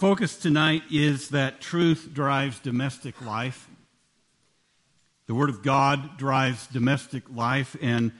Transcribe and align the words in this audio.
focus 0.00 0.38
tonight 0.38 0.82
is 0.90 1.28
that 1.28 1.60
truth 1.60 2.08
drives 2.14 2.58
domestic 2.58 3.20
life. 3.20 3.68
The 5.26 5.34
Word 5.34 5.50
of 5.50 5.62
God 5.62 6.16
drives 6.16 6.66
domestic 6.68 7.24
life, 7.28 7.76
and 7.82 8.10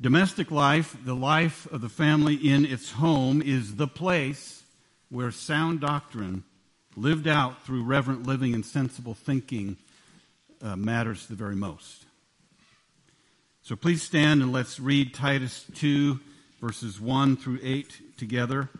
domestic 0.00 0.50
life, 0.50 0.96
the 1.04 1.14
life 1.14 1.70
of 1.70 1.82
the 1.82 1.90
family 1.90 2.36
in 2.36 2.64
its 2.64 2.92
home, 2.92 3.42
is 3.42 3.76
the 3.76 3.86
place 3.86 4.62
where 5.10 5.30
sound 5.30 5.82
doctrine, 5.82 6.42
lived 6.96 7.28
out 7.28 7.62
through 7.66 7.84
reverent 7.84 8.26
living 8.26 8.54
and 8.54 8.64
sensible 8.64 9.12
thinking, 9.12 9.76
uh, 10.62 10.74
matters 10.74 11.26
the 11.26 11.34
very 11.34 11.54
most. 11.54 12.06
So 13.60 13.76
please 13.76 14.02
stand 14.02 14.40
and 14.40 14.54
let's 14.54 14.80
read 14.80 15.12
Titus 15.12 15.66
2, 15.74 16.18
verses 16.62 16.98
1 16.98 17.36
through 17.36 17.58
8 17.62 18.16
together 18.16 18.70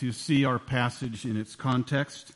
to 0.00 0.12
see 0.12 0.46
our 0.46 0.58
passage 0.58 1.26
in 1.26 1.36
its 1.36 1.54
context. 1.54 2.32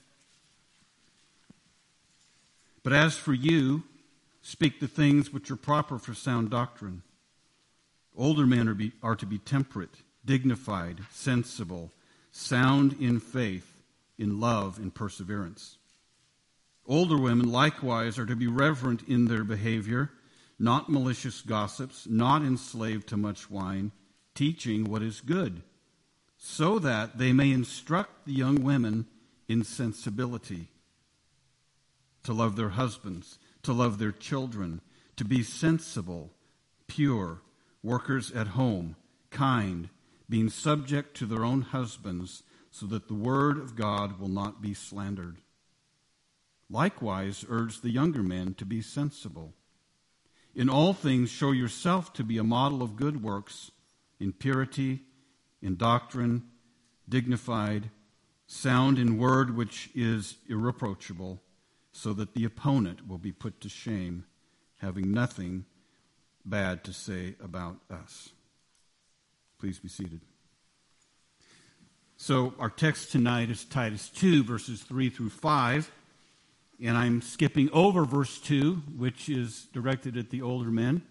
But 2.83 2.93
as 2.93 3.17
for 3.17 3.33
you, 3.33 3.85
speak 4.43 4.81
the 4.81 4.87
things 4.87 5.33
which 5.33 5.51
are 5.51 5.57
proper 5.57 5.99
for 5.99 6.13
sound 6.13 6.51
doctrine. 6.51 7.01
Older 8.15 8.47
men 8.47 8.69
are, 8.69 8.75
be, 8.75 8.93
are 9.03 9.17
to 9.17 9.25
be 9.25 9.39
temperate, 9.39 10.03
dignified, 10.27 11.01
sensible, 11.11 11.91
sound 12.33 13.01
in 13.01 13.19
faith, 13.19 13.79
in 14.19 14.39
love, 14.39 14.79
in 14.79 14.91
perseverance. 14.91 15.79
Older 16.87 17.17
women 17.17 17.51
likewise 17.51 18.19
are 18.19 18.27
to 18.27 18.37
be 18.37 18.47
reverent 18.47 19.09
in 19.09 19.25
their 19.25 19.43
behavior, 19.43 20.11
not 20.59 20.91
malicious 20.91 21.41
gossips, 21.41 22.07
not 22.07 22.43
enslaved 22.43 23.09
to 23.09 23.17
much 23.17 23.51
wine, 23.51 23.91
teaching 24.35 24.85
what 24.85 25.03
is 25.03 25.23
good 25.23 25.63
so 26.47 26.79
that 26.79 27.17
they 27.17 27.33
may 27.33 27.51
instruct 27.51 28.27
the 28.27 28.33
young 28.35 28.63
women 28.63 29.07
in 29.49 29.65
sensibility, 29.65 30.69
to 32.23 32.35
love 32.35 32.55
their 32.55 32.69
husbands, 32.69 33.39
to 33.63 33.73
love 33.73 33.97
their 33.97 34.13
children, 34.13 34.83
to 35.17 35.25
be 35.25 35.43
sensible, 35.43 36.35
pure, 36.87 37.41
workers 37.83 38.31
at 38.33 38.49
home, 38.49 38.95
kind, 39.31 39.89
being 40.29 40.51
subject 40.51 41.17
to 41.17 41.25
their 41.25 41.47
own 41.47 41.63
husbands, 41.63 42.43
so 42.71 42.85
that 42.85 43.09
the 43.09 43.15
word 43.15 43.57
of 43.57 43.75
God 43.75 44.21
will 44.21 44.29
not 44.29 44.61
be 44.61 44.75
slandered. 44.75 45.39
Likewise, 46.69 47.47
urge 47.49 47.81
the 47.81 47.91
younger 47.91 48.23
men 48.23 48.53
to 48.53 48.67
be 48.67 48.83
sensible. 48.83 49.55
In 50.55 50.69
all 50.69 50.93
things, 50.93 51.31
show 51.31 51.53
yourself 51.53 52.13
to 52.13 52.23
be 52.23 52.37
a 52.37 52.45
model 52.45 52.83
of 52.83 52.97
good 52.97 53.23
works, 53.23 53.71
in 54.21 54.35
purity 54.35 55.05
in 55.65 55.77
doctrine, 55.77 56.45
dignified, 57.09 57.91
sound 58.47 58.99
in 58.99 59.19
word 59.19 59.57
which 59.57 59.91
is 59.95 60.37
irreproachable, 60.49 61.41
so 61.91 62.13
that 62.13 62.35
the 62.35 62.45
opponent 62.45 63.09
will 63.09 63.19
be 63.19 63.33
put 63.33 63.61
to 63.63 63.69
shame, 63.69 64.25
having 64.81 65.11
nothing 65.11 65.65
bad 66.45 66.85
to 66.85 66.93
say 66.93 67.35
about 67.43 67.77
us. 67.91 68.29
Please 69.59 69.79
be 69.79 69.89
seated. 69.89 70.21
So, 72.17 72.55
our 72.59 72.71
text 72.71 73.11
tonight 73.11 73.51
is 73.51 73.65
Titus 73.65 74.09
2, 74.11 74.45
verses 74.45 74.83
3 74.83 75.09
through 75.09 75.31
5. 75.31 75.91
And 76.83 76.97
I'm 76.97 77.23
skipping 77.23 77.71
over 77.73 78.05
verse 78.05 78.39
2, 78.41 78.83
which 78.97 79.29
is 79.29 79.67
directed 79.73 80.17
at 80.17 80.31
the 80.31 80.43
older 80.43 80.71
men. 80.71 81.03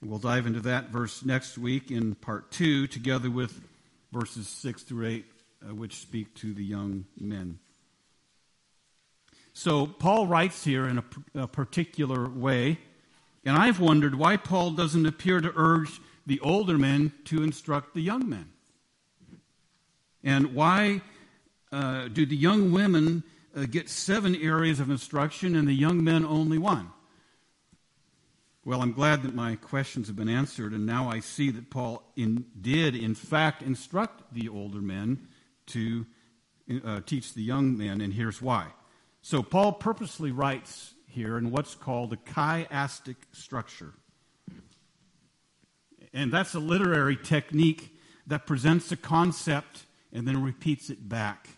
We'll 0.00 0.18
dive 0.18 0.46
into 0.46 0.60
that 0.60 0.88
verse 0.88 1.24
next 1.24 1.58
week 1.58 1.90
in 1.90 2.14
part 2.14 2.50
2, 2.50 2.86
together 2.86 3.30
with 3.30 3.60
verses 4.12 4.46
6 4.48 4.82
through 4.82 5.06
8, 5.06 5.24
uh, 5.68 5.74
which 5.74 5.96
speak 5.96 6.34
to 6.36 6.52
the 6.52 6.64
young 6.64 7.06
men. 7.18 7.58
So, 9.54 9.86
Paul 9.86 10.26
writes 10.26 10.64
here 10.64 10.86
in 10.86 10.98
a, 10.98 11.04
a 11.42 11.46
particular 11.48 12.28
way, 12.28 12.78
and 13.44 13.56
I've 13.56 13.80
wondered 13.80 14.14
why 14.14 14.36
Paul 14.36 14.70
doesn't 14.70 15.06
appear 15.06 15.40
to 15.40 15.52
urge 15.54 16.00
the 16.26 16.40
older 16.40 16.78
men 16.78 17.12
to 17.24 17.42
instruct 17.42 17.94
the 17.94 18.00
young 18.00 18.28
men. 18.28 18.50
And 20.22 20.54
why 20.54 21.02
uh, 21.72 22.08
do 22.08 22.24
the 22.24 22.36
young 22.36 22.70
women 22.70 23.24
uh, 23.56 23.64
get 23.64 23.88
seven 23.88 24.36
areas 24.36 24.78
of 24.78 24.90
instruction 24.90 25.56
and 25.56 25.66
the 25.66 25.74
young 25.74 26.02
men 26.04 26.24
only 26.24 26.58
one? 26.58 26.90
Well, 28.64 28.80
I'm 28.80 28.92
glad 28.92 29.24
that 29.24 29.34
my 29.34 29.56
questions 29.56 30.06
have 30.06 30.14
been 30.14 30.28
answered, 30.28 30.72
and 30.72 30.86
now 30.86 31.08
I 31.08 31.18
see 31.18 31.50
that 31.50 31.68
Paul 31.68 32.04
in, 32.14 32.44
did, 32.60 32.94
in 32.94 33.16
fact, 33.16 33.60
instruct 33.60 34.32
the 34.32 34.48
older 34.48 34.80
men 34.80 35.26
to 35.66 36.06
uh, 36.84 37.00
teach 37.04 37.34
the 37.34 37.42
young 37.42 37.76
men, 37.76 38.00
and 38.00 38.12
here's 38.14 38.40
why. 38.40 38.68
So, 39.20 39.42
Paul 39.42 39.72
purposely 39.72 40.30
writes 40.30 40.94
here 41.08 41.36
in 41.38 41.50
what's 41.50 41.74
called 41.74 42.12
a 42.12 42.16
chiastic 42.16 43.16
structure. 43.32 43.94
And 46.14 46.32
that's 46.32 46.54
a 46.54 46.60
literary 46.60 47.16
technique 47.16 47.98
that 48.28 48.46
presents 48.46 48.92
a 48.92 48.96
concept 48.96 49.86
and 50.12 50.26
then 50.26 50.42
repeats 50.42 50.88
it 50.88 51.08
back 51.08 51.48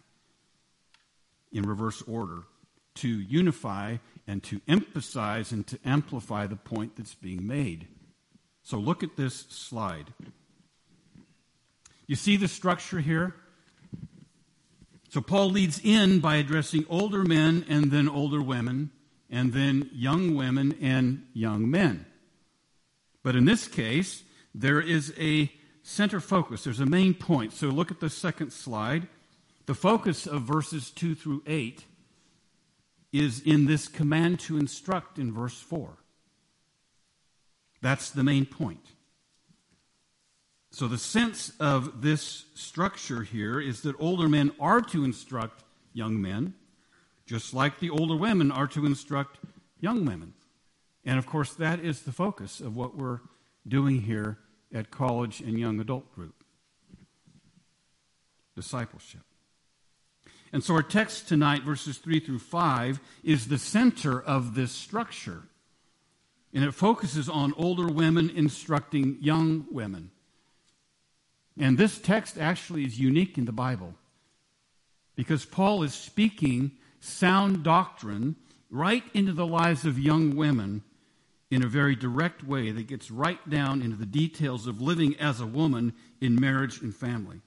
in 1.52 1.64
reverse 1.64 2.02
order 2.02 2.44
to 2.96 3.08
unify 3.08 3.96
and 4.26 4.42
to 4.44 4.60
emphasize 4.66 5.52
and 5.52 5.66
to 5.66 5.78
amplify 5.84 6.46
the 6.46 6.56
point 6.56 6.96
that's 6.96 7.14
being 7.14 7.46
made. 7.46 7.86
So 8.62 8.78
look 8.78 9.02
at 9.02 9.16
this 9.16 9.44
slide. 9.50 10.12
You 12.06 12.16
see 12.16 12.36
the 12.36 12.48
structure 12.48 13.00
here? 13.00 13.34
So 15.10 15.20
Paul 15.20 15.50
leads 15.50 15.80
in 15.84 16.20
by 16.20 16.36
addressing 16.36 16.86
older 16.88 17.22
men 17.22 17.64
and 17.68 17.90
then 17.90 18.08
older 18.08 18.42
women, 18.42 18.90
and 19.30 19.52
then 19.52 19.88
young 19.92 20.34
women 20.34 20.76
and 20.80 21.26
young 21.32 21.70
men. 21.70 22.06
But 23.22 23.36
in 23.36 23.44
this 23.44 23.68
case, 23.68 24.24
there 24.54 24.80
is 24.80 25.14
a 25.18 25.52
center 25.82 26.20
focus, 26.20 26.64
there's 26.64 26.80
a 26.80 26.86
main 26.86 27.14
point. 27.14 27.52
So 27.52 27.68
look 27.68 27.90
at 27.90 28.00
the 28.00 28.10
second 28.10 28.52
slide. 28.52 29.06
The 29.66 29.74
focus 29.74 30.26
of 30.26 30.42
verses 30.42 30.90
2 30.90 31.14
through 31.14 31.42
8 31.46 31.84
is 33.14 33.40
in 33.40 33.66
this 33.66 33.86
command 33.86 34.40
to 34.40 34.58
instruct 34.58 35.20
in 35.20 35.32
verse 35.32 35.60
4. 35.60 35.96
That's 37.80 38.10
the 38.10 38.24
main 38.24 38.44
point. 38.44 38.86
So, 40.72 40.88
the 40.88 40.98
sense 40.98 41.52
of 41.60 42.02
this 42.02 42.46
structure 42.54 43.22
here 43.22 43.60
is 43.60 43.82
that 43.82 43.94
older 44.00 44.28
men 44.28 44.50
are 44.58 44.80
to 44.80 45.04
instruct 45.04 45.62
young 45.92 46.20
men, 46.20 46.54
just 47.24 47.54
like 47.54 47.78
the 47.78 47.90
older 47.90 48.16
women 48.16 48.50
are 48.50 48.66
to 48.66 48.84
instruct 48.84 49.38
young 49.78 50.04
women. 50.04 50.34
And 51.04 51.16
of 51.16 51.26
course, 51.26 51.54
that 51.54 51.78
is 51.78 52.02
the 52.02 52.10
focus 52.10 52.60
of 52.60 52.74
what 52.74 52.96
we're 52.96 53.20
doing 53.68 54.02
here 54.02 54.38
at 54.74 54.90
college 54.90 55.40
and 55.40 55.56
young 55.56 55.78
adult 55.78 56.12
group 56.16 56.34
discipleship. 58.56 59.22
And 60.54 60.62
so 60.62 60.74
our 60.74 60.84
text 60.84 61.26
tonight, 61.26 61.64
verses 61.64 61.98
3 61.98 62.20
through 62.20 62.38
5, 62.38 63.00
is 63.24 63.48
the 63.48 63.58
center 63.58 64.22
of 64.22 64.54
this 64.54 64.70
structure. 64.70 65.42
And 66.54 66.62
it 66.62 66.70
focuses 66.70 67.28
on 67.28 67.52
older 67.56 67.88
women 67.88 68.30
instructing 68.30 69.18
young 69.20 69.66
women. 69.72 70.12
And 71.58 71.76
this 71.76 71.98
text 71.98 72.38
actually 72.38 72.84
is 72.84 73.00
unique 73.00 73.36
in 73.36 73.46
the 73.46 73.52
Bible 73.52 73.94
because 75.16 75.44
Paul 75.44 75.82
is 75.82 75.92
speaking 75.92 76.70
sound 77.00 77.64
doctrine 77.64 78.36
right 78.70 79.02
into 79.12 79.32
the 79.32 79.46
lives 79.48 79.84
of 79.84 79.98
young 79.98 80.36
women 80.36 80.84
in 81.50 81.64
a 81.64 81.68
very 81.68 81.96
direct 81.96 82.44
way 82.44 82.70
that 82.70 82.86
gets 82.86 83.10
right 83.10 83.50
down 83.50 83.82
into 83.82 83.96
the 83.96 84.06
details 84.06 84.68
of 84.68 84.80
living 84.80 85.16
as 85.16 85.40
a 85.40 85.46
woman 85.46 85.94
in 86.20 86.40
marriage 86.40 86.80
and 86.80 86.94
family. 86.94 87.40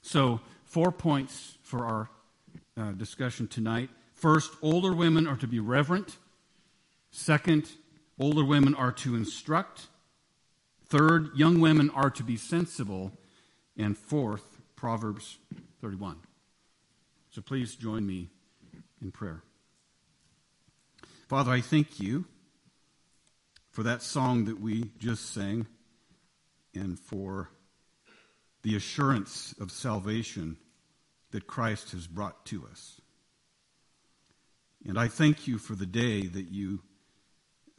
So, 0.00 0.40
four 0.64 0.90
points 0.90 1.58
for 1.62 1.84
our 1.84 2.08
uh, 2.76 2.92
discussion 2.92 3.46
tonight. 3.46 3.90
First, 4.14 4.52
older 4.62 4.92
women 4.92 5.26
are 5.26 5.36
to 5.36 5.46
be 5.46 5.60
reverent. 5.60 6.16
Second, 7.10 7.70
older 8.18 8.44
women 8.44 8.74
are 8.74 8.92
to 8.92 9.14
instruct. 9.14 9.86
Third, 10.86 11.30
young 11.36 11.60
women 11.60 11.90
are 11.90 12.10
to 12.10 12.22
be 12.22 12.36
sensible. 12.36 13.12
And 13.76 13.96
fourth, 13.96 14.60
Proverbs 14.76 15.38
31. 15.80 16.18
So 17.30 17.42
please 17.42 17.74
join 17.74 18.06
me 18.06 18.28
in 19.02 19.10
prayer. 19.10 19.42
Father, 21.28 21.50
I 21.50 21.60
thank 21.60 21.98
you 22.00 22.26
for 23.70 23.82
that 23.82 24.02
song 24.02 24.44
that 24.44 24.60
we 24.60 24.90
just 24.98 25.32
sang 25.32 25.66
and 26.74 26.98
for 26.98 27.50
the 28.62 28.76
assurance 28.76 29.54
of 29.60 29.72
salvation 29.72 30.56
that 31.34 31.48
Christ 31.48 31.90
has 31.90 32.06
brought 32.06 32.46
to 32.46 32.64
us. 32.70 33.00
And 34.86 34.96
I 34.96 35.08
thank 35.08 35.48
you 35.48 35.58
for 35.58 35.74
the 35.74 35.84
day 35.84 36.26
that 36.28 36.52
you 36.52 36.82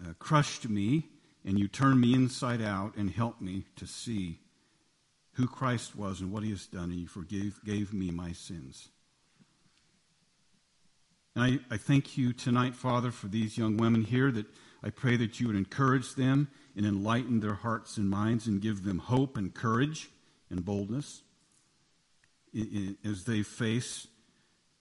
uh, 0.03 0.11
crushed 0.19 0.67
me 0.67 1.05
and 1.45 1.57
you 1.57 1.69
turned 1.69 2.01
me 2.01 2.13
inside 2.13 2.61
out 2.61 2.97
and 2.97 3.09
helped 3.09 3.41
me 3.41 3.63
to 3.77 3.87
see 3.87 4.39
who 5.35 5.47
Christ 5.47 5.95
was 5.95 6.19
and 6.19 6.33
what 6.33 6.43
he 6.43 6.49
has 6.49 6.65
done, 6.65 6.91
and 6.91 6.99
you 6.99 7.07
forgave 7.07 7.61
gave 7.63 7.93
me 7.93 8.11
my 8.11 8.33
sins. 8.33 8.89
And 11.33 11.61
I, 11.71 11.73
I 11.73 11.77
thank 11.77 12.17
you 12.17 12.33
tonight, 12.33 12.75
Father, 12.75 13.11
for 13.11 13.27
these 13.27 13.57
young 13.57 13.77
women 13.77 14.03
here 14.03 14.33
that 14.33 14.47
I 14.83 14.89
pray 14.89 15.15
that 15.15 15.39
you 15.39 15.47
would 15.47 15.55
encourage 15.55 16.15
them 16.15 16.49
and 16.75 16.85
enlighten 16.85 17.39
their 17.39 17.53
hearts 17.53 17.95
and 17.95 18.09
minds 18.09 18.47
and 18.47 18.61
give 18.61 18.83
them 18.83 18.99
hope 18.99 19.37
and 19.37 19.53
courage 19.53 20.09
and 20.49 20.65
boldness 20.65 21.21
as 23.03 23.25
they 23.25 23.43
face 23.43 24.07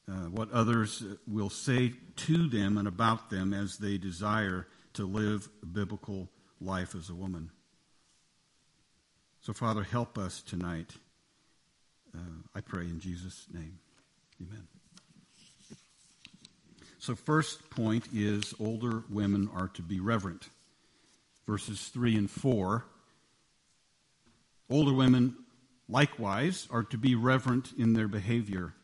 uh, 0.08 0.28
what 0.30 0.50
others 0.52 1.02
will 1.26 1.50
say 1.50 1.92
to 2.16 2.48
them 2.48 2.76
and 2.76 2.86
about 2.86 3.30
them 3.30 3.52
as 3.52 3.78
they 3.78 3.96
desire 3.96 4.66
to 4.92 5.06
live 5.06 5.48
a 5.62 5.66
biblical 5.66 6.28
life 6.60 6.94
as 6.94 7.10
a 7.10 7.14
woman. 7.14 7.50
So, 9.40 9.52
Father, 9.52 9.82
help 9.82 10.16
us 10.18 10.42
tonight. 10.42 10.92
Uh, 12.16 12.42
I 12.54 12.60
pray 12.60 12.84
in 12.84 13.00
Jesus' 13.00 13.46
name. 13.52 13.78
Amen. 14.40 14.66
So, 16.98 17.14
first 17.14 17.68
point 17.70 18.08
is 18.14 18.54
older 18.58 19.04
women 19.10 19.50
are 19.54 19.68
to 19.68 19.82
be 19.82 20.00
reverent. 20.00 20.48
Verses 21.46 21.88
3 21.88 22.16
and 22.16 22.30
4. 22.30 22.84
Older 24.70 24.94
women, 24.94 25.36
likewise, 25.88 26.66
are 26.70 26.84
to 26.84 26.98
be 26.98 27.14
reverent 27.14 27.72
in 27.78 27.92
their 27.92 28.08
behavior, 28.08 28.74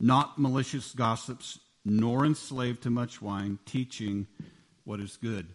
not 0.00 0.38
malicious 0.38 0.92
gossips, 0.92 1.58
nor 1.84 2.24
enslaved 2.24 2.82
to 2.82 2.90
much 2.90 3.22
wine, 3.22 3.58
teaching 3.64 4.26
what 4.84 5.00
is 5.00 5.16
good. 5.16 5.46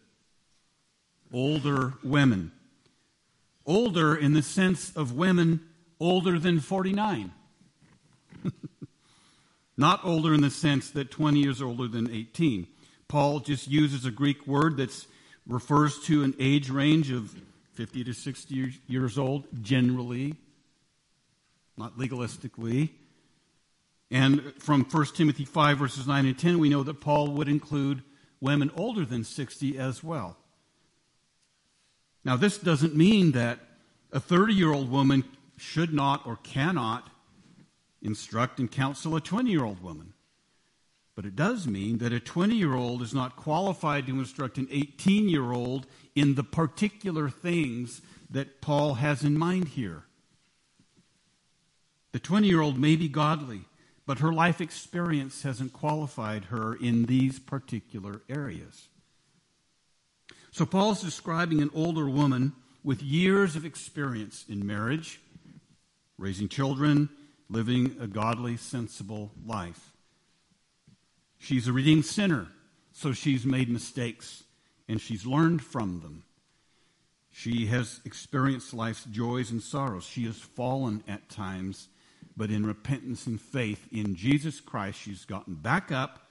Older 1.32 1.94
women 2.04 2.52
older 3.66 4.16
in 4.16 4.34
the 4.34 4.42
sense 4.42 4.96
of 4.96 5.14
women 5.14 5.62
older 6.00 6.40
than 6.40 6.60
49. 6.60 7.32
Not 9.78 10.04
older 10.04 10.34
in 10.34 10.42
the 10.42 10.50
sense 10.50 10.92
that 10.92 11.12
20 11.12 11.40
years 11.40 11.62
older 11.62 11.88
than 11.88 12.10
18. 12.10 12.68
Paul 13.08 13.40
just 13.40 13.68
uses 13.68 14.06
a 14.06 14.12
Greek 14.12 14.46
word 14.48 14.78
that 14.78 15.06
refers 15.48 16.00
to 16.06 16.24
an 16.24 16.36
age 16.40 16.70
range 16.70 17.12
of 17.12 17.36
50 17.74 18.04
to 18.04 18.14
60 18.14 18.74
years 18.88 19.18
old, 19.18 19.46
generally, 19.62 20.36
not 21.78 21.98
legalistically. 21.98 22.90
And 24.12 24.54
from 24.60 24.84
1 24.84 25.06
Timothy 25.16 25.46
5, 25.46 25.78
verses 25.78 26.08
9 26.08 26.26
and 26.26 26.38
10, 26.38 26.60
we 26.60 26.70
know 26.70 26.84
that 26.84 27.02
Paul 27.02 27.30
would 27.30 27.48
include 27.48 28.04
women 28.40 28.72
older 28.76 29.06
than 29.06 29.24
60 29.24 29.78
as 29.78 30.04
well. 30.04 30.38
Now, 32.24 32.36
this 32.36 32.58
doesn't 32.58 32.96
mean 32.96 33.32
that 33.32 33.60
a 34.12 34.20
30 34.20 34.54
year 34.54 34.72
old 34.72 34.90
woman 34.90 35.24
should 35.58 35.94
not 35.94 36.26
or 36.26 36.38
cannot 36.38 37.10
instruct 38.02 38.60
and 38.60 38.72
counsel 38.72 39.16
a 39.16 39.22
20 39.22 39.50
year 39.50 39.64
old 39.64 39.82
woman. 39.82 40.14
But 41.16 41.26
it 41.26 41.36
does 41.36 41.68
mean 41.68 42.00
that 42.00 42.12
a 42.12 42.20
20 42.20 42.56
year 42.56 42.74
old 42.74 43.02
is 43.02 43.14
not 43.14 43.36
qualified 43.36 44.08
to 44.08 44.20
instruct 44.20 44.58
an 44.58 44.68
18 44.72 45.30
year 45.30 45.52
old 45.52 45.88
in 46.16 46.36
the 46.36 46.44
particular 46.44 47.30
things 47.30 48.02
that 48.30 48.62
Paul 48.62 48.96
has 48.96 49.24
in 49.24 49.38
mind 49.38 49.70
here. 49.70 50.04
The 52.14 52.20
20 52.20 52.48
year 52.48 52.62
old 52.62 52.80
may 52.80 52.96
be 52.96 53.10
godly, 53.10 53.66
but 54.06 54.20
her 54.20 54.32
life 54.32 54.62
experience 54.62 55.44
hasn't 55.44 55.74
qualified 55.74 56.46
her 56.46 56.76
in 56.76 57.06
these 57.06 57.40
particular 57.40 58.22
areas. 58.30 58.88
So 60.52 60.66
Paul's 60.66 61.02
describing 61.02 61.62
an 61.62 61.72
older 61.74 62.08
woman 62.08 62.54
with 62.84 63.02
years 63.02 63.56
of 63.56 63.66
experience 63.66 64.46
in 64.48 64.66
marriage, 64.66 65.20
raising 66.18 66.48
children, 66.48 67.10
living 67.50 67.96
a 68.00 68.08
godly, 68.08 68.58
sensible 68.58 69.32
life. 69.46 69.92
She's 71.40 71.68
a 71.68 71.74
redeemed 71.74 72.06
sinner, 72.06 72.48
so 72.92 73.12
she's 73.12 73.46
made 73.46 73.70
mistakes 73.70 74.44
and 74.88 75.02
she's 75.02 75.26
learned 75.26 75.64
from 75.64 76.02
them. 76.02 76.24
She 77.32 77.66
has 77.68 78.00
experienced 78.06 78.74
life's 78.74 79.06
joys 79.06 79.50
and 79.50 79.62
sorrows. 79.62 80.06
She 80.06 80.26
has 80.26 80.38
fallen 80.38 81.04
at 81.08 81.30
times, 81.30 81.88
but 82.36 82.50
in 82.50 82.66
repentance 82.66 83.28
and 83.28 83.40
faith 83.40 83.88
in 83.92 84.16
Jesus 84.16 84.60
Christ, 84.60 85.00
she's 85.00 85.26
gotten 85.26 85.56
back 85.56 85.92
up 85.92 86.28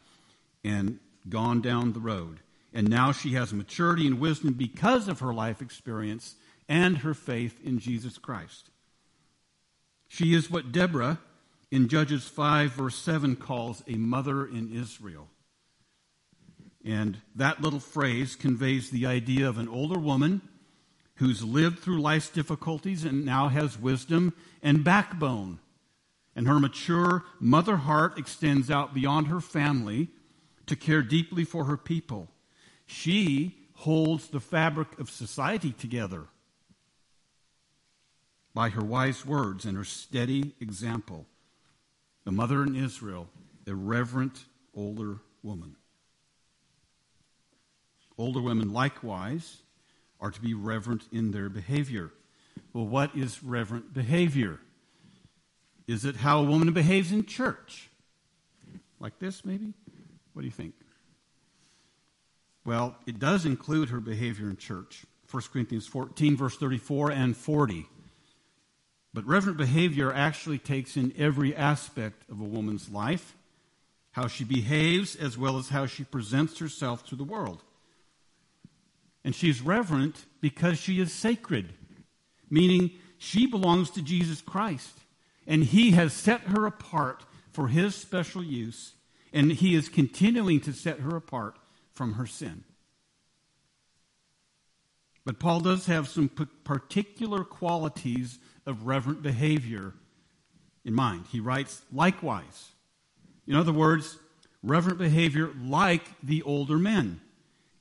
and 0.65 0.99
gone 1.29 1.61
down 1.61 1.93
the 1.93 2.01
road. 2.01 2.41
And 2.73 2.89
now 2.89 3.13
she 3.13 3.35
has 3.35 3.53
maturity 3.53 4.07
and 4.07 4.19
wisdom 4.19 4.55
because 4.55 5.09
of 5.09 5.21
her 5.21 5.35
life 5.35 5.61
experience 5.61 6.37
and 6.69 6.99
her 6.99 7.15
faith 7.15 7.59
in 7.63 7.79
Jesus 7.79 8.19
Christ. 8.19 8.71
She 10.09 10.35
is 10.35 10.51
what 10.51 10.73
Deborah 10.73 11.19
in 11.71 11.89
Judges 11.89 12.27
5, 12.29 12.73
verse 12.73 12.97
7, 12.97 13.37
calls 13.37 13.83
a 13.89 13.95
mother 13.95 14.45
in 14.47 14.71
Israel. 14.75 15.29
And 16.85 17.19
that 17.37 17.63
little 17.63 17.81
phrase 17.81 18.37
conveys 18.37 18.91
the 18.91 19.07
idea 19.07 19.49
of 19.49 19.57
an 19.57 19.69
older 19.69 19.99
woman 19.99 20.43
who's 21.17 21.45
lived 21.45 21.79
through 21.79 22.01
life's 22.01 22.29
difficulties 22.29 23.05
and 23.05 23.25
now 23.25 23.49
has 23.49 23.79
wisdom 23.79 24.35
and 24.63 24.83
backbone. 24.83 25.61
And 26.35 26.49
her 26.49 26.59
mature 26.59 27.25
mother 27.39 27.77
heart 27.77 28.19
extends 28.19 28.71
out 28.71 28.95
beyond 28.95 29.27
her 29.27 29.41
family 29.41 30.09
to 30.67 30.77
care 30.77 31.03
deeply 31.03 31.45
for 31.45 31.65
her 31.65 31.77
people. 31.77 32.29
She 32.87 33.57
holds 33.75 34.29
the 34.29 34.41
fabric 34.41 34.99
of 34.99 35.11
society 35.11 35.73
together 35.73 36.27
by 38.55 38.69
her 38.71 38.85
wise 38.85 39.27
words 39.27 39.65
and 39.65 39.77
her 39.77 39.85
steady 39.85 40.55
example. 40.61 41.27
The 42.25 42.33
mother 42.33 42.63
in 42.63 42.77
Israel, 42.77 43.29
a 43.67 43.75
reverent 43.75 44.45
older 44.75 45.19
woman. 45.43 45.77
Older 48.19 48.41
women, 48.41 48.73
likewise, 48.73 49.63
are 50.21 50.31
to 50.31 50.41
be 50.41 50.55
reverent 50.55 51.09
in 51.11 51.33
their 51.33 51.49
behavior. 51.49 52.13
Well, 52.73 52.87
what 52.87 53.17
is 53.17 53.43
reverent 53.43 53.93
behavior? 53.93 54.61
Is 55.87 56.05
it 56.05 56.17
how 56.17 56.41
a 56.41 56.45
woman 56.45 56.73
behaves 56.73 57.13
in 57.13 57.27
church? 57.27 57.91
Like 59.01 59.19
this, 59.19 59.45
maybe? 59.45 59.75
What 60.33 60.43
do 60.43 60.47
you 60.47 60.53
think? 60.53 60.75
Well, 62.65 62.97
it 63.07 63.19
does 63.19 63.45
include 63.45 63.89
her 63.89 64.01
behavior 64.01 64.49
in 64.49 64.57
church. 64.57 65.05
1 65.31 65.43
Corinthians 65.53 65.87
14, 65.87 66.37
verse 66.37 66.57
34 66.57 67.11
and 67.11 67.37
40. 67.37 67.87
But 69.15 69.27
reverent 69.27 69.59
behavior 69.59 70.13
actually 70.13 70.59
takes 70.59 70.97
in 70.97 71.13
every 71.19 71.55
aspect 71.55 72.29
of 72.31 72.41
a 72.41 72.45
woman's 72.45 72.89
life 72.89 73.35
how 74.13 74.27
she 74.27 74.45
behaves 74.45 75.17
as 75.17 75.37
well 75.37 75.59
as 75.59 75.71
how 75.71 75.87
she 75.87 76.05
presents 76.05 76.59
herself 76.59 77.05
to 77.07 77.17
the 77.17 77.25
world. 77.25 77.63
And 79.25 79.35
she's 79.35 79.63
reverent 79.63 80.27
because 80.41 80.79
she 80.79 81.01
is 81.01 81.13
sacred, 81.13 81.73
meaning 82.51 82.93
she 83.19 83.47
belongs 83.47 83.91
to 83.91 84.03
Jesus 84.03 84.41
Christ. 84.41 84.99
And 85.47 85.65
he 85.65 85.93
has 85.93 86.13
set 86.13 86.43
her 86.43 86.67
apart 86.67 87.25
for 87.53 87.69
his 87.69 87.95
special 87.95 88.43
use, 88.43 88.93
and 89.33 89.53
he 89.53 89.75
is 89.75 89.89
continuing 89.89 90.61
to 90.61 90.73
set 90.73 91.01
her 91.01 91.17
apart 91.17 91.57
from 91.93 92.15
her 92.15 92.27
sin. 92.27 92.65
But 95.25 95.39
Paul 95.39 95.61
does 95.61 95.87
have 95.87 96.09
some 96.09 96.29
particular 96.29 97.45
qualities 97.45 98.39
of 98.67 98.87
reverent 98.87 99.23
behavior 99.23 99.95
in 100.85 100.95
mind. 100.95 101.27
He 101.31 101.41
writes, 101.41 101.83
likewise. 101.93 102.71
In 103.47 103.55
other 103.55 103.73
words, 103.73 104.19
reverent 104.63 104.99
behavior 104.99 105.51
like 105.61 106.03
the 106.23 106.43
older 106.43 106.79
men. 106.79 107.21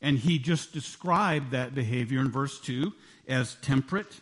And 0.02 0.18
he 0.20 0.40
just 0.40 0.74
described 0.74 1.52
that 1.52 1.76
behavior 1.76 2.20
in 2.20 2.32
verse 2.32 2.60
2 2.60 2.94
as 3.28 3.56
temperate, 3.56 4.20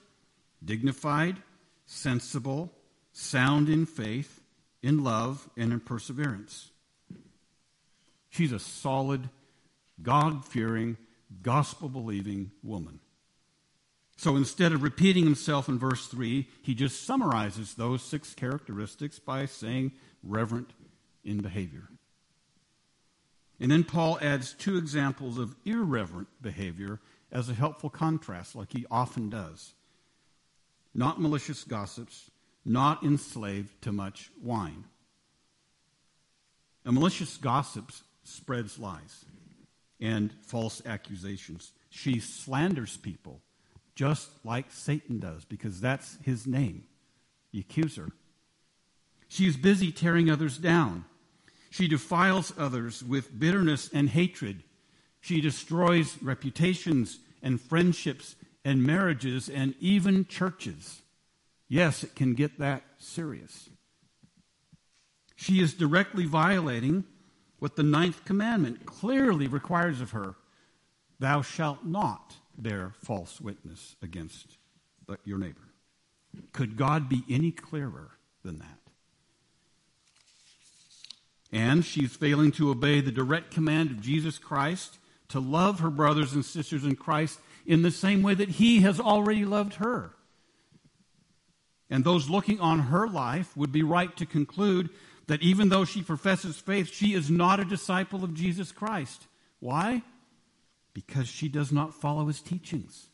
dignified, 0.64 1.38
sensible, 1.86 2.74
sound 3.20 3.70
in 3.70 3.86
faith, 3.86 4.42
in 4.82 5.04
love, 5.04 5.50
and 5.58 5.74
in 5.74 5.80
perseverance. 5.80 6.72
She's 8.30 8.52
a 8.52 8.60
solid, 8.60 9.30
God 10.02 10.46
fearing, 10.46 10.98
gospel 11.42 11.90
believing 11.90 12.52
woman. 12.64 13.00
So 14.18 14.36
instead 14.36 14.72
of 14.72 14.84
repeating 14.84 15.26
himself 15.26 15.68
in 15.68 15.80
verse 15.80 16.08
3, 16.08 16.48
he 16.62 16.74
just 16.74 17.06
summarizes 17.06 17.74
those 17.74 18.02
six 18.02 18.34
characteristics 18.34 19.20
by 19.20 19.46
saying 19.46 19.94
reverent 20.24 20.72
in 21.24 21.42
behavior. 21.42 21.90
And 23.60 23.72
then 23.72 23.84
Paul 23.84 24.18
adds 24.22 24.54
two 24.54 24.78
examples 24.78 25.38
of 25.38 25.56
irreverent 25.66 26.30
behavior 26.42 27.00
as 27.32 27.50
a 27.50 27.54
helpful 27.54 27.90
contrast, 27.90 28.56
like 28.56 28.72
he 28.72 28.86
often 28.90 29.30
does. 29.30 29.74
Not 30.94 31.22
malicious 31.22 31.64
gossips, 31.64 32.32
not 32.66 33.04
enslaved 33.04 33.82
to 33.82 33.92
much 33.92 34.30
wine. 34.42 34.86
A 36.86 36.92
malicious 36.92 37.38
gossip 37.38 37.92
spreads 38.24 38.80
lies 38.80 39.26
and 40.00 40.32
false 40.44 40.82
accusations. 40.86 41.72
She 41.90 42.20
slanders 42.20 42.98
people 42.98 43.42
just 43.96 44.30
like 44.46 44.72
Satan 44.72 45.20
does 45.20 45.44
because 45.44 45.82
that's 45.82 46.18
his 46.24 46.48
name, 46.48 46.86
the 47.52 47.60
accuser. 47.60 48.10
She 49.28 49.46
is 49.46 49.58
busy 49.58 49.92
tearing 49.92 50.30
others 50.30 50.58
down. 50.58 51.04
She 51.70 51.88
defiles 51.88 52.54
others 52.58 53.04
with 53.04 53.38
bitterness 53.38 53.90
and 53.94 54.10
hatred. 54.10 54.64
She 55.20 55.42
destroys 55.42 56.18
reputations 56.22 57.20
and 57.44 57.60
friendships 57.60 58.38
and 58.64 58.84
marriages 58.84 59.50
and 59.50 59.76
even 59.82 60.26
churches. 60.26 61.02
Yes, 61.70 62.04
it 62.04 62.16
can 62.16 62.34
get 62.34 62.60
that 62.60 62.84
serious. 62.98 63.70
She 65.36 65.62
is 65.62 65.74
directly 65.74 66.26
violating 66.26 67.06
what 67.60 67.76
the 67.76 67.84
ninth 67.84 68.26
commandment 68.26 68.86
clearly 68.86 69.48
requires 69.48 70.02
of 70.02 70.12
her 70.12 70.36
Thou 71.20 71.42
shalt 71.42 71.86
not 71.86 72.36
bear 72.58 72.94
false 73.04 73.42
witness 73.42 73.98
against 74.02 74.58
your 75.26 75.38
neighbor. 75.38 75.68
Could 76.54 76.78
God 76.78 77.10
be 77.10 77.24
any 77.30 77.52
clearer 77.52 78.12
than 78.44 78.60
that? 78.60 78.80
And 81.52 81.84
she's 81.84 82.16
failing 82.16 82.52
to 82.54 82.70
obey 82.70 83.02
the 83.02 83.12
direct 83.12 83.52
command 83.52 83.92
of 83.92 84.02
Jesus 84.02 84.38
Christ 84.38 84.98
to 85.30 85.40
love 85.40 85.80
her 85.80 85.90
brothers 85.90 86.34
and 86.34 86.46
sisters 86.46 86.86
in 86.86 86.96
Christ 86.96 87.40
in 87.66 87.82
the 87.82 87.92
same 87.92 88.22
way 88.22 88.34
that 88.36 88.50
he 88.50 88.82
has 88.82 89.00
already 89.00 89.46
loved 89.46 89.76
her. 89.76 90.14
And 91.90 92.04
those 92.04 92.30
looking 92.30 92.60
on 92.60 92.80
her 92.80 93.08
life 93.08 93.56
would 93.58 93.72
be 93.72 93.84
right 93.84 94.16
to 94.18 94.26
conclude 94.26 94.90
that 95.28 95.42
even 95.42 95.70
though 95.70 95.86
she 95.86 96.02
professes 96.02 96.58
faith, 96.58 96.92
she 96.94 97.14
is 97.14 97.30
not 97.30 97.60
a 97.60 97.66
disciple 97.66 98.24
of 98.24 98.34
Jesus 98.34 98.72
Christ. 98.72 99.28
Why? 99.60 100.04
Because 100.94 101.28
she 101.28 101.48
does 101.48 101.72
not 101.72 101.94
follow 101.94 102.28
his 102.28 102.42
teachings. 102.42 103.08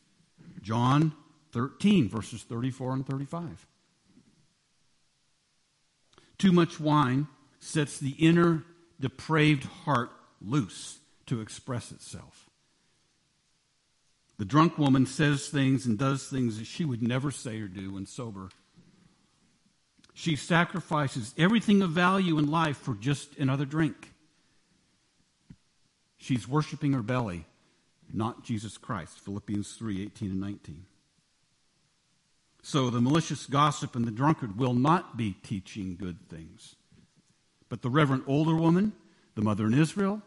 John 0.62 1.12
13, 1.52 2.08
verses 2.08 2.42
34 2.42 2.92
and 2.94 3.06
35. 3.06 3.66
Too 6.38 6.52
much 6.52 6.78
wine 6.78 7.28
sets 7.60 7.98
the 7.98 8.10
inner 8.10 8.64
depraved 9.00 9.64
heart 9.64 10.10
loose 10.40 10.98
to 11.26 11.40
express 11.40 11.92
itself. 11.92 12.50
The 14.38 14.44
drunk 14.44 14.76
woman 14.76 15.06
says 15.06 15.48
things 15.48 15.86
and 15.86 15.98
does 15.98 16.26
things 16.26 16.58
that 16.58 16.66
she 16.66 16.84
would 16.84 17.02
never 17.02 17.30
say 17.30 17.60
or 17.60 17.68
do 17.68 17.94
when 17.94 18.06
sober. 18.06 18.50
She 20.18 20.34
sacrifices 20.34 21.34
everything 21.36 21.82
of 21.82 21.90
value 21.90 22.38
in 22.38 22.50
life 22.50 22.78
for 22.78 22.94
just 22.94 23.36
another 23.36 23.66
drink. 23.66 24.14
She's 26.16 26.48
worshiping 26.48 26.94
her 26.94 27.02
belly, 27.02 27.44
not 28.10 28.42
Jesus 28.42 28.78
Christ. 28.78 29.20
Philippians 29.20 29.74
3 29.74 30.02
18 30.04 30.30
and 30.30 30.40
19. 30.40 30.86
So 32.62 32.88
the 32.88 33.02
malicious 33.02 33.44
gossip 33.44 33.94
and 33.94 34.06
the 34.06 34.10
drunkard 34.10 34.58
will 34.58 34.72
not 34.72 35.18
be 35.18 35.36
teaching 35.42 35.96
good 35.96 36.30
things. 36.30 36.76
But 37.68 37.82
the 37.82 37.90
reverent 37.90 38.24
older 38.26 38.56
woman, 38.56 38.94
the 39.34 39.42
mother 39.42 39.66
in 39.66 39.74
Israel, 39.74 40.22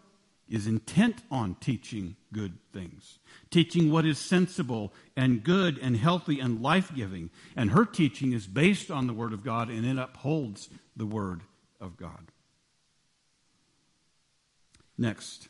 is 0.50 0.68
intent 0.68 1.22
on 1.29 1.56
teaching 1.56 2.15
good 2.34 2.58
things, 2.74 3.20
teaching 3.51 3.91
what 3.91 4.06
is 4.06 4.18
sensible 4.18 4.91
and 5.15 5.44
good 5.44 5.77
and 5.77 5.96
healthy 5.96 6.39
and 6.39 6.62
life 6.62 6.94
giving. 6.96 7.29
And 7.56 7.72
her 7.72 7.86
teaching 7.86 8.34
is 8.34 8.48
based 8.48 8.89
on 8.89 9.08
the 9.08 9.13
Word 9.13 9.34
of 9.34 9.44
God 9.44 9.70
and 9.70 9.86
it 9.86 9.98
upholds 9.98 10.70
the 10.96 11.06
Word 11.06 11.41
of 11.79 11.98
God. 11.98 12.32
Next, 14.98 15.48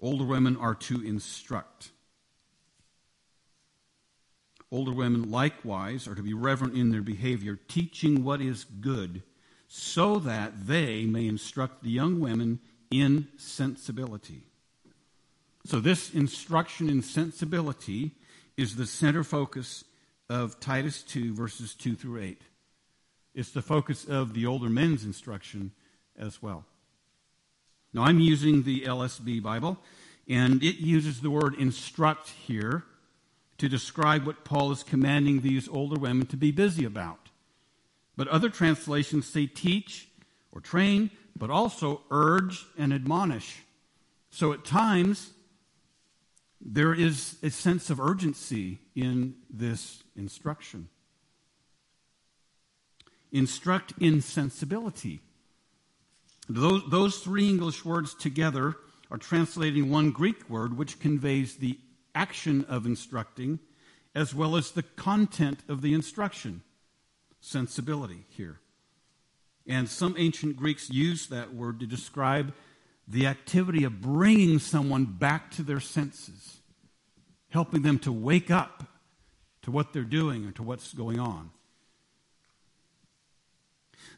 older 0.00 0.24
women 0.24 0.56
are 0.56 0.74
to 0.74 1.04
instruct. 1.04 1.90
Older 4.70 4.92
women 4.92 5.30
likewise 5.30 6.06
are 6.06 6.14
to 6.14 6.22
be 6.22 6.34
reverent 6.34 6.76
in 6.76 6.90
their 6.90 7.02
behavior, 7.02 7.58
teaching 7.66 8.22
what 8.22 8.40
is 8.40 8.64
good 8.64 9.22
so 9.66 10.18
that 10.18 10.66
they 10.66 11.04
may 11.04 11.26
instruct 11.26 11.82
the 11.82 11.90
young 11.90 12.20
women 12.20 12.60
in 12.90 13.28
sensibility. 13.36 14.42
So, 15.66 15.80
this 15.80 16.12
instruction 16.12 16.88
in 16.88 17.02
sensibility 17.02 18.12
is 18.56 18.76
the 18.76 18.86
center 18.86 19.22
focus 19.22 19.84
of 20.28 20.58
Titus 20.60 21.02
2, 21.02 21.34
verses 21.34 21.74
2 21.74 21.94
through 21.94 22.22
8. 22.22 22.40
It's 23.34 23.50
the 23.50 23.62
focus 23.62 24.04
of 24.04 24.34
the 24.34 24.46
older 24.46 24.68
men's 24.68 25.04
instruction 25.04 25.72
as 26.18 26.42
well. 26.42 26.64
Now, 27.92 28.04
I'm 28.04 28.20
using 28.20 28.62
the 28.62 28.82
LSB 28.82 29.42
Bible, 29.42 29.78
and 30.28 30.62
it 30.62 30.76
uses 30.76 31.20
the 31.20 31.30
word 31.30 31.54
instruct 31.56 32.28
here 32.28 32.84
to 33.58 33.68
describe 33.68 34.26
what 34.26 34.44
Paul 34.44 34.72
is 34.72 34.82
commanding 34.82 35.40
these 35.40 35.68
older 35.68 35.98
women 35.98 36.26
to 36.28 36.36
be 36.36 36.50
busy 36.50 36.84
about. 36.84 37.28
But 38.16 38.28
other 38.28 38.48
translations 38.48 39.26
say 39.26 39.46
teach 39.46 40.08
or 40.52 40.60
train, 40.60 41.10
but 41.36 41.50
also 41.50 42.02
urge 42.10 42.66
and 42.78 42.92
admonish. 42.92 43.62
So 44.30 44.52
at 44.52 44.64
times, 44.64 45.32
there 46.60 46.94
is 46.94 47.36
a 47.42 47.50
sense 47.50 47.90
of 47.90 48.00
urgency 48.00 48.78
in 48.94 49.34
this 49.48 50.02
instruction. 50.14 50.88
Instruct 53.32 53.94
in 54.00 54.20
sensibility. 54.20 55.20
Those, 56.48 56.82
those 56.90 57.18
three 57.18 57.48
English 57.48 57.84
words 57.84 58.14
together 58.14 58.74
are 59.10 59.18
translating 59.18 59.90
one 59.90 60.10
Greek 60.10 60.48
word 60.50 60.76
which 60.76 61.00
conveys 61.00 61.56
the 61.56 61.78
action 62.14 62.64
of 62.68 62.86
instructing 62.86 63.60
as 64.14 64.34
well 64.34 64.56
as 64.56 64.72
the 64.72 64.82
content 64.82 65.60
of 65.68 65.82
the 65.82 65.94
instruction 65.94 66.62
sensibility 67.40 68.26
here. 68.28 68.60
And 69.70 69.88
some 69.88 70.16
ancient 70.18 70.56
Greeks 70.56 70.90
used 70.90 71.30
that 71.30 71.54
word 71.54 71.78
to 71.78 71.86
describe 71.86 72.52
the 73.06 73.28
activity 73.28 73.84
of 73.84 74.00
bringing 74.00 74.58
someone 74.58 75.04
back 75.04 75.52
to 75.52 75.62
their 75.62 75.78
senses, 75.78 76.58
helping 77.50 77.82
them 77.82 78.00
to 78.00 78.10
wake 78.10 78.50
up 78.50 78.82
to 79.62 79.70
what 79.70 79.92
they're 79.92 80.02
doing 80.02 80.44
or 80.44 80.50
to 80.50 80.64
what's 80.64 80.92
going 80.92 81.20
on. 81.20 81.50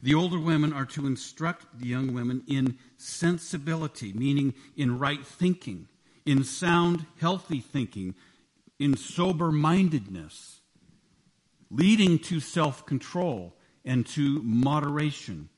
The 0.03 0.15
older 0.15 0.39
women 0.39 0.73
are 0.73 0.87
to 0.87 1.07
instruct 1.07 1.79
the 1.79 1.87
young 1.87 2.15
women 2.15 2.45
in 2.49 2.79
sensibility, 2.97 4.15
meaning 4.15 4.55
in 4.75 4.99
right 4.99 5.25
thinking, 5.25 5.87
in 6.25 6.45
sound, 6.45 7.05
healthy 7.21 7.61
thinking, 7.61 8.15
in 8.79 8.97
sober 8.97 9.53
mindedness 9.53 10.63
leading 11.71 12.19
to 12.21 12.41
self 12.41 12.87
control 12.87 13.55
and 13.85 14.07
to 14.07 14.41
moderation 14.43 15.49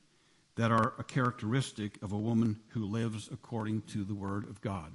that 0.55 0.71
are 0.71 0.93
a 0.97 1.03
characteristic 1.03 2.01
of 2.01 2.11
a 2.11 2.17
woman 2.17 2.59
who 2.69 2.85
lives 2.85 3.29
according 3.31 3.81
to 3.81 4.03
the 4.03 4.15
Word 4.15 4.49
of 4.49 4.61
God 4.61 4.91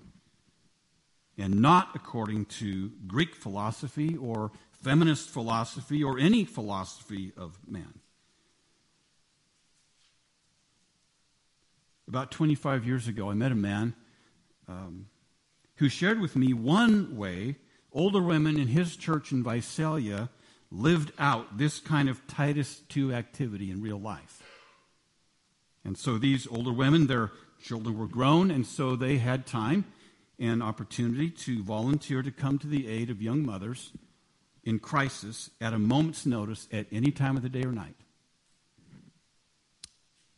and 1.38 1.60
not 1.60 1.90
according 1.94 2.44
to 2.44 2.90
Greek 3.06 3.34
philosophy 3.34 4.16
or 4.16 4.50
feminist 4.82 5.28
philosophy 5.28 6.02
or 6.02 6.18
any 6.18 6.44
philosophy 6.44 7.32
of 7.36 7.58
man. 7.66 8.00
About 12.08 12.30
25 12.30 12.86
years 12.86 13.06
ago, 13.06 13.30
I 13.30 13.34
met 13.34 13.52
a 13.52 13.56
man 13.56 13.94
um, 14.68 15.06
who 15.76 15.88
shared 15.88 16.20
with 16.20 16.36
me 16.36 16.52
one 16.52 17.16
way 17.16 17.56
older 17.92 18.20
women 18.20 18.58
in 18.58 18.68
his 18.68 18.96
church 18.96 19.32
in 19.32 19.42
Visalia 19.42 20.28
lived 20.70 21.12
out 21.18 21.58
this 21.58 21.80
kind 21.80 22.08
of 22.08 22.26
Titus 22.26 22.80
2 22.88 23.12
activity 23.12 23.70
in 23.70 23.82
real 23.82 24.00
life. 24.00 24.42
And 25.84 25.98
so 25.98 26.18
these 26.18 26.46
older 26.46 26.72
women, 26.72 27.06
their 27.06 27.32
children 27.62 27.98
were 27.98 28.06
grown, 28.06 28.50
and 28.50 28.66
so 28.66 28.96
they 28.96 29.18
had 29.18 29.46
time 29.46 29.84
and 30.38 30.62
opportunity 30.62 31.30
to 31.30 31.62
volunteer 31.62 32.22
to 32.22 32.30
come 32.30 32.58
to 32.58 32.66
the 32.66 32.88
aid 32.88 33.10
of 33.10 33.20
young 33.20 33.44
mothers 33.44 33.92
in 34.64 34.78
crisis 34.78 35.50
at 35.60 35.72
a 35.72 35.78
moment's 35.78 36.24
notice 36.24 36.68
at 36.72 36.86
any 36.92 37.10
time 37.10 37.36
of 37.36 37.42
the 37.42 37.48
day 37.48 37.62
or 37.62 37.72
night. 37.72 37.96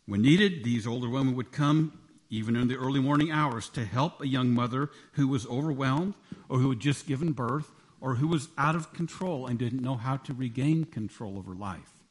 When 0.07 0.23
needed, 0.23 0.65
these 0.65 0.87
older 0.87 1.09
women 1.09 1.37
would 1.37 1.53
come 1.53 1.99
even 2.29 2.57
in 2.57 2.67
the 2.67 2.77
early 2.77 3.01
morning 3.01 3.31
hours 3.31 3.69
to 3.69 3.85
help 3.85 4.21
a 4.21 4.27
young 4.27 4.51
mother 4.51 4.91
who 5.13 5.29
was 5.29 5.47
overwhelmed 5.47 6.15
or 6.49 6.59
who 6.59 6.71
had 6.71 6.81
just 6.81 7.07
given 7.07 7.33
birth 7.33 7.71
or 8.03 8.17
who 8.17 8.27
was 8.27 8.49
out 8.59 8.75
of 8.75 8.93
control 8.93 9.47
and 9.47 9.59
didn't 9.59 9.81
know 9.81 9.95
how 9.95 10.17
to 10.17 10.35
regain 10.35 10.85
control 10.85 11.39
over 11.39 11.55
life. 11.55 12.03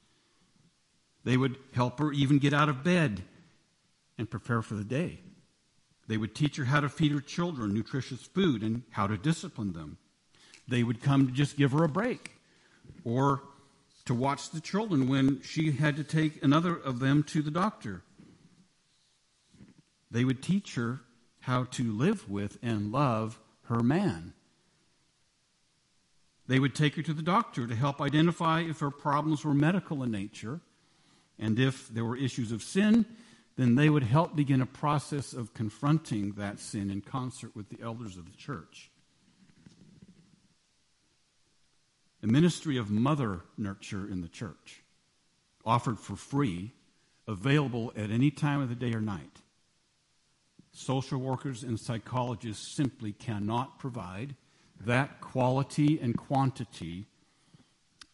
They 1.25 1.35
would 1.35 1.57
help 1.73 1.99
her 1.99 2.13
even 2.13 2.39
get 2.39 2.53
out 2.53 2.69
of 2.69 2.83
bed 2.83 3.21
and 4.17 4.31
prepare 4.31 4.61
for 4.61 4.75
the 4.75 4.85
day. 4.85 5.19
They 6.07 6.15
would 6.15 6.33
teach 6.33 6.55
her 6.55 6.63
how 6.63 6.79
to 6.79 6.89
feed 6.89 7.11
her 7.11 7.19
children 7.19 7.73
nutritious 7.73 8.21
food 8.21 8.63
and 8.63 8.83
how 8.91 9.05
to 9.05 9.17
discipline 9.17 9.73
them. 9.73 9.97
They 10.65 10.81
would 10.81 11.03
come 11.03 11.27
to 11.27 11.33
just 11.33 11.57
give 11.57 11.73
her 11.73 11.83
a 11.83 11.89
break 11.89 12.31
or 13.03 13.43
to 14.05 14.13
watch 14.13 14.49
the 14.49 14.61
children 14.61 15.09
when 15.09 15.41
she 15.41 15.73
had 15.73 15.97
to 15.97 16.05
take 16.05 16.41
another 16.41 16.75
of 16.75 16.99
them 16.99 17.23
to 17.23 17.41
the 17.41 17.51
doctor. 17.51 18.01
They 20.09 20.23
would 20.23 20.41
teach 20.41 20.75
her 20.75 21.01
how 21.41 21.65
to 21.65 21.91
live 21.91 22.29
with 22.29 22.57
and 22.63 22.93
love 22.93 23.39
her 23.63 23.81
man. 23.81 24.33
They 26.47 26.59
would 26.59 26.75
take 26.75 26.95
her 26.95 27.01
to 27.03 27.13
the 27.13 27.21
doctor 27.21 27.67
to 27.67 27.75
help 27.75 28.01
identify 28.01 28.61
if 28.61 28.79
her 28.79 28.91
problems 28.91 29.45
were 29.45 29.53
medical 29.53 30.03
in 30.03 30.11
nature. 30.11 30.59
And 31.39 31.59
if 31.59 31.87
there 31.89 32.05
were 32.05 32.17
issues 32.17 32.51
of 32.51 32.61
sin, 32.61 33.05
then 33.57 33.75
they 33.75 33.89
would 33.89 34.03
help 34.03 34.35
begin 34.35 34.61
a 34.61 34.65
process 34.65 35.33
of 35.33 35.53
confronting 35.53 36.33
that 36.33 36.59
sin 36.59 36.89
in 36.89 37.01
concert 37.01 37.55
with 37.55 37.69
the 37.69 37.81
elders 37.81 38.17
of 38.17 38.25
the 38.25 38.37
church. 38.37 38.89
The 42.21 42.27
ministry 42.27 42.77
of 42.77 42.91
mother 42.91 43.41
nurture 43.57 44.07
in 44.07 44.21
the 44.21 44.27
church, 44.27 44.83
offered 45.65 45.99
for 45.99 46.15
free, 46.15 46.73
available 47.27 47.91
at 47.95 48.11
any 48.11 48.29
time 48.29 48.61
of 48.61 48.69
the 48.69 48.75
day 48.75 48.93
or 48.93 49.01
night. 49.01 49.41
Social 50.71 51.19
workers 51.19 51.63
and 51.63 51.79
psychologists 51.79 52.67
simply 52.67 53.11
cannot 53.11 53.79
provide 53.79 54.35
that 54.85 55.21
quality 55.21 55.99
and 55.99 56.17
quantity 56.17 57.05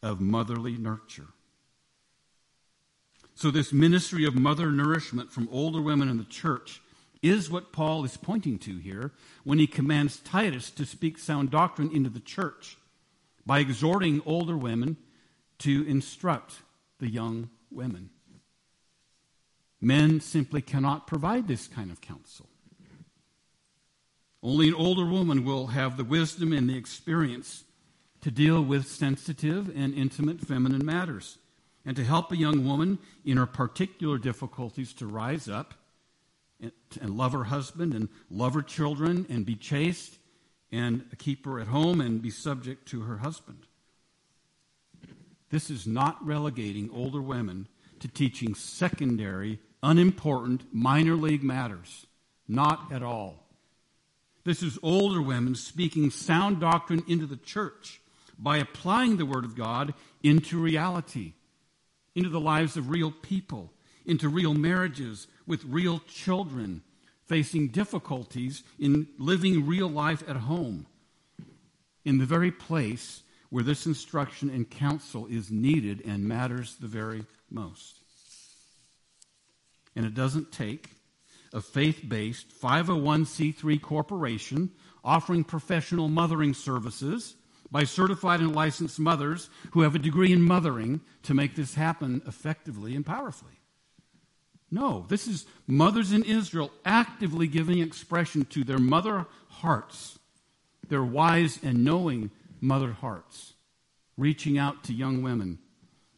of 0.02 0.22
motherly 0.22 0.78
nurture. 0.78 1.28
So, 3.36 3.52
this 3.52 3.72
ministry 3.72 4.26
of 4.26 4.36
mother 4.36 4.72
nourishment 4.72 5.32
from 5.32 5.48
older 5.52 5.82
women 5.82 6.10
in 6.10 6.18
the 6.18 6.24
church 6.24 6.82
is 7.22 7.50
what 7.50 7.72
Paul 7.72 8.04
is 8.04 8.18
pointing 8.18 8.58
to 8.60 8.78
here 8.78 9.12
when 9.44 9.60
he 9.60 9.68
commands 9.68 10.18
Titus 10.18 10.72
to 10.72 10.86
speak 10.86 11.18
sound 11.18 11.52
doctrine 11.52 11.92
into 11.92 12.10
the 12.10 12.20
church 12.20 12.78
by 13.46 13.60
exhorting 13.60 14.22
older 14.26 14.58
women 14.58 14.98
to 15.60 15.88
instruct 15.88 16.56
the 17.00 17.10
young 17.10 17.50
women. 17.72 18.10
Men 19.80 20.20
simply 20.20 20.62
cannot 20.62 21.08
provide 21.08 21.48
this 21.48 21.68
kind 21.68 21.92
of 21.92 22.02
counsel. 22.02 22.47
Only 24.44 24.68
an 24.68 24.76
older 24.76 25.06
woman 25.06 25.44
will 25.44 25.68
have 25.68 25.98
the 25.98 26.04
wisdom 26.04 26.54
and 26.54 26.70
the 26.70 26.78
experience 26.78 27.64
to 28.22 28.32
deal 28.32 28.62
with 28.62 28.88
sensitive 28.88 29.72
and 29.76 29.94
intimate 29.94 30.42
feminine 30.42 30.86
matters 30.86 31.38
and 31.86 31.96
to 31.96 32.04
help 32.04 32.32
a 32.32 32.38
young 32.38 32.66
woman 32.66 33.00
in 33.26 33.38
her 33.38 33.46
particular 33.46 34.18
difficulties 34.18 34.94
to 34.94 35.08
rise 35.08 35.48
up 35.48 35.74
and, 36.60 36.72
and 37.02 37.18
love 37.18 37.34
her 37.34 37.46
husband 37.46 37.94
and 37.94 38.10
love 38.30 38.54
her 38.54 38.62
children 38.62 39.26
and 39.30 39.46
be 39.46 39.56
chaste 39.56 40.18
and 40.72 41.06
keep 41.18 41.46
her 41.46 41.60
at 41.60 41.68
home 41.68 42.02
and 42.02 42.22
be 42.22 42.30
subject 42.30 42.88
to 42.90 43.02
her 43.02 43.20
husband. 43.20 43.66
This 45.50 45.70
is 45.70 45.88
not 45.88 46.24
relegating 46.26 46.90
older 46.92 47.22
women 47.22 47.68
to 48.02 48.08
teaching 48.08 48.54
secondary, 48.54 49.60
unimportant, 49.82 50.66
minor 50.74 51.16
league 51.16 51.44
matters. 51.44 52.06
Not 52.48 52.92
at 52.92 53.02
all. 53.02 53.47
This 54.48 54.64
is 54.64 54.80
older 54.82 55.22
women 55.22 55.56
speaking 55.56 56.10
sound 56.10 56.62
doctrine 56.62 57.04
into 57.06 57.26
the 57.26 57.36
church 57.36 58.00
by 58.40 58.56
applying 58.60 59.18
the 59.18 59.26
Word 59.26 59.44
of 59.44 59.58
God 59.58 59.94
into 60.24 60.58
reality, 60.58 61.34
into 62.16 62.30
the 62.30 62.40
lives 62.40 62.78
of 62.78 62.90
real 62.90 63.12
people, 63.12 63.74
into 64.06 64.30
real 64.30 64.54
marriages 64.54 65.28
with 65.46 65.66
real 65.66 66.00
children, 66.08 66.82
facing 67.26 67.68
difficulties 67.68 68.64
in 68.80 69.10
living 69.18 69.68
real 69.68 69.90
life 69.90 70.24
at 70.30 70.38
home, 70.38 70.86
in 72.06 72.18
the 72.18 72.26
very 72.26 72.50
place 72.50 73.24
where 73.50 73.66
this 73.66 73.86
instruction 73.86 74.50
and 74.50 74.70
counsel 74.70 75.28
is 75.28 75.52
needed 75.52 76.02
and 76.06 76.24
matters 76.24 76.78
the 76.78 76.88
very 76.88 77.26
most. 77.52 78.00
And 79.94 80.06
it 80.06 80.14
doesn't 80.14 80.54
take 80.54 80.92
a 81.58 81.62
faith 81.62 82.04
based 82.08 82.50
501c3 82.62 83.82
corporation 83.82 84.72
offering 85.04 85.44
professional 85.44 86.08
mothering 86.08 86.54
services 86.54 87.36
by 87.72 87.84
certified 87.84 88.42
and 88.42 88.56
licensed 88.56 89.00
mothers 89.00 89.50
who 89.72 89.82
have 89.82 89.96
a 89.96 90.00
degree 90.00 90.32
in 90.32 90.42
mothering 90.42 91.02
to 91.24 91.34
make 91.34 91.56
this 91.56 91.74
happen 91.74 92.22
effectively 92.28 92.96
and 92.96 93.06
powerfully. 93.06 93.60
No, 94.70 95.06
this 95.10 95.28
is 95.28 95.48
mothers 95.66 96.12
in 96.12 96.24
Israel 96.24 96.72
actively 96.86 97.48
giving 97.48 97.80
expression 97.80 98.46
to 98.46 98.64
their 98.64 98.78
mother 98.78 99.26
hearts, 99.50 100.20
their 100.88 101.04
wise 101.04 101.60
and 101.64 101.84
knowing 101.84 102.30
mother 102.62 102.92
hearts, 102.92 103.54
reaching 104.16 104.60
out 104.60 104.84
to 104.84 104.94
young 104.94 105.24
women. 105.24 105.58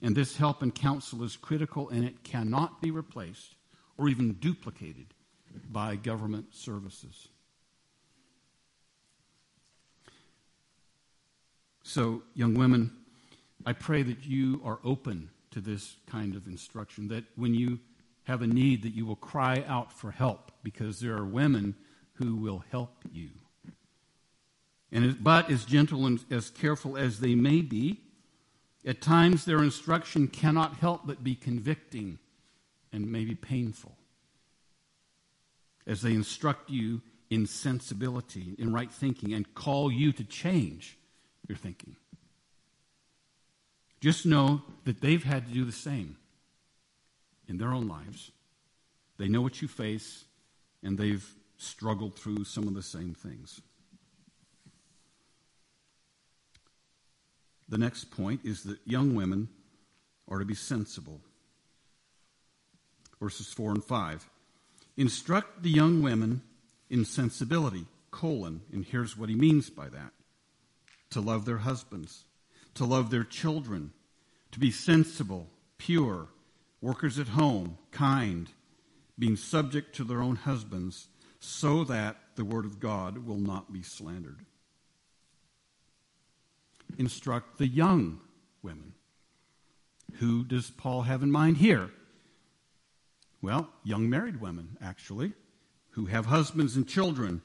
And 0.02 0.15
this 0.15 0.36
help 0.36 0.62
and 0.62 0.75
counsel 0.75 1.23
is 1.23 1.38
critical 1.38 1.88
and 1.88 2.04
it 2.04 2.23
cannot 2.23 2.82
be 2.82 2.91
replaced 2.91 3.56
or 3.97 4.10
even 4.10 4.34
duplicated 4.34 5.13
by 5.72 5.96
government 5.96 6.54
services. 6.54 7.28
So, 11.84 12.24
young 12.36 12.54
women, 12.54 12.92
I 13.66 13.74
pray 13.74 14.04
that 14.04 14.26
you 14.26 14.62
are 14.64 14.80
open 14.84 15.30
to 15.52 15.60
this 15.60 15.96
kind 16.08 16.36
of 16.36 16.46
instruction, 16.46 17.08
that 17.08 17.24
when 17.36 17.56
you 17.56 17.80
have 18.26 18.42
a 18.42 18.48
need, 18.48 18.84
that 18.84 18.94
you 18.94 19.06
will 19.06 19.16
cry 19.16 19.64
out 19.68 19.92
for 19.92 20.12
help, 20.12 20.52
because 20.62 21.00
there 21.00 21.16
are 21.16 21.26
women 21.26 21.76
who 22.14 22.36
will 22.36 22.64
help 22.72 23.04
you. 23.12 23.30
And 24.92 25.24
but 25.24 25.50
as 25.50 25.66
gentle 25.66 26.06
and 26.06 26.24
as 26.30 26.50
careful 26.50 26.98
as 26.98 27.20
they 27.20 27.34
may 27.34 27.62
be, 27.62 28.02
at 28.86 29.02
times 29.02 29.46
their 29.46 29.64
instruction 29.64 30.28
cannot 30.28 30.76
help 30.76 31.06
but 31.06 31.24
be 31.24 31.36
convicting 31.36 32.20
and 32.92 33.12
maybe 33.12 33.36
painful 33.36 33.96
as 35.89 36.04
they 36.04 36.13
instruct 36.13 36.69
you 36.69 37.02
in 37.32 37.47
sensibility, 37.47 38.56
in 38.60 38.71
right 38.71 38.91
thinking, 38.91 39.34
and 39.34 39.54
call 39.56 39.91
you 39.91 40.12
to 40.13 40.23
change 40.23 40.97
your 41.47 41.58
thinking. 41.58 41.95
Just 43.99 44.25
know 44.25 44.62
that 44.86 45.02
they've 45.02 45.23
had 45.23 45.47
to 45.47 45.52
do 45.52 45.65
the 45.65 45.71
same 45.71 46.15
in 47.47 47.58
their 47.58 47.73
own 47.73 47.88
lives. 47.88 48.32
They 49.17 49.28
know 49.28 49.41
what 49.41 49.62
you 49.63 49.67
face, 49.67 50.25
and 50.84 50.97
they've 50.97 51.28
struggled 51.58 52.15
through 52.15 52.45
some 52.45 52.67
of 52.67 52.75
the 52.75 52.84
same 52.84 53.15
things. 53.15 53.60
The 57.67 57.80
next 57.80 58.12
point 58.12 58.41
is 58.43 58.63
that 58.63 58.78
young 58.86 59.15
women 59.15 59.49
are 60.28 60.38
to 60.38 60.45
be 60.45 60.56
sensible. 60.56 61.19
Verses 63.19 63.52
4 63.52 63.71
and 63.71 63.84
5. 63.84 64.30
Instruct 65.00 65.64
the 65.64 65.70
young 65.70 66.02
women 66.02 66.42
in 66.90 67.06
sensibility, 67.06 67.86
colon, 68.12 68.60
and 68.74 68.84
here's 68.84 69.16
what 69.16 69.30
he 69.30 69.36
means 69.36 69.70
by 69.70 69.88
that 69.88 70.12
to 71.12 71.22
love 71.22 71.46
their 71.46 71.60
husbands, 71.60 72.26
to 72.74 72.84
love 72.84 73.10
their 73.10 73.24
children, 73.24 73.94
to 74.52 74.60
be 74.60 74.70
sensible, 74.70 75.48
pure, 75.78 76.28
workers 76.82 77.18
at 77.18 77.30
home, 77.30 77.78
kind, 77.92 78.50
being 79.18 79.38
subject 79.38 79.96
to 79.96 80.04
their 80.04 80.22
own 80.22 80.36
husbands, 80.36 81.08
so 81.40 81.86
that 81.86 82.18
the 82.36 82.44
word 82.44 82.66
of 82.66 82.82
God 82.82 83.26
will 83.26 83.38
not 83.38 83.72
be 83.72 83.82
slandered. 83.82 84.42
Instruct 86.98 87.58
the 87.58 87.68
young 87.68 88.20
women. 88.62 88.92
Who 90.16 90.44
does 90.44 90.70
Paul 90.70 91.04
have 91.04 91.24
in 91.24 91.32
mind 91.32 91.56
here? 91.56 91.90
Well, 93.41 93.69
young 93.84 94.10
married 94.10 94.41
women, 94.41 94.78
actually, 94.82 95.34
who 95.91 96.06
have 96.08 96.25
husbands 96.25 96.75
and 96.75 96.88
children, 96.88 97.41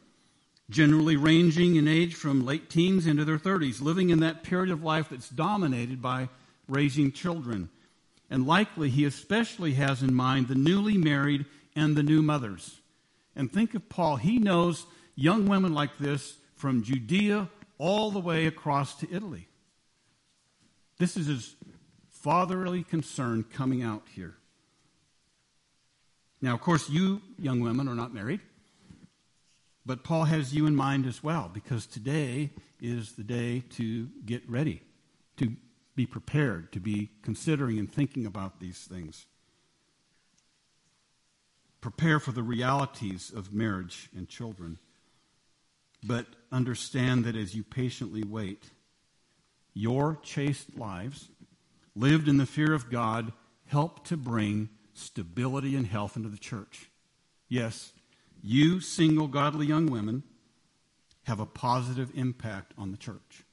generally 0.68 1.16
ranging 1.16 1.76
in 1.76 1.86
age 1.86 2.14
from 2.14 2.44
late 2.44 2.68
teens 2.68 3.06
into 3.06 3.24
their 3.24 3.38
30s, 3.38 3.80
living 3.80 4.10
in 4.10 4.20
that 4.20 4.42
period 4.42 4.70
of 4.70 4.82
life 4.82 5.08
that's 5.10 5.28
dominated 5.28 6.02
by 6.02 6.28
raising 6.68 7.12
children. 7.12 7.68
And 8.30 8.46
likely, 8.46 8.90
he 8.90 9.04
especially 9.04 9.74
has 9.74 10.02
in 10.02 10.14
mind 10.14 10.48
the 10.48 10.54
newly 10.54 10.96
married 10.96 11.46
and 11.76 11.94
the 11.94 12.02
new 12.02 12.22
mothers. 12.22 12.80
And 13.36 13.52
think 13.52 13.74
of 13.74 13.88
Paul. 13.88 14.16
He 14.16 14.38
knows 14.38 14.86
young 15.14 15.46
women 15.46 15.74
like 15.74 15.98
this 15.98 16.36
from 16.56 16.82
Judea 16.82 17.48
all 17.78 18.10
the 18.10 18.20
way 18.20 18.46
across 18.46 18.94
to 18.96 19.12
Italy. 19.12 19.48
This 20.98 21.16
is 21.16 21.26
his 21.26 21.56
fatherly 22.08 22.82
concern 22.84 23.44
coming 23.44 23.82
out 23.82 24.04
here. 24.14 24.36
Now, 26.44 26.52
of 26.52 26.60
course, 26.60 26.90
you 26.90 27.22
young 27.38 27.60
women 27.60 27.88
are 27.88 27.94
not 27.94 28.12
married, 28.12 28.40
but 29.86 30.04
Paul 30.04 30.24
has 30.24 30.54
you 30.54 30.66
in 30.66 30.76
mind 30.76 31.06
as 31.06 31.22
well 31.22 31.50
because 31.50 31.86
today 31.86 32.50
is 32.82 33.12
the 33.12 33.24
day 33.24 33.64
to 33.76 34.10
get 34.26 34.46
ready, 34.46 34.82
to 35.38 35.56
be 35.96 36.04
prepared, 36.04 36.70
to 36.72 36.80
be 36.80 37.08
considering 37.22 37.78
and 37.78 37.90
thinking 37.90 38.26
about 38.26 38.60
these 38.60 38.80
things. 38.80 39.24
prepare 41.84 42.18
for 42.18 42.32
the 42.32 42.42
realities 42.42 43.30
of 43.36 43.52
marriage 43.52 44.08
and 44.16 44.26
children. 44.26 44.78
But 46.02 46.24
understand 46.50 47.26
that 47.26 47.36
as 47.36 47.54
you 47.54 47.62
patiently 47.62 48.22
wait, 48.24 48.70
your 49.74 50.18
chaste 50.22 50.78
lives, 50.78 51.28
lived 51.94 52.26
in 52.26 52.38
the 52.38 52.46
fear 52.46 52.72
of 52.72 52.90
God, 52.90 53.34
help 53.66 54.06
to 54.06 54.16
bring 54.16 54.70
stability 54.94 55.76
and 55.76 55.86
health 55.86 56.16
into 56.16 56.28
the 56.28 56.38
church. 56.38 56.90
Yes, 57.48 57.92
you 58.42 58.80
single, 58.80 59.28
godly 59.28 59.66
young 59.66 59.86
women 59.86 60.22
have 61.24 61.40
a 61.40 61.46
positive 61.46 62.10
impact 62.14 62.72
on 62.78 62.90
the 62.90 62.96
church. 62.96 63.44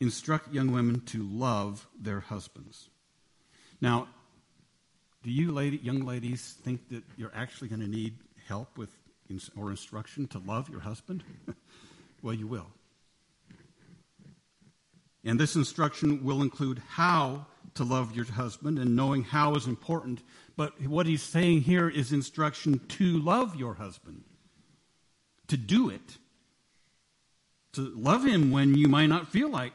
Instruct 0.00 0.52
young 0.52 0.72
women 0.72 1.00
to 1.06 1.22
love 1.22 1.86
their 1.98 2.20
husbands. 2.20 2.88
Now, 3.80 4.08
do 5.22 5.30
you 5.30 5.52
lady, 5.52 5.76
young 5.76 6.00
ladies 6.00 6.56
think 6.64 6.88
that 6.88 7.04
you're 7.16 7.32
actually 7.34 7.68
going 7.68 7.80
to 7.80 7.88
need 7.88 8.18
help 8.48 8.76
with 8.76 8.90
or 9.56 9.70
instruction 9.70 10.26
to 10.26 10.38
love 10.40 10.68
your 10.68 10.80
husband? 10.80 11.22
well, 12.22 12.34
you 12.34 12.46
will. 12.46 12.66
And 15.24 15.38
this 15.38 15.54
instruction 15.54 16.24
will 16.24 16.42
include 16.42 16.82
how 16.88 17.46
to 17.74 17.84
love 17.84 18.14
your 18.14 18.24
husband, 18.26 18.78
and 18.78 18.94
knowing 18.94 19.22
how 19.22 19.54
is 19.54 19.66
important. 19.66 20.22
But 20.56 20.80
what 20.82 21.06
he's 21.06 21.22
saying 21.22 21.62
here 21.62 21.88
is 21.88 22.12
instruction 22.12 22.80
to 22.88 23.18
love 23.18 23.56
your 23.56 23.74
husband, 23.74 24.24
to 25.48 25.56
do 25.56 25.88
it, 25.88 26.18
to 27.72 27.80
love 27.96 28.26
him 28.26 28.50
when 28.50 28.74
you 28.74 28.88
might 28.88 29.06
not 29.06 29.28
feel 29.28 29.48
like 29.48 29.72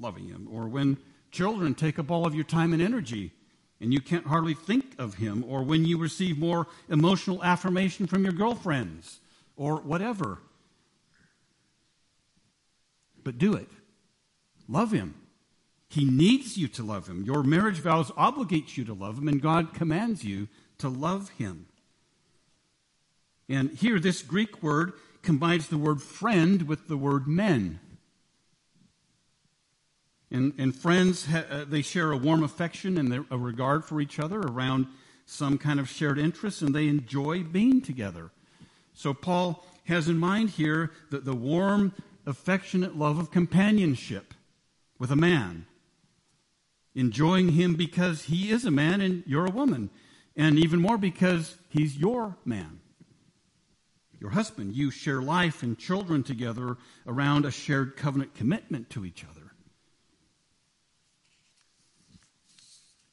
loving 0.00 0.28
him, 0.28 0.48
or 0.50 0.66
when 0.66 0.98
children 1.30 1.74
take 1.74 1.98
up 1.98 2.10
all 2.10 2.26
of 2.26 2.34
your 2.34 2.44
time 2.44 2.72
and 2.72 2.82
energy 2.82 3.32
and 3.80 3.92
you 3.92 4.00
can't 4.00 4.26
hardly 4.26 4.54
think 4.54 4.94
of 4.98 5.14
him, 5.14 5.44
or 5.46 5.62
when 5.62 5.84
you 5.84 5.98
receive 5.98 6.38
more 6.38 6.66
emotional 6.88 7.44
affirmation 7.44 8.06
from 8.06 8.24
your 8.24 8.32
girlfriends, 8.32 9.20
or 9.54 9.76
whatever. 9.76 10.38
But 13.22 13.38
do 13.38 13.54
it. 13.54 13.68
Love 14.68 14.92
him. 14.92 15.14
He 15.88 16.04
needs 16.04 16.56
you 16.56 16.68
to 16.68 16.82
love 16.82 17.06
him. 17.06 17.22
Your 17.22 17.42
marriage 17.42 17.78
vows 17.78 18.10
obligate 18.16 18.76
you 18.76 18.84
to 18.84 18.94
love 18.94 19.18
him, 19.18 19.28
and 19.28 19.40
God 19.40 19.72
commands 19.72 20.24
you 20.24 20.48
to 20.78 20.88
love 20.88 21.30
him. 21.30 21.66
And 23.48 23.70
here, 23.70 24.00
this 24.00 24.22
Greek 24.22 24.62
word 24.62 24.94
combines 25.22 25.68
the 25.68 25.78
word 25.78 26.02
friend 26.02 26.62
with 26.62 26.88
the 26.88 26.96
word 26.96 27.28
men. 27.28 27.78
And, 30.30 30.52
and 30.58 30.74
friends, 30.74 31.32
uh, 31.32 31.64
they 31.68 31.82
share 31.82 32.10
a 32.10 32.16
warm 32.16 32.42
affection 32.42 32.98
and 32.98 33.24
a 33.30 33.38
regard 33.38 33.84
for 33.84 34.00
each 34.00 34.18
other 34.18 34.40
around 34.40 34.86
some 35.24 35.56
kind 35.56 35.78
of 35.78 35.88
shared 35.88 36.18
interest, 36.18 36.62
and 36.62 36.74
they 36.74 36.88
enjoy 36.88 37.44
being 37.44 37.80
together. 37.80 38.30
So 38.92 39.14
Paul 39.14 39.64
has 39.84 40.08
in 40.08 40.18
mind 40.18 40.50
here 40.50 40.90
that 41.10 41.24
the 41.24 41.34
warm, 41.34 41.92
affectionate 42.26 42.96
love 42.96 43.18
of 43.20 43.30
companionship 43.30 44.34
with 44.98 45.10
a 45.10 45.16
man, 45.16 45.66
enjoying 46.94 47.50
him 47.50 47.74
because 47.74 48.24
he 48.24 48.50
is 48.50 48.64
a 48.64 48.70
man 48.70 49.00
and 49.00 49.22
you're 49.26 49.46
a 49.46 49.50
woman, 49.50 49.90
and 50.36 50.58
even 50.58 50.80
more 50.80 50.98
because 50.98 51.56
he's 51.68 51.96
your 51.96 52.36
man, 52.44 52.80
your 54.20 54.30
husband. 54.30 54.74
You 54.74 54.90
share 54.90 55.22
life 55.22 55.62
and 55.62 55.78
children 55.78 56.22
together 56.22 56.76
around 57.06 57.44
a 57.44 57.50
shared 57.50 57.96
covenant 57.96 58.34
commitment 58.34 58.90
to 58.90 59.04
each 59.04 59.24
other. 59.24 59.36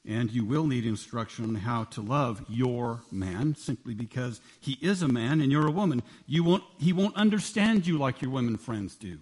And 0.05 0.31
you 0.31 0.43
will 0.43 0.67
need 0.67 0.85
instruction 0.85 1.45
on 1.45 1.55
how 1.55 1.85
to 1.85 2.01
love 2.01 2.43
your 2.49 3.03
man 3.09 3.55
simply 3.55 3.93
because 3.93 4.41
he 4.59 4.77
is 4.81 5.01
a 5.01 5.07
man 5.07 5.39
and 5.39 5.49
you're 5.49 5.67
a 5.67 5.71
woman. 5.71 6.03
You 6.27 6.43
won't, 6.43 6.63
he 6.77 6.91
won't 6.91 7.15
understand 7.15 7.87
you 7.87 7.97
like 7.97 8.21
your 8.21 8.31
women 8.31 8.57
friends 8.57 8.95
do. 8.95 9.19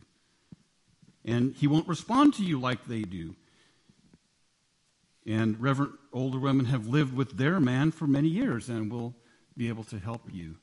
And 1.24 1.54
he 1.56 1.68
won't 1.68 1.88
respond 1.88 2.34
to 2.36 2.44
you 2.44 2.60
like 2.60 2.86
they 2.86 3.02
do. 3.02 3.36
And 5.26 5.62
Reverend 5.62 5.94
older 6.12 6.40
women 6.40 6.66
have 6.66 6.88
lived 6.88 7.16
with 7.16 7.38
their 7.38 7.60
man 7.60 7.92
for 7.92 8.08
many 8.08 8.28
years 8.28 8.70
and 8.70 8.92
will 8.92 9.16
be 9.56 9.68
able 9.68 9.84
to 9.86 10.00
help 10.00 10.24
you 10.32 10.58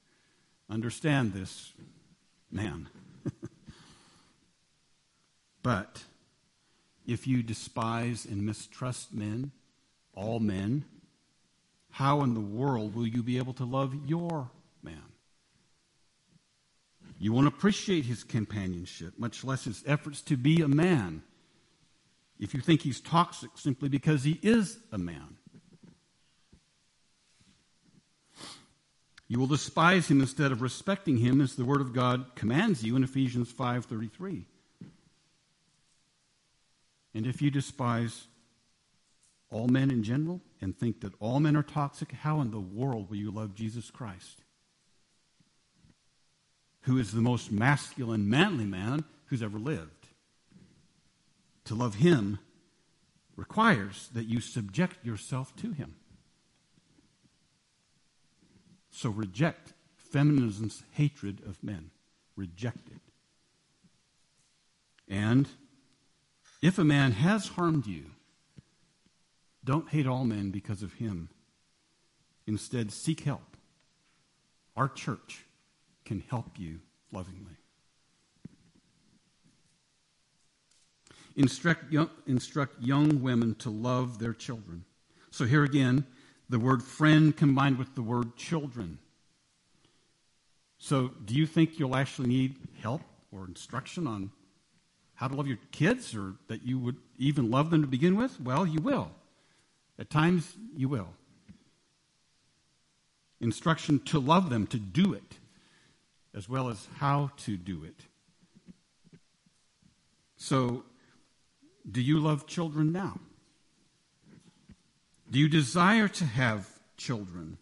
understand 0.68 1.32
this 1.32 1.72
man. 2.50 2.88
but 5.62 6.02
if 7.06 7.26
you 7.26 7.42
despise 7.42 8.24
and 8.24 8.44
mistrust 8.44 9.14
men, 9.14 9.52
all 10.14 10.40
men, 10.40 10.84
how 11.90 12.22
in 12.22 12.34
the 12.34 12.40
world 12.40 12.94
will 12.94 13.06
you 13.06 13.22
be 13.22 13.38
able 13.38 13.54
to 13.54 13.64
love 13.64 13.94
your 14.06 14.50
man? 14.82 15.02
You 17.18 17.32
won't 17.32 17.48
appreciate 17.48 18.04
his 18.04 18.22
companionship, 18.22 19.14
much 19.18 19.42
less 19.42 19.64
his 19.64 19.82
efforts 19.86 20.22
to 20.22 20.36
be 20.36 20.62
a 20.62 20.68
man, 20.68 21.22
if 22.38 22.54
you 22.54 22.60
think 22.60 22.82
he's 22.82 23.00
toxic 23.00 23.50
simply 23.56 23.88
because 23.88 24.22
he 24.22 24.38
is 24.42 24.78
a 24.92 24.98
man. 24.98 25.36
You 29.26 29.38
will 29.38 29.46
despise 29.46 30.08
him 30.08 30.20
instead 30.20 30.52
of 30.52 30.62
respecting 30.62 31.18
him 31.18 31.40
as 31.40 31.54
the 31.54 31.64
word 31.64 31.82
of 31.82 31.92
God 31.92 32.34
commands 32.34 32.82
you 32.82 32.96
in 32.96 33.04
Ephesians 33.04 33.52
5:33. 33.52 34.46
And 37.12 37.26
if 37.26 37.42
you 37.42 37.50
despise 37.50 38.28
all 39.50 39.66
men 39.66 39.90
in 39.90 40.02
general 40.02 40.40
and 40.60 40.78
think 40.78 41.00
that 41.00 41.14
all 41.20 41.40
men 41.40 41.56
are 41.56 41.62
toxic, 41.62 42.12
how 42.12 42.40
in 42.40 42.50
the 42.50 42.60
world 42.60 43.10
will 43.10 43.16
you 43.16 43.30
love 43.30 43.54
Jesus 43.54 43.90
Christ? 43.90 44.44
Who 46.88 46.96
is 46.96 47.12
the 47.12 47.20
most 47.20 47.52
masculine, 47.52 48.30
manly 48.30 48.64
man 48.64 49.04
who's 49.26 49.42
ever 49.42 49.58
lived? 49.58 50.08
To 51.66 51.74
love 51.74 51.96
him 51.96 52.38
requires 53.36 54.08
that 54.14 54.24
you 54.24 54.40
subject 54.40 55.04
yourself 55.04 55.54
to 55.56 55.72
him. 55.72 55.96
So 58.90 59.10
reject 59.10 59.74
feminism's 59.96 60.82
hatred 60.92 61.42
of 61.46 61.62
men. 61.62 61.90
Reject 62.36 62.88
it. 62.88 63.02
And 65.12 65.46
if 66.62 66.78
a 66.78 66.84
man 66.84 67.12
has 67.12 67.48
harmed 67.48 67.86
you, 67.86 68.06
don't 69.62 69.90
hate 69.90 70.06
all 70.06 70.24
men 70.24 70.50
because 70.50 70.82
of 70.82 70.94
him. 70.94 71.28
Instead, 72.46 72.92
seek 72.92 73.24
help. 73.24 73.58
Our 74.74 74.88
church 74.88 75.44
can 76.08 76.24
help 76.30 76.58
you 76.58 76.80
lovingly. 77.12 77.52
Instruct 81.36 81.92
young, 81.92 82.08
instruct 82.26 82.82
young 82.82 83.20
women 83.20 83.54
to 83.56 83.68
love 83.68 84.18
their 84.18 84.32
children. 84.32 84.84
So 85.30 85.44
here 85.44 85.64
again, 85.64 86.06
the 86.48 86.58
word 86.58 86.82
friend 86.82 87.36
combined 87.36 87.76
with 87.76 87.94
the 87.94 88.00
word 88.00 88.36
children. 88.36 88.98
So, 90.78 91.08
do 91.24 91.34
you 91.34 91.46
think 91.46 91.78
you'll 91.78 91.94
actually 91.94 92.28
need 92.28 92.56
help 92.80 93.02
or 93.30 93.44
instruction 93.44 94.06
on 94.06 94.30
how 95.14 95.28
to 95.28 95.34
love 95.34 95.46
your 95.46 95.58
kids 95.72 96.14
or 96.14 96.36
that 96.46 96.62
you 96.62 96.78
would 96.78 96.96
even 97.18 97.50
love 97.50 97.70
them 97.70 97.82
to 97.82 97.88
begin 97.88 98.16
with? 98.16 98.40
Well, 98.40 98.64
you 98.64 98.80
will. 98.80 99.10
At 99.98 100.08
times, 100.08 100.56
you 100.74 100.88
will. 100.88 101.08
Instruction 103.40 103.98
to 104.06 104.18
love 104.18 104.48
them, 104.48 104.66
to 104.68 104.78
do 104.78 105.12
it, 105.12 105.38
as 106.38 106.48
well 106.48 106.68
as 106.68 106.86
how 106.98 107.32
to 107.36 107.56
do 107.56 107.82
it. 107.82 108.00
So, 110.36 110.84
do 111.90 112.00
you 112.00 112.20
love 112.20 112.46
children 112.46 112.92
now? 112.92 113.18
Do 115.28 115.40
you 115.40 115.48
desire 115.48 116.06
to 116.06 116.24
have 116.24 116.68
children? 116.96 117.58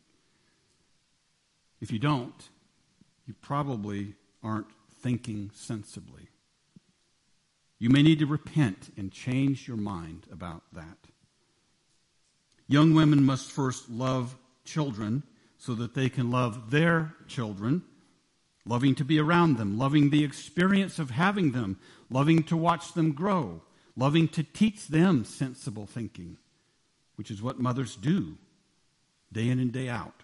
If 1.81 1.91
you 1.91 1.99
don't, 1.99 2.51
you 3.27 3.35
probably 3.41 4.15
aren't 4.43 4.71
thinking 5.01 5.51
sensibly. 5.55 6.29
You 7.79 7.89
may 7.89 8.03
need 8.03 8.19
to 8.19 8.27
repent 8.27 8.93
and 8.99 9.11
change 9.11 9.67
your 9.67 9.79
mind 9.79 10.27
about 10.31 10.65
that. 10.75 10.99
Young 12.69 12.93
women 12.93 13.25
must 13.25 13.51
first 13.51 13.89
love 13.89 14.37
children 14.67 15.23
so 15.57 15.75
that 15.75 15.95
they 15.95 16.11
can 16.11 16.31
love 16.31 16.71
their 16.71 17.15
children, 17.27 17.83
loving 18.67 18.95
to 18.97 19.05
be 19.05 19.19
around 19.19 19.57
them, 19.57 19.79
loving 19.79 20.11
the 20.11 20.25
experience 20.25 20.99
of 20.99 21.11
having 21.11 21.53
them, 21.53 21.79
loving 22.11 22.43
to 22.43 22.57
watch 22.57 22.93
them 22.95 23.13
grow, 23.13 23.63
loving 23.97 24.29
to 24.29 24.43
teach 24.43 24.89
them 24.89 25.25
sensible 25.25 25.87
thinking, 25.87 26.37
which 27.15 27.31
is 27.31 27.43
what 27.43 27.61
mothers 27.61 27.97
do 27.97 28.37
day 29.33 29.49
in 29.49 29.59
and 29.59 29.73
day 29.73 29.89
out. 29.89 30.23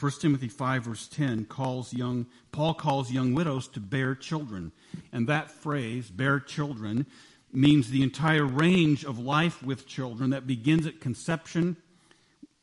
1 0.00 0.12
Timothy 0.20 0.48
5 0.48 0.84
verse 0.84 1.08
10 1.08 1.44
calls 1.44 1.92
young 1.92 2.26
Paul 2.52 2.72
calls 2.72 3.12
young 3.12 3.34
widows 3.34 3.68
to 3.68 3.80
bear 3.80 4.14
children. 4.14 4.72
And 5.12 5.26
that 5.28 5.50
phrase, 5.50 6.10
bear 6.10 6.40
children, 6.40 7.06
means 7.52 7.90
the 7.90 8.02
entire 8.02 8.44
range 8.44 9.04
of 9.04 9.18
life 9.18 9.62
with 9.62 9.86
children 9.86 10.30
that 10.30 10.46
begins 10.46 10.86
at 10.86 11.00
conception, 11.00 11.76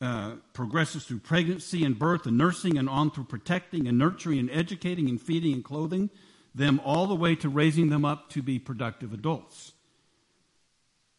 uh, 0.00 0.34
progresses 0.52 1.04
through 1.04 1.18
pregnancy 1.18 1.84
and 1.84 1.98
birth 1.98 2.26
and 2.26 2.38
nursing, 2.38 2.78
and 2.78 2.88
on 2.88 3.10
through 3.10 3.24
protecting 3.24 3.88
and 3.88 3.98
nurturing 3.98 4.38
and 4.38 4.50
educating 4.50 5.08
and 5.08 5.20
feeding 5.20 5.54
and 5.54 5.64
clothing 5.64 6.10
them, 6.54 6.80
all 6.84 7.06
the 7.06 7.14
way 7.14 7.34
to 7.36 7.48
raising 7.48 7.88
them 7.88 8.04
up 8.04 8.30
to 8.30 8.42
be 8.42 8.58
productive 8.58 9.12
adults. 9.12 9.72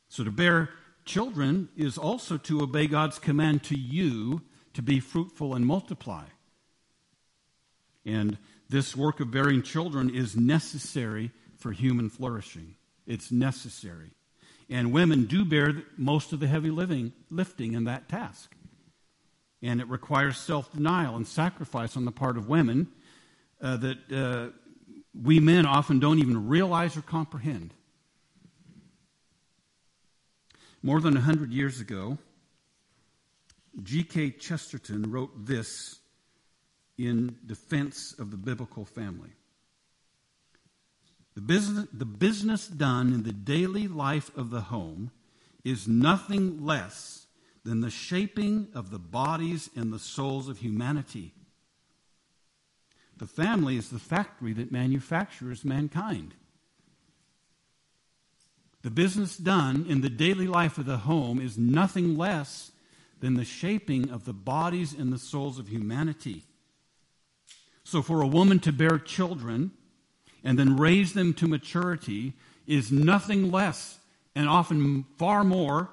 So 0.10 0.24
to 0.24 0.32
bear 0.32 0.70
children 1.06 1.70
is 1.78 1.98
also 1.98 2.38
to 2.38 2.62
obey 2.62 2.88
God's 2.88 3.20
command 3.20 3.64
to 3.64 3.78
you 3.78 4.42
to 4.74 4.82
be 4.82 5.00
fruitful 5.00 5.56
and 5.56 5.66
multiply. 5.66 6.26
And 8.06 8.38
this 8.70 8.96
work 8.96 9.20
of 9.20 9.32
bearing 9.32 9.64
children 9.64 10.14
is 10.14 10.36
necessary 10.36 11.32
for 11.58 11.72
human 11.72 12.10
flourishing. 12.10 12.76
It's 13.08 13.32
necessary. 13.32 14.12
And 14.70 14.92
women 14.92 15.26
do 15.26 15.44
bear 15.46 15.84
most 15.98 16.32
of 16.32 16.40
the 16.40 16.48
heavy 16.48 16.70
living, 16.70 17.14
lifting 17.30 17.74
in 17.74 17.86
that 17.86 18.08
task. 18.08 18.56
And 19.62 19.82
it 19.82 19.88
requires 19.90 20.38
self 20.38 20.72
denial 20.72 21.16
and 21.16 21.28
sacrifice 21.28 21.98
on 21.98 22.06
the 22.06 22.12
part 22.12 22.38
of 22.38 22.48
women 22.48 22.88
uh, 23.62 23.78
that 23.78 24.12
uh, 24.12 24.48
we 25.22 25.40
men 25.40 25.66
often 25.66 26.00
don't 26.00 26.20
even 26.20 26.48
realize 26.48 26.96
or 26.96 27.02
comprehend. 27.02 27.74
More 30.82 31.02
than 31.02 31.18
a 31.18 31.22
hundred 31.22 31.52
years 31.52 31.82
ago, 31.82 32.18
G.K. 33.84 34.32
Chesterton 34.32 35.12
wrote 35.12 35.46
this 35.46 36.00
in 36.98 37.38
defense 37.46 38.14
of 38.18 38.32
the 38.32 38.38
biblical 38.38 38.86
family. 38.86 39.32
The 41.36 41.42
business, 41.42 41.88
the 41.94 42.06
business 42.06 42.68
done 42.68 43.14
in 43.14 43.24
the 43.24 43.32
daily 43.34 43.88
life 43.88 44.36
of 44.36 44.50
the 44.50 44.62
home 44.62 45.12
is 45.64 45.88
nothing 45.88 46.66
less 46.66 47.19
than 47.64 47.82
the 47.82 47.90
shaping 47.90 48.68
of 48.74 48.90
the 48.90 49.00
bodies 49.00 49.70
and 49.76 49.92
the 49.92 50.00
souls 50.00 50.48
of 50.48 50.60
humanity. 50.60 51.34
The 53.18 53.28
family 53.28 53.76
is 53.76 53.90
the 53.90 54.00
factory 54.00 54.54
that 54.54 54.72
manufactures 54.72 55.66
mankind. 55.66 56.36
The 58.82 58.90
business 58.90 59.36
done 59.36 59.86
in 59.90 60.02
the 60.02 60.10
daily 60.10 60.48
life 60.48 60.78
of 60.78 60.86
the 60.86 61.00
home 61.00 61.42
is 61.42 61.58
nothing 61.58 62.18
less 62.18 62.72
than 63.20 63.34
the 63.34 63.44
shaping 63.44 64.10
of 64.10 64.24
the 64.24 64.34
bodies 64.34 64.94
and 64.94 65.12
the 65.12 65.20
souls 65.20 65.60
of 65.60 65.68
humanity. 65.68 66.46
So, 67.84 68.02
for 68.02 68.22
a 68.22 68.28
woman 68.28 68.60
to 68.60 68.72
bear 68.72 68.98
children 68.98 69.72
and 70.44 70.58
then 70.58 70.78
raise 70.78 71.14
them 71.14 71.34
to 71.36 71.48
maturity 71.48 72.34
is 72.66 72.92
nothing 72.92 73.52
less 73.52 74.00
and 74.36 74.48
often 74.48 75.06
far 75.18 75.44
more 75.44 75.90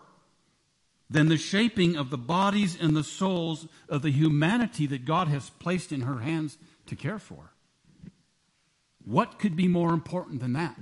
than 1.08 1.28
the 1.28 1.36
shaping 1.36 1.96
of 1.96 2.10
the 2.10 2.18
bodies 2.18 2.76
and 2.80 2.96
the 2.96 3.04
souls 3.04 3.66
of 3.88 4.02
the 4.02 4.10
humanity 4.10 4.86
that 4.86 5.04
God 5.04 5.28
has 5.28 5.50
placed 5.50 5.92
in 5.92 6.02
her 6.02 6.18
hands 6.18 6.58
to 6.86 6.96
care 6.96 7.18
for. 7.18 7.52
What 9.04 9.38
could 9.38 9.54
be 9.54 9.68
more 9.68 9.92
important 9.92 10.40
than 10.40 10.54
that? 10.54 10.76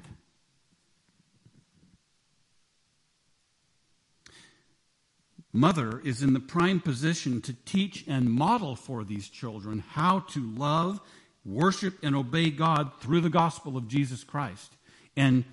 Mother 5.52 6.00
is 6.00 6.22
in 6.22 6.32
the 6.32 6.40
prime 6.40 6.80
position 6.80 7.40
to 7.42 7.52
teach 7.64 8.04
and 8.08 8.28
model 8.28 8.74
for 8.74 9.04
these 9.04 9.28
children 9.28 9.84
how 9.90 10.20
to 10.30 10.40
love 10.40 11.00
worship 11.44 11.98
and 12.02 12.16
obey 12.16 12.50
God 12.50 12.90
through 13.00 13.20
the 13.20 13.30
gospel 13.30 13.76
of 13.76 13.86
Jesus 13.86 14.24
Christ 14.24 14.72
and 15.16 15.44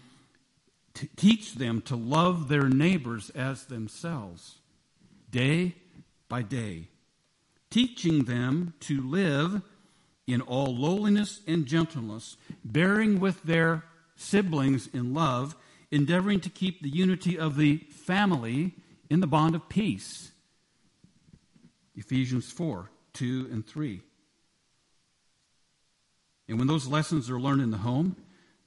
to 0.95 1.07
teach 1.17 1.55
them 1.55 1.81
to 1.81 1.95
love 1.95 2.47
their 2.47 2.67
neighbors 2.67 3.29
as 3.31 3.65
themselves 3.65 4.60
day 5.31 5.75
by 6.29 6.41
day, 6.41 6.87
teaching 7.69 8.25
them 8.25 8.73
to 8.81 9.01
live 9.01 9.61
in 10.27 10.41
all 10.41 10.75
lowliness 10.75 11.41
and 11.47 11.65
gentleness, 11.65 12.37
bearing 12.63 13.19
with 13.19 13.41
their 13.43 13.83
siblings 14.15 14.87
in 14.93 15.13
love, 15.13 15.55
endeavoring 15.89 16.39
to 16.41 16.49
keep 16.49 16.81
the 16.81 16.89
unity 16.89 17.37
of 17.37 17.57
the 17.57 17.77
family 17.89 18.73
in 19.09 19.19
the 19.19 19.27
bond 19.27 19.55
of 19.55 19.67
peace. 19.67 20.31
Ephesians 21.95 22.51
4 22.51 22.89
2 23.13 23.49
and 23.51 23.67
3. 23.67 24.01
And 26.47 26.57
when 26.57 26.67
those 26.67 26.87
lessons 26.87 27.29
are 27.29 27.39
learned 27.39 27.61
in 27.61 27.71
the 27.71 27.77
home, 27.77 28.15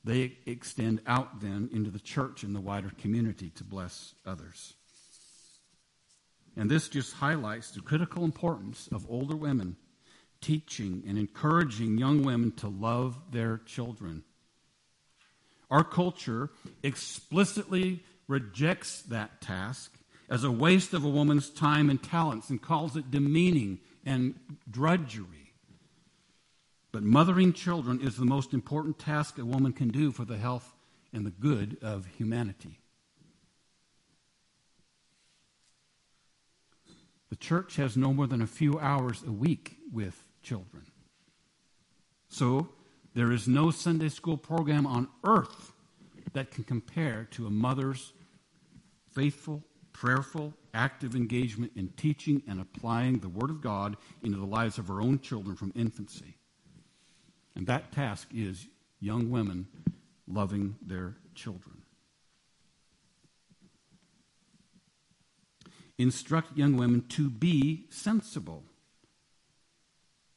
they 0.04 0.36
extend 0.44 1.00
out 1.06 1.40
then 1.40 1.70
into 1.72 1.90
the 1.90 1.98
church 1.98 2.42
and 2.42 2.54
the 2.54 2.60
wider 2.60 2.90
community 3.00 3.50
to 3.56 3.64
bless 3.64 4.14
others. 4.26 4.74
And 6.56 6.70
this 6.70 6.88
just 6.88 7.14
highlights 7.14 7.70
the 7.70 7.80
critical 7.80 8.24
importance 8.24 8.88
of 8.92 9.06
older 9.10 9.36
women 9.36 9.76
teaching 10.40 11.02
and 11.06 11.18
encouraging 11.18 11.96
young 11.96 12.22
women 12.22 12.52
to 12.52 12.68
love 12.68 13.16
their 13.30 13.58
children. 13.64 14.22
Our 15.70 15.84
culture 15.84 16.50
explicitly 16.82 18.04
rejects 18.28 19.02
that 19.02 19.40
task 19.40 19.92
as 20.28 20.44
a 20.44 20.50
waste 20.50 20.92
of 20.92 21.04
a 21.04 21.08
woman's 21.08 21.50
time 21.50 21.90
and 21.90 22.02
talents 22.02 22.50
and 22.50 22.60
calls 22.60 22.96
it 22.96 23.10
demeaning 23.10 23.80
and 24.04 24.34
drudgery. 24.70 25.52
But 26.92 27.02
mothering 27.02 27.52
children 27.52 28.00
is 28.00 28.16
the 28.16 28.24
most 28.24 28.52
important 28.52 28.98
task 28.98 29.38
a 29.38 29.44
woman 29.44 29.72
can 29.72 29.88
do 29.88 30.12
for 30.12 30.24
the 30.24 30.36
health 30.36 30.74
and 31.12 31.24
the 31.26 31.30
good 31.30 31.78
of 31.82 32.06
humanity. 32.18 32.78
The 37.34 37.38
church 37.38 37.74
has 37.74 37.96
no 37.96 38.14
more 38.14 38.28
than 38.28 38.42
a 38.42 38.46
few 38.46 38.78
hours 38.78 39.24
a 39.26 39.32
week 39.32 39.78
with 39.92 40.22
children. 40.40 40.84
So, 42.28 42.68
there 43.12 43.32
is 43.32 43.48
no 43.48 43.72
Sunday 43.72 44.08
school 44.08 44.36
program 44.36 44.86
on 44.86 45.08
earth 45.24 45.72
that 46.32 46.52
can 46.52 46.62
compare 46.62 47.26
to 47.32 47.48
a 47.48 47.50
mother's 47.50 48.12
faithful, 49.10 49.64
prayerful, 49.92 50.54
active 50.74 51.16
engagement 51.16 51.72
in 51.74 51.88
teaching 51.96 52.40
and 52.46 52.60
applying 52.60 53.18
the 53.18 53.28
Word 53.28 53.50
of 53.50 53.60
God 53.60 53.96
into 54.22 54.38
the 54.38 54.46
lives 54.46 54.78
of 54.78 54.86
her 54.86 55.00
own 55.00 55.18
children 55.18 55.56
from 55.56 55.72
infancy. 55.74 56.36
And 57.56 57.66
that 57.66 57.90
task 57.90 58.28
is 58.32 58.68
young 59.00 59.28
women 59.28 59.66
loving 60.28 60.76
their 60.80 61.16
children. 61.34 61.83
Instruct 65.98 66.56
young 66.56 66.76
women 66.76 67.06
to 67.10 67.30
be 67.30 67.84
sensible. 67.90 68.64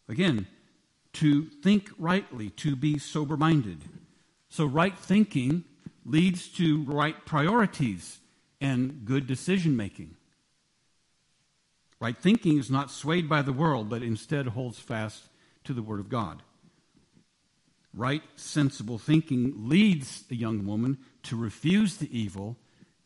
Again, 0.08 0.48
to 1.13 1.46
think 1.46 1.89
rightly, 1.98 2.52
to 2.52 2.76
be 2.76 3.00
sober 3.00 3.36
minded. 3.36 3.80
So, 4.50 4.65
right 4.65 4.98
thinking 4.98 5.63
leads 6.06 6.48
to 6.50 6.84
right 6.84 7.26
priorities 7.26 8.20
and 8.62 9.04
good 9.04 9.28
decision 9.28 9.76
making. 9.76 10.15
Right 12.00 12.17
thinking 12.17 12.58
is 12.60 12.70
not 12.70 12.91
swayed 12.91 13.28
by 13.28 13.41
the 13.41 13.54
world, 13.54 13.89
but 13.89 14.04
instead 14.04 14.48
holds 14.48 14.80
fast 14.80 15.24
to 15.63 15.74
the 15.74 15.82
Word 15.82 16.00
of 16.00 16.10
God. 16.10 16.43
Right, 17.93 18.22
sensible 18.36 19.00
thinking 19.00 19.67
leads 19.67 20.22
the 20.22 20.36
young 20.36 20.65
woman 20.65 21.00
to 21.24 21.36
refuse 21.36 21.98
the 21.98 22.15
evil 22.17 22.58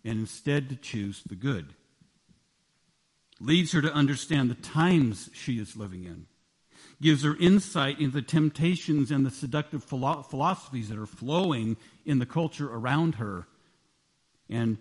and 0.04 0.20
instead 0.20 0.68
to 0.70 0.76
choose 0.76 1.24
the 1.24 1.36
good. 1.36 1.74
Leads 3.41 3.71
her 3.71 3.82
to 3.82 3.93
understand 3.93 4.49
the 4.49 4.56
times 4.56 5.30
she 5.34 5.60
is 5.60 5.75
living 5.75 6.04
in. 6.04 6.27
Gives 7.01 7.23
her 7.23 7.36
insight 7.39 7.99
into 7.99 8.13
the 8.13 8.21
temptations 8.21 9.10
and 9.10 9.25
the 9.25 9.32
seductive 9.32 9.84
philosophies 9.84 10.89
that 10.89 10.99
are 10.99 11.08
flowing 11.08 11.77
in 12.06 12.19
the 12.19 12.25
culture 12.25 12.71
around 12.71 13.15
her 13.15 13.47
and 14.47 14.77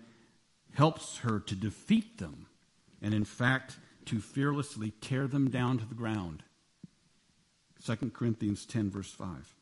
helps 0.75 1.17
her 1.19 1.39
to 1.39 1.55
defeat 1.55 2.19
them 2.19 2.45
and, 3.01 3.13
in 3.13 3.25
fact, 3.25 3.77
to 4.05 4.19
fearlessly 4.19 4.93
tear 5.01 5.27
them 5.27 5.49
down 5.49 5.79
to 5.79 5.85
the 5.85 5.95
ground. 5.95 6.43
2 7.83 8.11
Corinthians 8.13 8.65
10, 8.67 8.91
verse 8.91 9.11
5. 9.11 9.55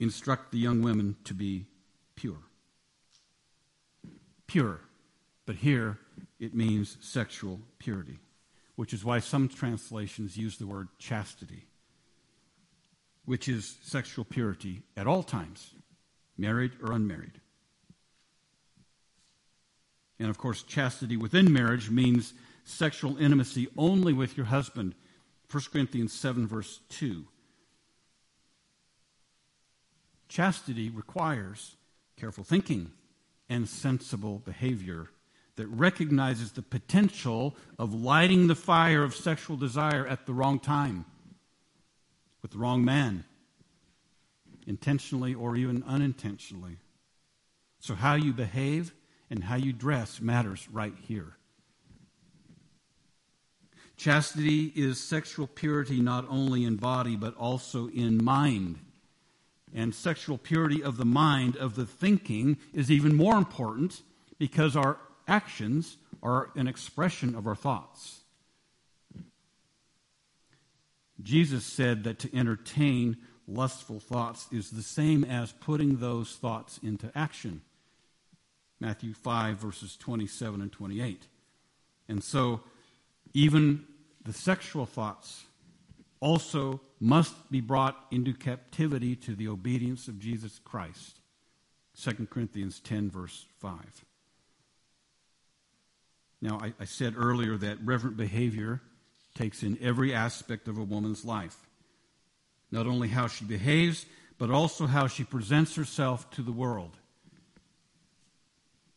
instruct 0.00 0.52
the 0.52 0.58
young 0.58 0.82
women 0.82 1.16
to 1.24 1.34
be 1.34 1.66
pure. 2.16 2.38
Pure. 4.46 4.80
But 5.46 5.56
here 5.56 5.98
it 6.38 6.54
means 6.54 6.96
sexual 7.00 7.60
purity, 7.78 8.18
which 8.76 8.92
is 8.92 9.04
why 9.04 9.18
some 9.18 9.48
translations 9.48 10.36
use 10.36 10.56
the 10.56 10.66
word 10.66 10.88
chastity, 10.98 11.66
which 13.24 13.48
is 13.48 13.76
sexual 13.82 14.24
purity 14.24 14.82
at 14.96 15.06
all 15.06 15.22
times, 15.22 15.72
married 16.38 16.72
or 16.82 16.92
unmarried. 16.92 17.40
And 20.18 20.30
of 20.30 20.38
course, 20.38 20.62
chastity 20.62 21.16
within 21.16 21.52
marriage 21.52 21.90
means 21.90 22.34
sexual 22.64 23.18
intimacy 23.18 23.68
only 23.76 24.12
with 24.12 24.36
your 24.36 24.46
husband. 24.46 24.94
1 25.50 25.62
Corinthians 25.72 26.12
7, 26.12 26.46
verse 26.46 26.80
2. 26.88 27.26
chastity 30.34 30.90
requires 30.90 31.76
careful 32.16 32.42
thinking 32.42 32.90
and 33.48 33.68
sensible 33.68 34.40
behavior 34.44 35.06
that 35.56 35.66
recognizes 35.68 36.52
the 36.52 36.62
potential 36.62 37.54
of 37.78 37.94
lighting 37.94 38.46
the 38.46 38.54
fire 38.54 39.02
of 39.02 39.14
sexual 39.14 39.56
desire 39.56 40.06
at 40.06 40.26
the 40.26 40.32
wrong 40.32 40.58
time 40.58 41.04
with 42.42 42.50
the 42.50 42.58
wrong 42.58 42.84
man, 42.84 43.24
intentionally 44.66 45.34
or 45.34 45.56
even 45.56 45.82
unintentionally. 45.84 46.76
So, 47.78 47.94
how 47.94 48.14
you 48.14 48.32
behave 48.32 48.92
and 49.30 49.44
how 49.44 49.56
you 49.56 49.72
dress 49.72 50.20
matters 50.20 50.68
right 50.70 50.94
here. 51.06 51.36
Chastity 53.96 54.72
is 54.74 55.00
sexual 55.00 55.46
purity 55.46 56.00
not 56.00 56.26
only 56.28 56.64
in 56.64 56.76
body 56.76 57.16
but 57.16 57.36
also 57.36 57.88
in 57.88 58.22
mind. 58.22 58.78
And 59.72 59.94
sexual 59.94 60.38
purity 60.38 60.82
of 60.82 60.96
the 60.96 61.04
mind, 61.04 61.56
of 61.56 61.74
the 61.74 61.86
thinking, 61.86 62.58
is 62.72 62.90
even 62.90 63.14
more 63.14 63.36
important 63.36 64.02
because 64.38 64.76
our 64.76 64.98
actions 65.26 65.96
are 66.22 66.50
an 66.56 66.66
expression 66.66 67.34
of 67.34 67.46
our 67.46 67.54
thoughts. 67.54 68.20
Jesus 71.22 71.64
said 71.64 72.04
that 72.04 72.18
to 72.20 72.36
entertain 72.36 73.16
lustful 73.46 74.00
thoughts 74.00 74.46
is 74.50 74.70
the 74.70 74.82
same 74.82 75.24
as 75.24 75.52
putting 75.52 75.96
those 75.96 76.32
thoughts 76.32 76.78
into 76.82 77.10
action. 77.14 77.62
Matthew 78.80 79.14
5, 79.14 79.56
verses 79.56 79.96
27 79.96 80.60
and 80.60 80.72
28. 80.72 81.26
And 82.08 82.22
so, 82.22 82.60
even 83.32 83.84
the 84.24 84.32
sexual 84.32 84.86
thoughts 84.86 85.44
also 86.20 86.80
must 87.00 87.50
be 87.50 87.60
brought 87.60 88.06
into 88.10 88.32
captivity 88.32 89.14
to 89.16 89.34
the 89.34 89.48
obedience 89.48 90.08
of 90.08 90.18
Jesus 90.18 90.58
Christ. 90.64 91.20
2 92.00 92.26
Corinthians 92.30 92.80
10, 92.80 93.10
verse 93.10 93.46
5. 93.60 94.04
Now, 96.44 96.60
I, 96.62 96.74
I 96.78 96.84
said 96.84 97.14
earlier 97.16 97.56
that 97.56 97.78
reverent 97.82 98.18
behavior 98.18 98.82
takes 99.34 99.62
in 99.62 99.78
every 99.80 100.12
aspect 100.12 100.68
of 100.68 100.76
a 100.76 100.84
woman's 100.84 101.24
life. 101.24 101.56
Not 102.70 102.86
only 102.86 103.08
how 103.08 103.28
she 103.28 103.46
behaves, 103.46 104.04
but 104.36 104.50
also 104.50 104.86
how 104.86 105.06
she 105.06 105.24
presents 105.24 105.74
herself 105.74 106.30
to 106.32 106.42
the 106.42 106.52
world. 106.52 106.98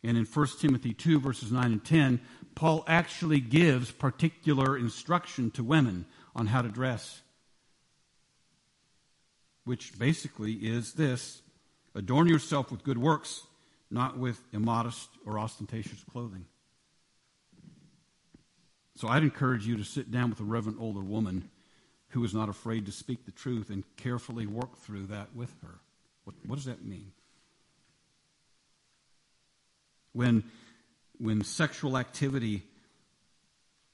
And 0.03 0.17
in 0.17 0.25
1 0.25 0.47
Timothy 0.59 0.93
2, 0.93 1.21
verses 1.21 1.49
9 1.49 1.71
and 1.71 1.85
10, 1.85 2.19
Paul 2.53 2.83
actually 2.85 3.39
gives 3.39 3.91
particular 3.91 4.77
instruction 4.77 5.49
to 5.51 5.63
women 5.63 6.05
on 6.35 6.47
how 6.47 6.61
to 6.61 6.67
dress, 6.67 7.21
which 9.63 9.97
basically 9.97 10.51
is 10.51 10.95
this 10.95 11.41
adorn 11.95 12.27
yourself 12.27 12.71
with 12.71 12.83
good 12.83 12.97
works, 12.97 13.43
not 13.89 14.17
with 14.17 14.41
immodest 14.51 15.07
or 15.25 15.39
ostentatious 15.39 16.03
clothing. 16.11 16.45
So 18.97 19.07
I'd 19.07 19.21
encourage 19.21 19.67
you 19.67 19.77
to 19.77 19.83
sit 19.83 20.09
down 20.09 20.31
with 20.31 20.39
a 20.39 20.43
reverent 20.43 20.79
older 20.81 21.01
woman 21.01 21.51
who 22.09 22.23
is 22.23 22.33
not 22.33 22.49
afraid 22.49 22.87
to 22.87 22.91
speak 22.91 23.25
the 23.25 23.31
truth 23.31 23.69
and 23.69 23.83
carefully 23.95 24.47
work 24.47 24.75
through 24.79 25.05
that 25.07 25.35
with 25.35 25.53
her. 25.61 25.75
What, 26.23 26.35
what 26.47 26.55
does 26.55 26.65
that 26.65 26.83
mean? 26.83 27.11
When, 30.13 30.43
when 31.19 31.43
sexual 31.43 31.95
activity 31.95 32.63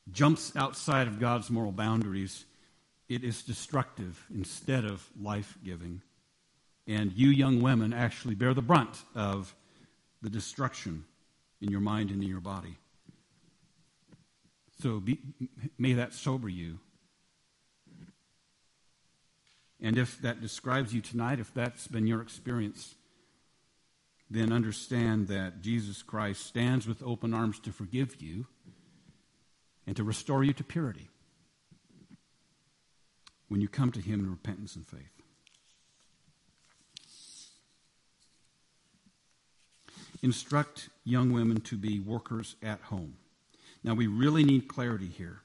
jumps 0.09 0.55
outside 0.55 1.07
of 1.07 1.19
God's 1.19 1.49
moral 1.49 1.73
boundaries, 1.73 2.45
it 3.09 3.25
is 3.25 3.43
destructive 3.43 4.25
instead 4.33 4.85
of 4.85 5.05
life 5.21 5.57
giving. 5.65 6.01
And 6.87 7.11
you 7.11 7.27
young 7.27 7.61
women 7.61 7.91
actually 7.91 8.35
bear 8.35 8.53
the 8.53 8.61
brunt 8.61 9.03
of 9.15 9.53
the 10.21 10.29
destruction 10.29 11.03
in 11.59 11.71
your 11.71 11.81
mind 11.81 12.09
and 12.09 12.23
in 12.23 12.29
your 12.29 12.39
body. 12.39 12.77
So 14.83 14.99
be, 14.99 15.17
may 15.77 15.93
that 15.93 16.13
sober 16.13 16.49
you. 16.49 16.79
And 19.81 19.97
if 19.97 20.21
that 20.21 20.41
describes 20.41 20.93
you 20.93 20.99
tonight, 20.99 21.39
if 21.39 21.53
that's 21.53 21.87
been 21.87 22.05
your 22.05 22.21
experience, 22.21 22.95
then 24.29 24.51
understand 24.51 25.29
that 25.29 25.61
Jesus 25.61 26.03
Christ 26.03 26.45
stands 26.45 26.85
with 26.85 27.01
open 27.01 27.33
arms 27.33 27.59
to 27.59 27.71
forgive 27.71 28.21
you 28.21 28.45
and 29.87 29.95
to 29.95 30.03
restore 30.03 30.43
you 30.43 30.51
to 30.51 30.65
purity 30.65 31.07
when 33.47 33.61
you 33.61 33.69
come 33.69 33.93
to 33.93 34.01
Him 34.01 34.19
in 34.19 34.29
repentance 34.29 34.75
and 34.75 34.85
faith. 34.85 35.21
Instruct 40.21 40.89
young 41.05 41.31
women 41.31 41.61
to 41.61 41.77
be 41.77 42.01
workers 42.01 42.57
at 42.61 42.81
home. 42.81 43.15
Now, 43.83 43.93
we 43.93 44.07
really 44.07 44.43
need 44.43 44.67
clarity 44.67 45.07
here 45.07 45.41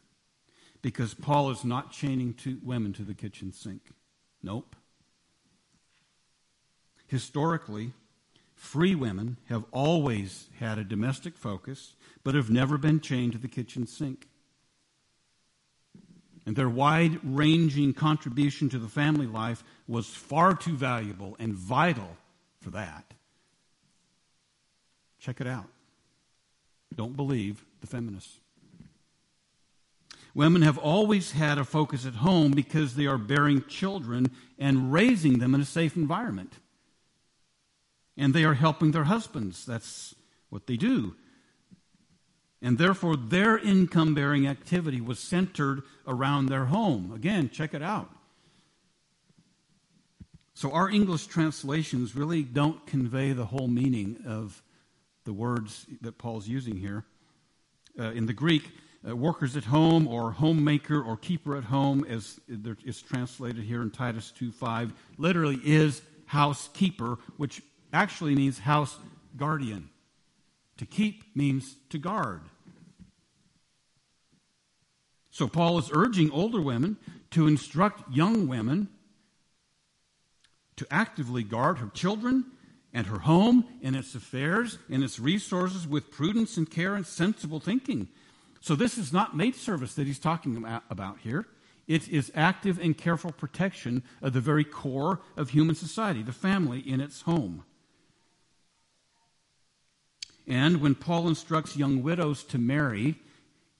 because 0.80 1.14
Paul 1.14 1.50
is 1.50 1.64
not 1.64 1.90
chaining 1.90 2.34
two 2.34 2.58
women 2.62 2.92
to 2.94 3.02
the 3.02 3.14
kitchen 3.14 3.52
sink. 3.52 3.82
Nope. 4.42 4.76
Historically, 7.08 7.92
free 8.54 8.94
women 8.94 9.38
have 9.48 9.64
always 9.72 10.48
had 10.60 10.78
a 10.78 10.84
domestic 10.84 11.36
focus, 11.36 11.94
but 12.22 12.34
have 12.34 12.50
never 12.50 12.78
been 12.78 13.00
chained 13.00 13.32
to 13.32 13.38
the 13.38 13.48
kitchen 13.48 13.86
sink. 13.86 14.28
And 16.46 16.54
their 16.54 16.68
wide 16.68 17.18
ranging 17.22 17.92
contribution 17.92 18.68
to 18.70 18.78
the 18.78 18.88
family 18.88 19.26
life 19.26 19.64
was 19.86 20.06
far 20.06 20.54
too 20.54 20.76
valuable 20.76 21.36
and 21.38 21.54
vital 21.54 22.16
for 22.60 22.70
that. 22.70 23.12
Check 25.18 25.40
it 25.40 25.46
out. 25.46 25.66
Don't 26.94 27.16
believe 27.16 27.64
the 27.80 27.86
feminists. 27.86 28.38
Women 30.34 30.62
have 30.62 30.78
always 30.78 31.32
had 31.32 31.58
a 31.58 31.64
focus 31.64 32.06
at 32.06 32.14
home 32.14 32.52
because 32.52 32.94
they 32.94 33.06
are 33.06 33.18
bearing 33.18 33.64
children 33.64 34.30
and 34.58 34.92
raising 34.92 35.38
them 35.38 35.54
in 35.54 35.60
a 35.60 35.64
safe 35.64 35.96
environment. 35.96 36.54
And 38.16 38.34
they 38.34 38.44
are 38.44 38.54
helping 38.54 38.92
their 38.92 39.04
husbands. 39.04 39.64
That's 39.64 40.14
what 40.48 40.66
they 40.66 40.76
do. 40.76 41.14
And 42.60 42.78
therefore, 42.78 43.16
their 43.16 43.56
income 43.56 44.14
bearing 44.14 44.46
activity 44.46 45.00
was 45.00 45.18
centered 45.18 45.82
around 46.06 46.46
their 46.46 46.66
home. 46.66 47.12
Again, 47.14 47.50
check 47.50 47.72
it 47.72 47.82
out. 47.82 48.10
So, 50.54 50.72
our 50.72 50.90
English 50.90 51.26
translations 51.26 52.16
really 52.16 52.42
don't 52.42 52.84
convey 52.84 53.32
the 53.32 53.46
whole 53.46 53.68
meaning 53.68 54.18
of 54.26 54.62
the 55.28 55.34
words 55.34 55.84
that 56.00 56.16
Paul's 56.16 56.48
using 56.48 56.74
here. 56.74 57.04
Uh, 58.00 58.12
in 58.12 58.24
the 58.24 58.32
Greek, 58.32 58.70
uh, 59.06 59.14
workers 59.14 59.58
at 59.58 59.64
home 59.64 60.08
or 60.08 60.30
homemaker 60.30 61.02
or 61.02 61.18
keeper 61.18 61.54
at 61.54 61.64
home, 61.64 62.02
as 62.08 62.40
is 62.82 63.02
translated 63.02 63.62
here 63.62 63.82
in 63.82 63.90
Titus 63.90 64.32
2.5, 64.40 64.92
literally 65.18 65.60
is 65.62 66.00
housekeeper, 66.24 67.18
which 67.36 67.60
actually 67.92 68.34
means 68.34 68.60
house 68.60 68.96
guardian. 69.36 69.90
To 70.78 70.86
keep 70.86 71.36
means 71.36 71.76
to 71.90 71.98
guard. 71.98 72.40
So 75.28 75.46
Paul 75.46 75.76
is 75.76 75.90
urging 75.92 76.30
older 76.30 76.62
women 76.62 76.96
to 77.32 77.46
instruct 77.46 78.10
young 78.10 78.48
women 78.48 78.88
to 80.76 80.86
actively 80.90 81.42
guard 81.42 81.76
her 81.80 81.88
children 81.88 82.46
and 82.92 83.06
her 83.06 83.20
home 83.20 83.64
and 83.82 83.94
its 83.94 84.14
affairs 84.14 84.78
and 84.90 85.04
its 85.04 85.18
resources 85.18 85.86
with 85.86 86.10
prudence 86.10 86.56
and 86.56 86.70
care 86.70 86.94
and 86.94 87.06
sensible 87.06 87.60
thinking. 87.60 88.08
So, 88.60 88.74
this 88.74 88.98
is 88.98 89.12
not 89.12 89.36
maid 89.36 89.54
service 89.54 89.94
that 89.94 90.06
he's 90.06 90.18
talking 90.18 90.64
about 90.90 91.18
here. 91.20 91.46
It 91.86 92.08
is 92.08 92.30
active 92.34 92.78
and 92.78 92.96
careful 92.96 93.32
protection 93.32 94.02
of 94.20 94.34
the 94.34 94.40
very 94.40 94.64
core 94.64 95.20
of 95.36 95.50
human 95.50 95.74
society, 95.74 96.22
the 96.22 96.32
family 96.32 96.80
in 96.80 97.00
its 97.00 97.22
home. 97.22 97.64
And 100.46 100.80
when 100.80 100.94
Paul 100.94 101.28
instructs 101.28 101.76
young 101.76 102.02
widows 102.02 102.42
to 102.44 102.58
marry 102.58 103.16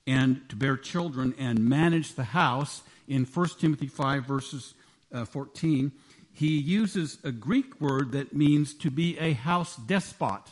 and 0.07 0.47
to 0.49 0.55
bear 0.55 0.77
children 0.77 1.35
and 1.37 1.67
manage 1.67 2.13
the 2.13 2.23
house 2.23 2.83
in 3.07 3.25
1 3.25 3.47
Timothy 3.59 3.87
5, 3.87 4.25
verses 4.25 4.73
uh, 5.11 5.25
14, 5.25 5.91
he 6.33 6.57
uses 6.57 7.17
a 7.23 7.31
Greek 7.31 7.81
word 7.81 8.11
that 8.13 8.33
means 8.33 8.73
to 8.75 8.89
be 8.89 9.17
a 9.19 9.33
house 9.33 9.75
despot, 9.75 10.43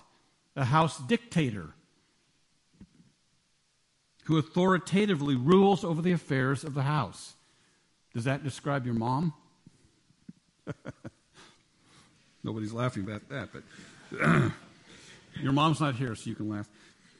a 0.56 0.66
house 0.66 0.98
dictator, 1.00 1.70
who 4.26 4.38
authoritatively 4.38 5.36
rules 5.36 5.86
over 5.86 6.02
the 6.02 6.12
affairs 6.12 6.66
of 6.66 6.74
the 6.74 6.84
house. 6.84 7.36
Does 8.14 8.26
that 8.26 8.44
describe 8.44 8.86
your 8.86 8.96
mom? 8.96 9.34
Nobody's 12.44 12.74
laughing 12.74 13.04
about 13.04 13.30
that, 13.30 13.50
but 13.54 13.64
your 15.42 15.54
mom's 15.54 15.80
not 15.80 15.96
here, 15.96 16.14
so 16.16 16.30
you 16.30 16.36
can 16.36 16.50
laugh. 16.50 16.68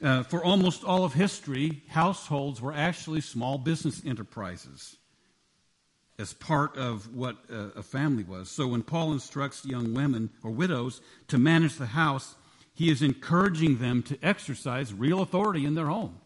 Uh, 0.02 0.22
for 0.22 0.44
almost 0.44 0.84
all 0.84 1.04
of 1.04 1.14
history, 1.14 1.82
households 1.88 2.60
were 2.60 2.74
actually 2.74 3.22
small 3.22 3.56
business 3.56 4.02
enterprises. 4.04 4.97
As 6.18 6.32
part 6.32 6.76
of 6.76 7.14
what 7.14 7.36
uh, 7.50 7.68
a 7.76 7.82
family 7.82 8.24
was. 8.24 8.50
So 8.50 8.66
when 8.66 8.82
Paul 8.82 9.12
instructs 9.12 9.64
young 9.64 9.94
women 9.94 10.30
or 10.42 10.50
widows 10.50 11.00
to 11.28 11.38
manage 11.38 11.76
the 11.76 11.86
house, 11.86 12.34
he 12.74 12.90
is 12.90 13.02
encouraging 13.02 13.78
them 13.78 14.02
to 14.04 14.18
exercise 14.22 14.92
real 14.92 15.22
authority 15.22 15.64
in 15.64 15.74
their 15.74 15.86
home. 15.86 16.20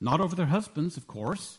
Not 0.00 0.20
over 0.20 0.36
their 0.36 0.46
husbands, 0.46 0.96
of 0.96 1.06
course, 1.06 1.58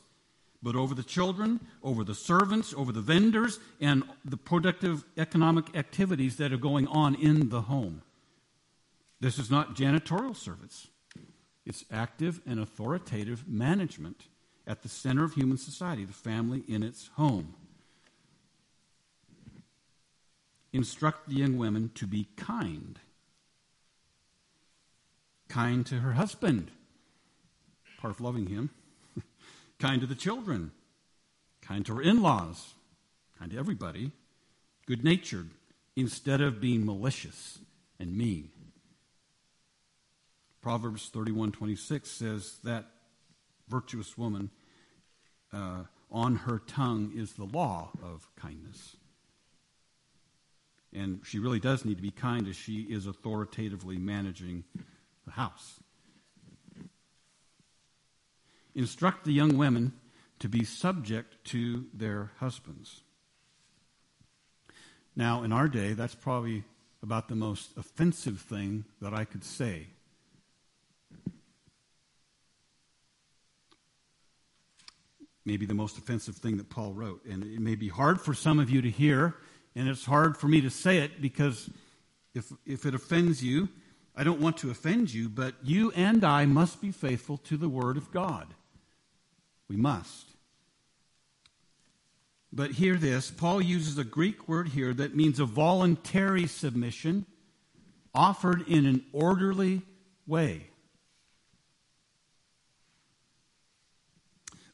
but 0.61 0.75
over 0.75 0.93
the 0.93 1.03
children, 1.03 1.59
over 1.83 2.03
the 2.03 2.15
servants, 2.15 2.73
over 2.75 2.91
the 2.91 3.01
vendors, 3.01 3.59
and 3.81 4.03
the 4.23 4.37
productive 4.37 5.03
economic 5.17 5.75
activities 5.75 6.37
that 6.37 6.53
are 6.53 6.57
going 6.57 6.87
on 6.87 7.15
in 7.15 7.49
the 7.49 7.61
home. 7.61 8.01
This 9.19 9.39
is 9.39 9.49
not 9.49 9.75
janitorial 9.75 10.35
service, 10.35 10.87
it's 11.65 11.85
active 11.91 12.39
and 12.45 12.59
authoritative 12.59 13.47
management 13.47 14.25
at 14.69 14.83
the 14.83 14.87
center 14.87 15.23
of 15.23 15.33
human 15.33 15.57
society, 15.57 16.05
the 16.05 16.13
family 16.13 16.63
in 16.67 16.83
its 16.83 17.09
home. 17.15 17.55
Instruct 20.71 21.27
the 21.27 21.37
young 21.37 21.57
women 21.57 21.89
to 21.95 22.05
be 22.05 22.27
kind. 22.37 22.99
Kind 25.47 25.87
to 25.87 25.95
her 25.95 26.11
husband, 26.11 26.69
part 27.97 28.13
of 28.13 28.21
loving 28.21 28.45
him 28.45 28.69
kind 29.79 29.99
to 30.01 30.07
the 30.07 30.13
children, 30.13 30.71
kind 31.61 31.83
to 31.87 31.95
her 31.95 32.01
in 32.03 32.21
laws, 32.21 32.75
kind 33.39 33.51
to 33.51 33.57
everybody, 33.57 34.11
good 34.85 35.03
natured, 35.03 35.49
instead 35.95 36.41
of 36.41 36.61
being 36.61 36.85
malicious 36.85 37.57
and 37.99 38.15
mean. 38.15 38.51
Proverbs 40.61 41.09
31:26 41.11 42.05
says 42.05 42.59
that 42.63 42.85
virtuous 43.67 44.15
woman 44.15 44.51
uh, 45.53 45.83
on 46.11 46.35
her 46.35 46.59
tongue 46.59 47.11
is 47.15 47.33
the 47.33 47.45
law 47.45 47.89
of 48.03 48.27
kindness. 48.35 48.95
And 50.91 51.21
she 51.23 51.39
really 51.39 51.59
does 51.59 51.85
need 51.85 51.97
to 51.97 52.01
be 52.01 52.11
kind 52.11 52.47
as 52.47 52.55
she 52.55 52.81
is 52.81 53.05
authoritatively 53.05 53.97
managing 53.97 54.63
the 55.25 55.31
house 55.31 55.79
instruct 58.79 59.25
the 59.25 59.33
young 59.33 59.57
women 59.57 59.93
to 60.39 60.47
be 60.47 60.63
subject 60.63 61.35
to 61.43 61.85
their 61.93 62.31
husbands. 62.39 63.01
Now, 65.15 65.43
in 65.43 65.51
our 65.51 65.67
day, 65.67 65.93
that's 65.93 66.15
probably 66.15 66.63
about 67.03 67.27
the 67.27 67.35
most 67.35 67.71
offensive 67.77 68.39
thing 68.39 68.85
that 69.01 69.13
I 69.13 69.25
could 69.25 69.43
say. 69.43 69.87
Maybe 75.49 75.65
the 75.65 75.73
most 75.73 75.97
offensive 75.97 76.35
thing 76.35 76.57
that 76.57 76.69
Paul 76.69 76.93
wrote. 76.93 77.25
And 77.25 77.43
it 77.43 77.59
may 77.59 77.73
be 77.73 77.87
hard 77.87 78.21
for 78.21 78.35
some 78.35 78.59
of 78.59 78.69
you 78.69 78.83
to 78.83 78.89
hear, 78.91 79.33
and 79.75 79.89
it's 79.89 80.05
hard 80.05 80.37
for 80.37 80.47
me 80.47 80.61
to 80.61 80.69
say 80.69 80.99
it 80.99 81.23
because 81.23 81.71
if, 82.35 82.51
if 82.67 82.85
it 82.85 82.93
offends 82.93 83.43
you, 83.43 83.67
I 84.15 84.23
don't 84.23 84.39
want 84.39 84.57
to 84.57 84.69
offend 84.69 85.11
you, 85.11 85.27
but 85.27 85.55
you 85.63 85.91
and 85.95 86.23
I 86.23 86.45
must 86.45 86.81
be 86.81 86.91
faithful 86.91 87.37
to 87.37 87.57
the 87.57 87.67
Word 87.67 87.97
of 87.97 88.11
God. 88.11 88.53
We 89.67 89.75
must. 89.75 90.27
But 92.53 92.73
hear 92.73 92.93
this 92.93 93.31
Paul 93.31 93.59
uses 93.59 93.97
a 93.97 94.03
Greek 94.03 94.47
word 94.47 94.67
here 94.67 94.93
that 94.93 95.15
means 95.15 95.39
a 95.39 95.45
voluntary 95.45 96.45
submission 96.45 97.25
offered 98.13 98.67
in 98.67 98.85
an 98.85 99.03
orderly 99.13 99.81
way. 100.27 100.67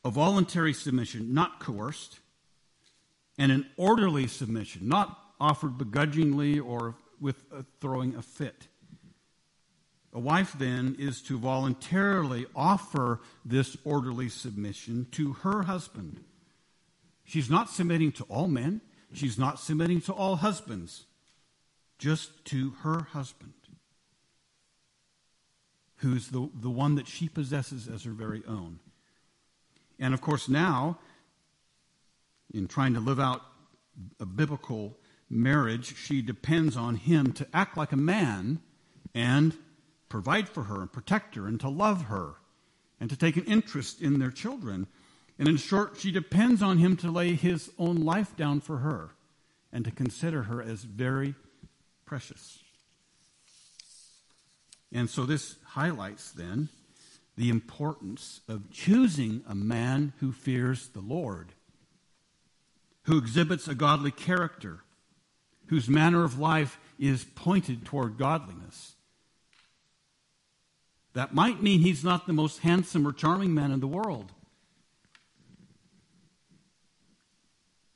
A 0.05 0.11
voluntary 0.11 0.73
submission, 0.73 1.33
not 1.33 1.59
coerced, 1.59 2.19
and 3.39 3.51
an 3.51 3.65
orderly 3.75 4.27
submission, 4.27 4.87
not 4.87 5.19
offered 5.41 5.79
begrudgingly 5.79 6.59
or 6.59 6.95
with 7.19 7.43
throwing 7.81 8.15
a 8.15 8.21
fit. 8.21 8.67
A 10.13 10.19
wife 10.19 10.53
then 10.57 10.95
is 10.99 11.23
to 11.23 11.39
voluntarily 11.39 12.45
offer 12.55 13.19
this 13.43 13.75
orderly 13.83 14.29
submission 14.29 15.07
to 15.11 15.33
her 15.33 15.63
husband. 15.63 16.23
She's 17.23 17.49
not 17.49 17.71
submitting 17.71 18.11
to 18.13 18.23
all 18.25 18.47
men, 18.47 18.81
she's 19.11 19.39
not 19.39 19.59
submitting 19.59 20.01
to 20.01 20.13
all 20.13 20.35
husbands, 20.35 21.05
just 21.97 22.45
to 22.45 22.75
her 22.81 23.07
husband, 23.11 23.53
who's 25.97 26.27
the, 26.27 26.47
the 26.53 26.69
one 26.69 26.93
that 26.93 27.07
she 27.07 27.27
possesses 27.27 27.87
as 27.87 28.03
her 28.03 28.11
very 28.11 28.43
own. 28.47 28.79
And 29.99 30.13
of 30.13 30.21
course, 30.21 30.49
now, 30.49 30.99
in 32.53 32.67
trying 32.67 32.93
to 32.93 32.99
live 32.99 33.19
out 33.19 33.41
a 34.19 34.25
biblical 34.25 34.97
marriage, 35.29 35.95
she 35.95 36.21
depends 36.21 36.75
on 36.75 36.95
him 36.95 37.31
to 37.33 37.47
act 37.53 37.77
like 37.77 37.91
a 37.91 37.97
man 37.97 38.61
and 39.13 39.53
provide 40.09 40.47
for 40.47 40.63
her 40.63 40.81
and 40.81 40.91
protect 40.91 41.35
her 41.35 41.47
and 41.47 41.59
to 41.59 41.69
love 41.69 42.03
her 42.03 42.35
and 42.99 43.09
to 43.09 43.17
take 43.17 43.37
an 43.37 43.45
interest 43.45 44.01
in 44.01 44.19
their 44.19 44.31
children. 44.31 44.87
And 45.37 45.47
in 45.47 45.57
short, 45.57 45.97
she 45.97 46.11
depends 46.11 46.61
on 46.61 46.77
him 46.77 46.95
to 46.97 47.11
lay 47.11 47.33
his 47.33 47.71
own 47.77 47.97
life 47.97 48.35
down 48.37 48.61
for 48.61 48.77
her 48.77 49.11
and 49.71 49.83
to 49.85 49.91
consider 49.91 50.43
her 50.43 50.61
as 50.61 50.83
very 50.83 51.35
precious. 52.05 52.59
And 54.93 55.09
so 55.09 55.25
this 55.25 55.55
highlights 55.65 56.31
then 56.31 56.69
the 57.35 57.49
importance 57.49 58.41
of 58.47 58.71
choosing 58.71 59.43
a 59.47 59.55
man 59.55 60.13
who 60.19 60.31
fears 60.31 60.89
the 60.89 61.01
Lord, 61.01 61.53
who 63.03 63.17
exhibits 63.17 63.67
a 63.67 63.75
godly 63.75 64.11
character, 64.11 64.79
whose 65.67 65.89
manner 65.89 66.23
of 66.23 66.39
life 66.39 66.79
is 66.97 67.25
pointed 67.35 67.85
toward 67.85 68.17
godliness 68.17 68.95
that 71.15 71.33
might 71.33 71.63
mean 71.63 71.79
he's 71.79 72.03
not 72.03 72.27
the 72.27 72.33
most 72.33 72.59
handsome 72.59 73.07
or 73.07 73.13
charming 73.13 73.53
man 73.53 73.71
in 73.71 73.79
the 73.79 73.87
world. 73.87 74.33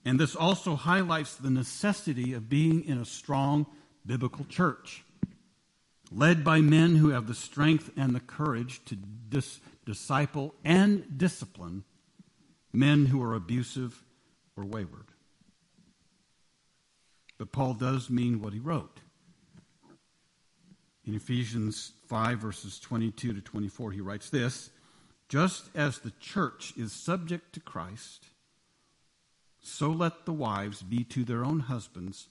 And 0.05 0.17
this 0.17 0.37
also 0.37 0.75
highlights 0.75 1.35
the 1.35 1.49
necessity 1.49 2.33
of 2.33 2.49
being 2.49 2.83
in 2.85 2.97
a 2.97 3.05
strong 3.05 3.67
biblical 4.05 4.45
church, 4.45 5.03
led 6.12 6.43
by 6.43 6.62
men 6.62 6.95
who 6.95 7.10
have 7.10 7.28
the 7.28 7.36
strength 7.36 7.91
and 7.95 8.16
the 8.16 8.20
courage 8.20 8.84
to 8.86 8.95
dis- 8.95 9.60
disciple 9.86 10.55
and 10.64 11.18
discipline 11.18 11.84
men 12.74 13.07
who 13.07 13.22
are 13.22 13.36
abusive 13.36 14.03
or 14.55 14.66
wayward. 14.66 15.07
But 17.38 17.51
Paul 17.51 17.74
does 17.74 18.10
mean 18.10 18.41
what 18.41 18.53
he 18.53 18.60
wrote. 18.60 18.99
In 21.05 21.16
Ephesians 21.16 21.93
5, 22.07 22.39
verses 22.39 22.80
22 22.80 23.34
to 23.34 23.41
24, 23.41 23.91
he 23.91 24.01
writes 24.01 24.30
this 24.30 24.70
Just 25.28 25.70
as 25.74 25.99
the 25.99 26.14
church 26.20 26.74
is 26.78 26.91
subject 26.91 27.53
to 27.53 27.60
Christ, 27.60 28.26
so 29.62 29.89
let 29.89 30.26
the 30.26 30.34
wives 30.34 30.82
be 30.82 31.03
to 31.05 31.24
their 31.24 31.43
own 31.43 31.62
husbands 31.62 32.28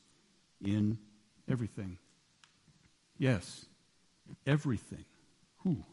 in 0.62 0.98
everything. 1.48 1.98
Yes, 3.18 3.66
everything. 4.46 5.04
Who? 5.58 5.84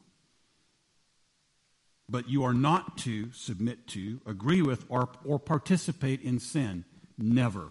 But 2.07 2.29
you 2.29 2.43
are 2.43 2.53
not 2.53 2.97
to 2.99 3.31
submit 3.31 3.87
to, 3.89 4.21
agree 4.25 4.61
with, 4.61 4.85
or, 4.89 5.09
or 5.23 5.39
participate 5.39 6.21
in 6.21 6.39
sin. 6.39 6.85
Never. 7.17 7.69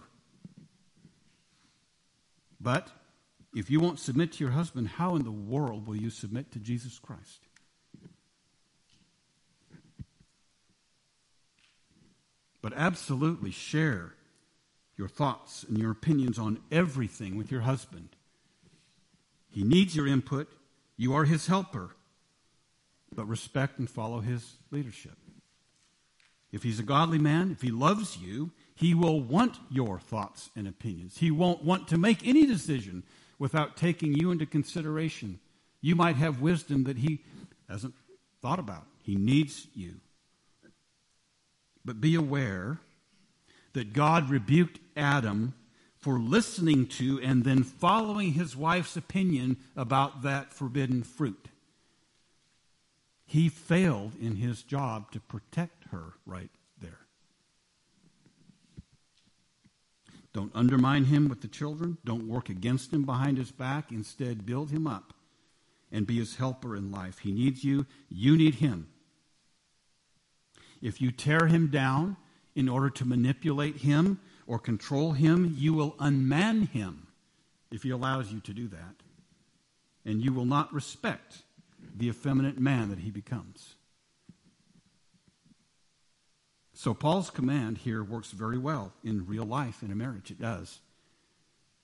But 2.59 2.89
if 3.53 3.69
you 3.69 3.79
won't 3.79 3.99
submit 3.99 4.33
to 4.33 4.43
your 4.43 4.51
husband, 4.51 4.89
how 4.89 5.15
in 5.15 5.23
the 5.23 5.31
world 5.31 5.87
will 5.87 5.95
you 5.95 6.09
submit 6.09 6.51
to 6.51 6.59
Jesus 6.59 6.99
Christ? 6.99 7.41
But 12.61 12.73
absolutely 12.75 13.51
share 13.51 14.15
your 14.97 15.07
thoughts 15.07 15.63
and 15.63 15.77
your 15.77 15.91
opinions 15.91 16.39
on 16.39 16.59
everything 16.71 17.37
with 17.37 17.51
your 17.51 17.61
husband. 17.61 18.09
He 19.51 19.63
needs 19.63 19.95
your 19.95 20.07
input. 20.07 20.49
You 20.97 21.13
are 21.15 21.25
his 21.25 21.47
helper. 21.47 21.95
But 23.13 23.27
respect 23.27 23.79
and 23.79 23.89
follow 23.89 24.19
his 24.19 24.55
leadership. 24.71 25.17
If 26.51 26.63
he's 26.63 26.79
a 26.79 26.83
godly 26.83 27.17
man, 27.17 27.51
if 27.51 27.61
he 27.61 27.71
loves 27.71 28.17
you, 28.17 28.51
he 28.75 28.93
will 28.93 29.19
want 29.19 29.57
your 29.69 29.99
thoughts 29.99 30.49
and 30.55 30.67
opinions. 30.67 31.17
He 31.17 31.31
won't 31.31 31.63
want 31.63 31.87
to 31.89 31.97
make 31.97 32.25
any 32.25 32.45
decision 32.45 33.03
without 33.39 33.77
taking 33.77 34.13
you 34.13 34.31
into 34.31 34.45
consideration. 34.45 35.39
You 35.81 35.95
might 35.95 36.15
have 36.15 36.41
wisdom 36.41 36.85
that 36.85 36.97
he 36.97 37.23
hasn't 37.69 37.93
thought 38.41 38.59
about. 38.59 38.85
He 39.01 39.15
needs 39.15 39.67
you. 39.73 39.95
But 41.83 42.01
be 42.01 42.15
aware 42.15 42.79
that 43.73 43.93
God 43.93 44.29
rebuked 44.29 44.79
Adam 44.95 45.53
for 46.05 46.19
listening 46.19 46.85
to 46.85 47.19
and 47.23 47.43
then 47.43 47.63
following 47.63 48.33
his 48.33 48.55
wife's 48.55 48.95
opinion 48.95 49.57
about 49.75 50.21
that 50.21 50.53
forbidden 50.53 51.01
fruit. 51.01 51.47
He 53.25 53.49
failed 53.49 54.11
in 54.21 54.35
his 54.35 54.61
job 54.61 55.09
to 55.13 55.19
protect 55.19 55.85
her 55.85 56.13
right 56.23 56.51
there. 56.79 56.99
Don't 60.31 60.51
undermine 60.53 61.05
him 61.05 61.27
with 61.27 61.41
the 61.41 61.47
children. 61.47 61.97
Don't 62.05 62.27
work 62.27 62.49
against 62.49 62.93
him 62.93 63.01
behind 63.01 63.39
his 63.39 63.51
back. 63.51 63.91
Instead, 63.91 64.45
build 64.45 64.69
him 64.69 64.85
up 64.85 65.11
and 65.91 66.05
be 66.05 66.19
his 66.19 66.35
helper 66.35 66.75
in 66.75 66.91
life. 66.91 67.17
He 67.17 67.31
needs 67.31 67.63
you. 67.63 67.87
You 68.09 68.37
need 68.37 68.55
him. 68.55 68.89
If 70.83 71.01
you 71.01 71.09
tear 71.09 71.47
him 71.47 71.71
down 71.71 72.17
in 72.53 72.69
order 72.69 72.91
to 72.91 73.05
manipulate 73.05 73.77
him 73.77 74.19
or 74.47 74.59
control 74.59 75.13
him, 75.13 75.55
you 75.57 75.73
will 75.73 75.95
unman 75.99 76.67
him 76.67 77.07
if 77.71 77.83
he 77.83 77.89
allows 77.89 78.31
you 78.31 78.39
to 78.41 78.53
do 78.53 78.67
that. 78.67 78.95
And 80.05 80.21
you 80.21 80.33
will 80.33 80.45
not 80.45 80.73
respect 80.73 81.39
the 81.95 82.09
effeminate 82.09 82.59
man 82.59 82.89
that 82.89 82.99
he 82.99 83.09
becomes. 83.09 83.75
So 86.73 86.93
Paul's 86.93 87.29
command 87.29 87.79
here 87.79 88.03
works 88.03 88.31
very 88.31 88.57
well 88.57 88.93
in 89.03 89.25
real 89.25 89.45
life 89.45 89.81
in 89.81 89.91
a 89.91 89.95
marriage. 89.95 90.29
It 90.29 90.39
does. 90.39 90.79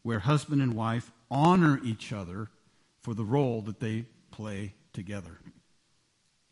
Where 0.04 0.20
husband 0.20 0.62
and 0.62 0.76
wife 0.76 1.12
honor 1.32 1.80
each 1.84 2.12
other 2.12 2.50
for 3.00 3.14
the 3.14 3.24
role 3.24 3.62
that 3.62 3.80
they 3.80 4.06
play 4.30 4.74
together. 4.94 5.40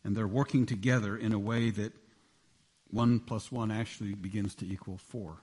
And 0.02 0.16
they're 0.16 0.26
working 0.26 0.66
together 0.66 1.16
in 1.16 1.32
a 1.32 1.38
way 1.38 1.70
that 1.70 1.92
one 2.90 3.20
plus 3.20 3.52
one 3.52 3.70
actually 3.70 4.14
begins 4.14 4.54
to 4.56 4.66
equal 4.66 4.96
four. 4.96 5.36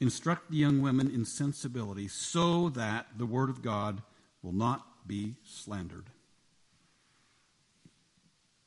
Instruct 0.00 0.50
the 0.50 0.58
young 0.58 0.82
women 0.82 1.10
in 1.10 1.24
sensibility 1.24 2.08
so 2.08 2.68
that 2.70 3.06
the 3.16 3.26
word 3.26 3.48
of 3.48 3.62
God 3.62 4.02
will 4.42 4.52
not 4.52 4.84
be 5.06 5.36
slandered. 5.44 6.10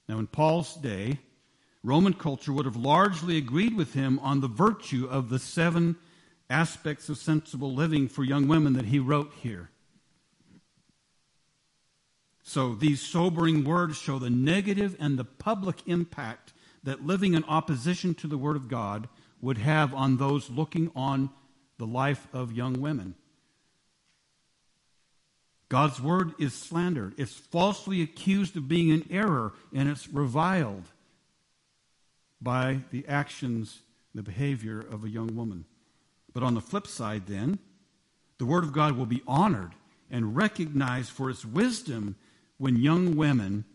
Now, 0.07 0.17
in 0.17 0.27
Paul's 0.27 0.75
day, 0.75 1.19
Roman 1.83 2.13
culture 2.13 2.51
would 2.51 2.65
have 2.65 2.75
largely 2.75 3.37
agreed 3.37 3.75
with 3.75 3.93
him 3.93 4.19
on 4.19 4.41
the 4.41 4.47
virtue 4.47 5.07
of 5.09 5.29
the 5.29 5.39
seven 5.39 5.95
aspects 6.49 7.09
of 7.09 7.17
sensible 7.17 7.73
living 7.73 8.07
for 8.07 8.23
young 8.23 8.47
women 8.47 8.73
that 8.73 8.85
he 8.85 8.97
wrote 8.97 9.31
here. 9.41 9.69
So 12.43 12.73
these 12.73 12.99
sobering 12.99 13.63
words 13.63 13.97
show 13.97 14.17
the 14.17 14.31
negative 14.31 14.97
and 14.99 15.19
the 15.19 15.25
public 15.25 15.83
impact 15.85 16.53
that 16.83 17.05
living 17.05 17.35
in 17.35 17.43
opposition 17.43 18.15
to 18.15 18.27
the 18.27 18.39
Word 18.39 18.55
of 18.55 18.67
God 18.67 19.07
would 19.41 19.57
have 19.57 19.93
on 19.93 20.17
those 20.17 20.49
looking 20.49 20.91
on 20.95 21.29
the 21.77 21.87
life 21.87 22.27
of 22.33 22.51
young 22.51 22.81
women. 22.81 23.15
God's 25.69 26.01
word 26.01 26.33
is 26.39 26.53
slandered. 26.53 27.13
It's 27.17 27.33
falsely 27.33 28.01
accused 28.01 28.57
of 28.57 28.67
being 28.67 28.89
in 28.89 29.05
error, 29.11 29.53
and 29.73 29.87
it's 29.87 30.07
reviled 30.07 30.85
by 32.41 32.79
the 32.91 33.07
actions, 33.07 33.79
and 34.13 34.19
the 34.19 34.23
behavior 34.23 34.79
of 34.79 35.03
a 35.03 35.09
young 35.09 35.35
woman. 35.35 35.65
But 36.33 36.43
on 36.43 36.55
the 36.55 36.61
flip 36.61 36.87
side, 36.87 37.27
then, 37.27 37.59
the 38.39 38.45
word 38.45 38.63
of 38.63 38.73
God 38.73 38.97
will 38.97 39.05
be 39.05 39.21
honored 39.27 39.73
and 40.09 40.35
recognized 40.35 41.11
for 41.11 41.29
its 41.29 41.45
wisdom 41.45 42.15
when 42.57 42.77
young 42.77 43.15
women 43.15 43.65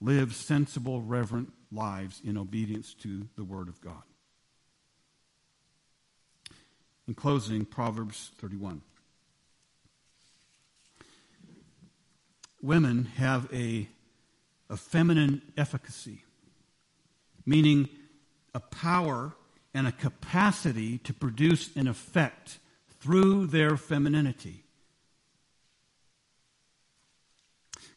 live 0.00 0.34
sensible, 0.34 1.00
reverent 1.02 1.52
lives 1.72 2.20
in 2.24 2.38
obedience 2.38 2.94
to 2.94 3.28
the 3.36 3.44
word 3.44 3.68
of 3.68 3.80
God. 3.80 4.02
In 7.10 7.14
closing, 7.14 7.64
Proverbs 7.64 8.30
31. 8.38 8.82
women 12.62 13.06
have 13.16 13.52
a, 13.52 13.88
a 14.68 14.76
feminine 14.76 15.42
efficacy, 15.56 16.22
meaning 17.44 17.88
a 18.54 18.60
power 18.60 19.32
and 19.74 19.88
a 19.88 19.92
capacity 19.92 20.98
to 20.98 21.12
produce 21.12 21.74
an 21.74 21.88
effect 21.88 22.60
through 23.00 23.46
their 23.46 23.76
femininity. 23.76 24.62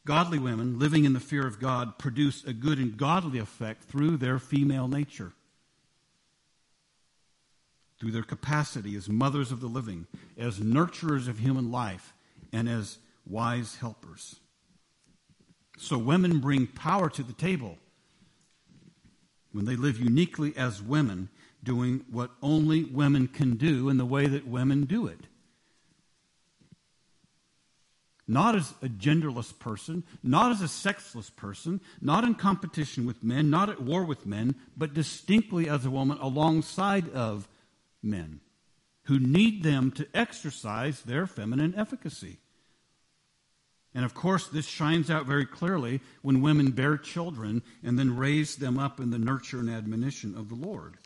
Godly 0.08 0.40
women 0.40 0.80
living 0.80 1.06
in 1.06 1.14
the 1.14 1.20
fear 1.20 1.46
of 1.46 1.60
God 1.60 2.00
produce 2.00 2.44
a 2.46 2.52
good 2.52 2.80
and 2.80 2.98
godly 2.98 3.38
effect 3.38 3.84
through 3.84 4.18
their 4.18 4.40
female 4.40 4.88
nature, 4.88 5.34
through 8.04 8.12
their 8.12 8.22
capacity 8.22 8.98
as 8.98 9.08
mothers 9.08 9.50
of 9.50 9.62
the 9.62 9.68
living, 9.68 10.08
as 10.38 10.60
nurturers 10.60 11.30
of 11.30 11.40
human 11.40 11.72
life, 11.72 12.14
and 12.52 12.68
as 12.68 12.98
wise 13.26 13.78
helpers. 13.78 14.42
So 15.78 15.98
women 15.98 16.40
bring 16.40 16.68
power 16.68 17.10
to 17.12 17.24
the 17.24 17.32
table 17.32 17.78
when 19.54 19.64
they 19.64 19.78
live 19.78 19.98
uniquely 20.02 20.54
as 20.58 20.82
women, 20.82 21.30
doing 21.64 22.04
what 22.12 22.32
only 22.42 22.84
women 22.84 23.30
can 23.30 23.56
do 23.56 23.88
in 23.88 23.96
the 23.96 24.06
way 24.06 24.28
that 24.28 24.46
women 24.46 24.84
do 24.84 25.08
it. 25.08 25.22
Not 28.28 28.54
as 28.56 28.74
a 28.82 28.90
genderless 28.90 29.58
person, 29.58 30.04
not 30.22 30.52
as 30.52 30.62
a 30.62 30.68
sexless 30.68 31.30
person, 31.30 31.80
not 32.02 32.26
in 32.26 32.36
competition 32.36 33.06
with 33.06 33.24
men, 33.24 33.50
not 33.50 33.70
at 33.70 33.82
war 33.82 34.04
with 34.04 34.26
men, 34.26 34.56
but 34.76 34.94
distinctly 34.94 35.70
as 35.70 35.86
a 35.86 35.90
woman 35.90 36.18
alongside 36.20 37.08
of 37.14 37.48
men 38.04 38.42
who 39.04 39.20
need 39.20 39.64
them 39.64 39.92
to 39.92 40.08
exercise 40.14 41.02
their 41.02 41.28
feminine 41.28 41.74
efficacy. 41.76 42.38
And 43.96 44.06
of 44.06 44.14
course, 44.14 44.48
this 44.48 44.66
shines 44.66 45.12
out 45.12 45.26
very 45.26 45.46
clearly 45.46 46.02
when 46.22 46.42
women 46.42 46.72
bear 46.72 46.98
children 46.98 47.62
and 47.84 48.00
then 48.00 48.18
raise 48.18 48.56
them 48.56 48.80
up 48.80 49.00
in 49.00 49.12
the 49.12 49.20
nurture 49.20 49.60
and 49.60 49.70
admonition 49.70 50.36
of 50.36 50.50
the 50.50 50.56
Lord. 50.56 50.98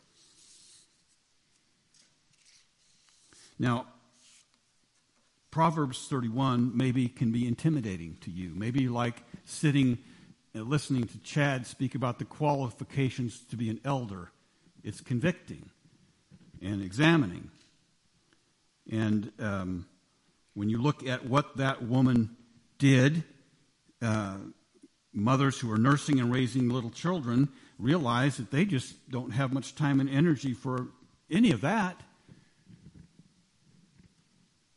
Now, 3.58 3.86
Proverbs 5.50 6.06
31 6.08 6.76
maybe 6.76 7.08
can 7.08 7.32
be 7.32 7.46
intimidating 7.46 8.16
to 8.20 8.30
you. 8.30 8.52
Maybe 8.54 8.88
like 8.88 9.22
sitting 9.44 9.98
and 10.54 10.68
listening 10.68 11.06
to 11.08 11.18
Chad 11.18 11.66
speak 11.66 11.94
about 11.94 12.18
the 12.18 12.24
qualifications 12.24 13.40
to 13.50 13.56
be 13.56 13.68
an 13.68 13.80
elder. 13.84 14.30
It's 14.84 15.00
convicting 15.00 15.70
and 16.62 16.82
examining. 16.82 17.50
And 18.90 19.32
um, 19.38 19.86
when 20.54 20.70
you 20.70 20.80
look 20.80 21.06
at 21.06 21.26
what 21.26 21.56
that 21.58 21.82
woman 21.82 22.36
did, 22.78 23.24
uh, 24.00 24.36
mothers 25.12 25.58
who 25.58 25.70
are 25.70 25.78
nursing 25.78 26.20
and 26.20 26.32
raising 26.32 26.68
little 26.68 26.90
children 26.90 27.48
realize 27.78 28.36
that 28.38 28.50
they 28.50 28.64
just 28.64 29.10
don't 29.10 29.30
have 29.30 29.52
much 29.52 29.74
time 29.74 30.00
and 30.00 30.08
energy 30.08 30.52
for 30.52 30.88
any 31.30 31.52
of 31.52 31.60
that. 31.60 32.00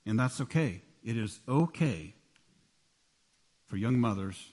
And 0.06 0.20
that's 0.20 0.42
okay. 0.42 0.82
It 1.04 1.18
is 1.18 1.40
okay 1.48 2.14
for 3.66 3.78
young 3.78 4.00
mothers 4.00 4.52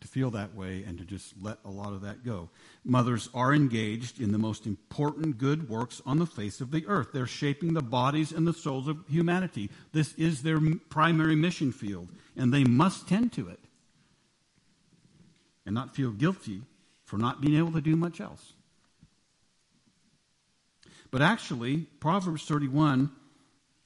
to 0.00 0.08
feel 0.08 0.30
that 0.30 0.54
way 0.54 0.84
and 0.86 0.98
to 0.98 1.04
just 1.04 1.34
let 1.40 1.58
a 1.64 1.70
lot 1.70 1.92
of 1.92 2.02
that 2.02 2.24
go. 2.24 2.48
Mothers 2.84 3.28
are 3.34 3.54
engaged 3.54 4.20
in 4.20 4.32
the 4.32 4.38
most 4.38 4.66
important 4.66 5.38
good 5.38 5.68
works 5.68 6.02
on 6.06 6.18
the 6.18 6.26
face 6.26 6.60
of 6.60 6.70
the 6.70 6.86
earth. 6.86 7.08
They're 7.12 7.26
shaping 7.26 7.74
the 7.74 7.82
bodies 7.82 8.32
and 8.32 8.46
the 8.46 8.52
souls 8.52 8.88
of 8.88 9.04
humanity. 9.08 9.70
This 9.92 10.14
is 10.14 10.42
their 10.42 10.60
primary 10.88 11.36
mission 11.36 11.72
field, 11.72 12.08
and 12.36 12.52
they 12.52 12.64
must 12.64 13.08
tend 13.08 13.32
to 13.34 13.48
it 13.48 13.60
and 15.64 15.74
not 15.74 15.94
feel 15.94 16.10
guilty 16.10 16.62
for 17.04 17.18
not 17.18 17.40
being 17.40 17.56
able 17.56 17.72
to 17.72 17.80
do 17.80 17.96
much 17.96 18.20
else. 18.20 18.52
But 21.10 21.22
actually, 21.22 21.86
Proverbs 22.00 22.44
31 22.44 23.10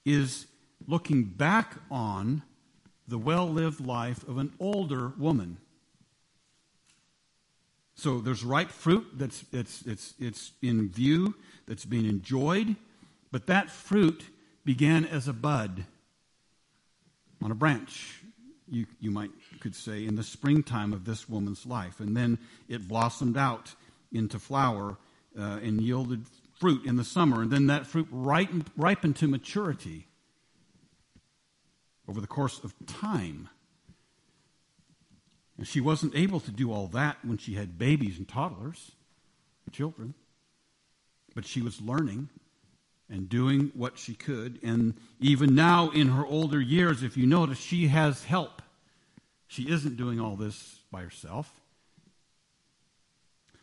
is 0.04 0.46
looking 0.86 1.24
back 1.24 1.76
on 1.90 2.42
the 3.06 3.18
well 3.18 3.48
lived 3.48 3.84
life 3.84 4.26
of 4.28 4.38
an 4.38 4.52
older 4.58 5.12
woman 5.18 5.58
so 8.00 8.18
there's 8.18 8.42
ripe 8.44 8.70
fruit 8.70 9.06
that's 9.14 9.44
it's, 9.52 9.82
it's, 9.86 10.14
it's 10.18 10.52
in 10.62 10.88
view, 10.88 11.34
that's 11.66 11.84
being 11.84 12.06
enjoyed, 12.06 12.76
but 13.30 13.46
that 13.46 13.70
fruit 13.70 14.24
began 14.64 15.04
as 15.04 15.28
a 15.28 15.32
bud 15.32 15.84
on 17.42 17.50
a 17.50 17.54
branch, 17.54 18.22
you, 18.68 18.86
you 19.00 19.10
might 19.10 19.30
could 19.60 19.74
say, 19.74 20.06
in 20.06 20.16
the 20.16 20.22
springtime 20.22 20.92
of 20.92 21.04
this 21.04 21.28
woman's 21.28 21.66
life. 21.66 22.00
And 22.00 22.16
then 22.16 22.38
it 22.68 22.88
blossomed 22.88 23.36
out 23.36 23.74
into 24.12 24.38
flower 24.38 24.96
uh, 25.38 25.58
and 25.62 25.80
yielded 25.80 26.24
fruit 26.58 26.84
in 26.86 26.96
the 26.96 27.04
summer. 27.04 27.42
And 27.42 27.50
then 27.50 27.66
that 27.66 27.86
fruit 27.86 28.08
ripened, 28.10 28.70
ripened 28.76 29.16
to 29.16 29.28
maturity 29.28 30.06
over 32.08 32.20
the 32.20 32.26
course 32.26 32.62
of 32.64 32.74
time. 32.86 33.48
And 35.60 35.68
she 35.68 35.82
wasn't 35.82 36.16
able 36.16 36.40
to 36.40 36.50
do 36.50 36.72
all 36.72 36.86
that 36.86 37.18
when 37.22 37.36
she 37.36 37.52
had 37.52 37.76
babies 37.76 38.16
and 38.16 38.26
toddlers, 38.26 38.92
children. 39.70 40.14
But 41.34 41.44
she 41.44 41.60
was 41.60 41.82
learning 41.82 42.30
and 43.10 43.28
doing 43.28 43.70
what 43.74 43.98
she 43.98 44.14
could. 44.14 44.58
And 44.62 44.94
even 45.20 45.54
now, 45.54 45.90
in 45.90 46.08
her 46.08 46.24
older 46.24 46.58
years, 46.62 47.02
if 47.02 47.14
you 47.18 47.26
notice, 47.26 47.58
she 47.58 47.88
has 47.88 48.24
help. 48.24 48.62
She 49.48 49.68
isn't 49.70 49.98
doing 49.98 50.18
all 50.18 50.34
this 50.34 50.78
by 50.90 51.02
herself. 51.02 51.60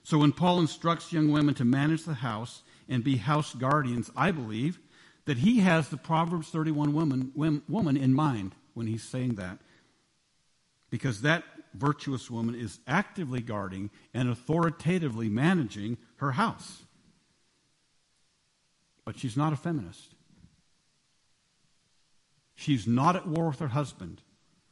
So 0.04 0.20
when 0.20 0.34
Paul 0.34 0.60
instructs 0.60 1.12
young 1.12 1.32
women 1.32 1.56
to 1.56 1.66
manage 1.66 2.04
the 2.04 2.14
house 2.14 2.62
and 2.88 3.04
be 3.04 3.18
house 3.18 3.56
guardians, 3.56 4.12
I 4.16 4.30
believe 4.30 4.78
that 5.26 5.40
he 5.40 5.62
has 5.62 5.90
the 5.90 5.98
Proverbs 5.98 6.50
31 6.50 6.94
woman, 6.94 7.64
woman 7.68 7.98
in 7.98 8.14
mind 8.14 8.54
when 8.76 8.86
he's 8.86 9.04
saying 9.04 9.34
that. 9.36 9.58
Because 10.92 11.22
that 11.22 11.44
virtuous 11.74 12.30
woman 12.30 12.56
is 12.56 12.80
actively 12.88 13.42
guarding 13.42 13.90
and 14.14 14.30
authoritatively 14.30 15.30
managing 15.30 15.98
her 16.18 16.32
house. 16.32 16.84
But 19.06 19.18
she's 19.18 19.38
not 19.38 19.54
a 19.54 19.58
feminist. 19.58 20.16
She's 22.56 22.88
not 22.88 23.16
at 23.16 23.28
war 23.28 23.50
with 23.50 23.60
her 23.60 23.70
husband. 23.70 24.22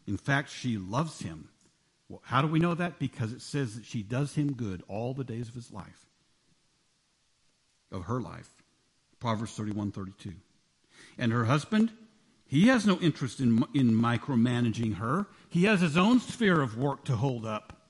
In 0.08 0.18
fact, 0.18 0.50
she 0.50 0.78
loves 0.78 1.22
him. 1.22 1.50
Well, 2.10 2.22
how 2.26 2.42
do 2.42 2.48
we 2.48 2.60
know 2.60 2.74
that? 2.74 3.00
Because 3.00 3.32
it 3.32 3.42
says 3.42 3.76
that 3.76 3.86
she 3.86 4.04
does 4.04 4.36
him 4.36 4.54
good 4.54 4.84
all 4.88 5.14
the 5.14 5.24
days 5.24 5.48
of 5.48 5.56
his 5.56 5.72
life, 5.72 6.06
of 7.92 8.06
her 8.06 8.20
life. 8.20 8.50
Proverbs 9.20 9.54
31 9.54 9.92
32. 9.92 10.34
And 11.18 11.32
her 11.32 11.46
husband, 11.46 11.92
he 12.48 12.68
has 12.68 12.86
no 12.86 12.98
interest 13.00 13.40
in, 13.40 13.64
in 13.74 13.92
micromanaging 13.92 14.96
her. 14.98 15.28
He 15.56 15.64
has 15.64 15.80
his 15.80 15.96
own 15.96 16.20
sphere 16.20 16.60
of 16.60 16.78
work 16.78 17.06
to 17.06 17.16
hold 17.16 17.46
up. 17.46 17.88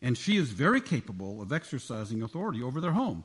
And 0.00 0.16
she 0.16 0.36
is 0.36 0.50
very 0.52 0.80
capable 0.80 1.42
of 1.42 1.52
exercising 1.52 2.22
authority 2.22 2.62
over 2.62 2.80
their 2.80 2.92
home. 2.92 3.24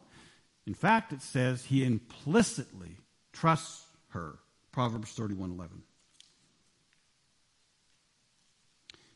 In 0.66 0.74
fact, 0.74 1.14
it 1.14 1.22
says 1.22 1.66
he 1.66 1.84
implicitly 1.84 2.98
trusts 3.34 3.86
her. 4.08 4.39
Proverbs 4.72 5.14
31:11. 5.14 5.84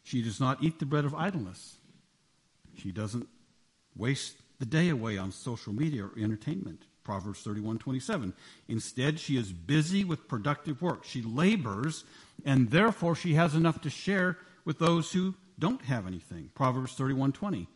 She 0.04 0.22
does 0.22 0.40
not 0.40 0.64
eat 0.64 0.78
the 0.78 0.86
bread 0.86 1.06
of 1.06 1.16
idleness. 1.16 1.80
She 2.78 2.92
doesn't 2.92 3.28
waste 3.96 4.38
the 4.60 4.68
day 4.68 4.90
away 4.90 5.18
on 5.18 5.32
social 5.32 5.74
media 5.74 6.06
or 6.06 6.12
entertainment. 6.16 6.86
Proverbs 7.04 7.42
31:27. 7.44 8.36
Instead, 8.68 9.20
she 9.20 9.38
is 9.38 9.52
busy 9.52 10.04
with 10.04 10.28
productive 10.28 10.84
work. 10.84 11.04
She 11.04 11.24
labors 11.24 12.04
and 12.46 12.72
therefore 12.72 13.16
she 13.16 13.34
has 13.34 13.56
enough 13.56 13.82
to 13.82 13.90
share 13.90 14.38
with 14.66 14.80
those 14.80 15.12
who 15.12 15.36
don't 15.58 15.84
have 15.84 16.08
anything. 16.08 16.52
Proverbs 16.54 16.96
31:20 16.96 17.68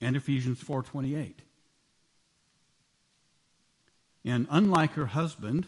and 0.00 0.16
Ephesians 0.16 0.62
4:28. 0.62 1.42
And 4.24 4.46
unlike 4.50 4.92
her 4.92 5.06
husband, 5.06 5.66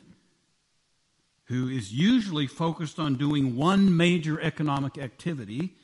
who 1.47 1.69
is 1.69 1.93
usually 1.93 2.47
focused 2.47 2.99
on 2.99 3.17
doing 3.17 3.57
one 3.57 3.97
major 3.97 4.41
economic 4.41 4.97
activity, 4.97 5.77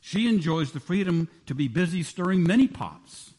she 0.00 0.28
enjoys 0.28 0.72
the 0.72 0.80
freedom 0.80 1.28
to 1.46 1.54
be 1.54 1.68
busy 1.68 2.02
stirring 2.02 2.42
many 2.42 2.68
pots. 2.68 3.32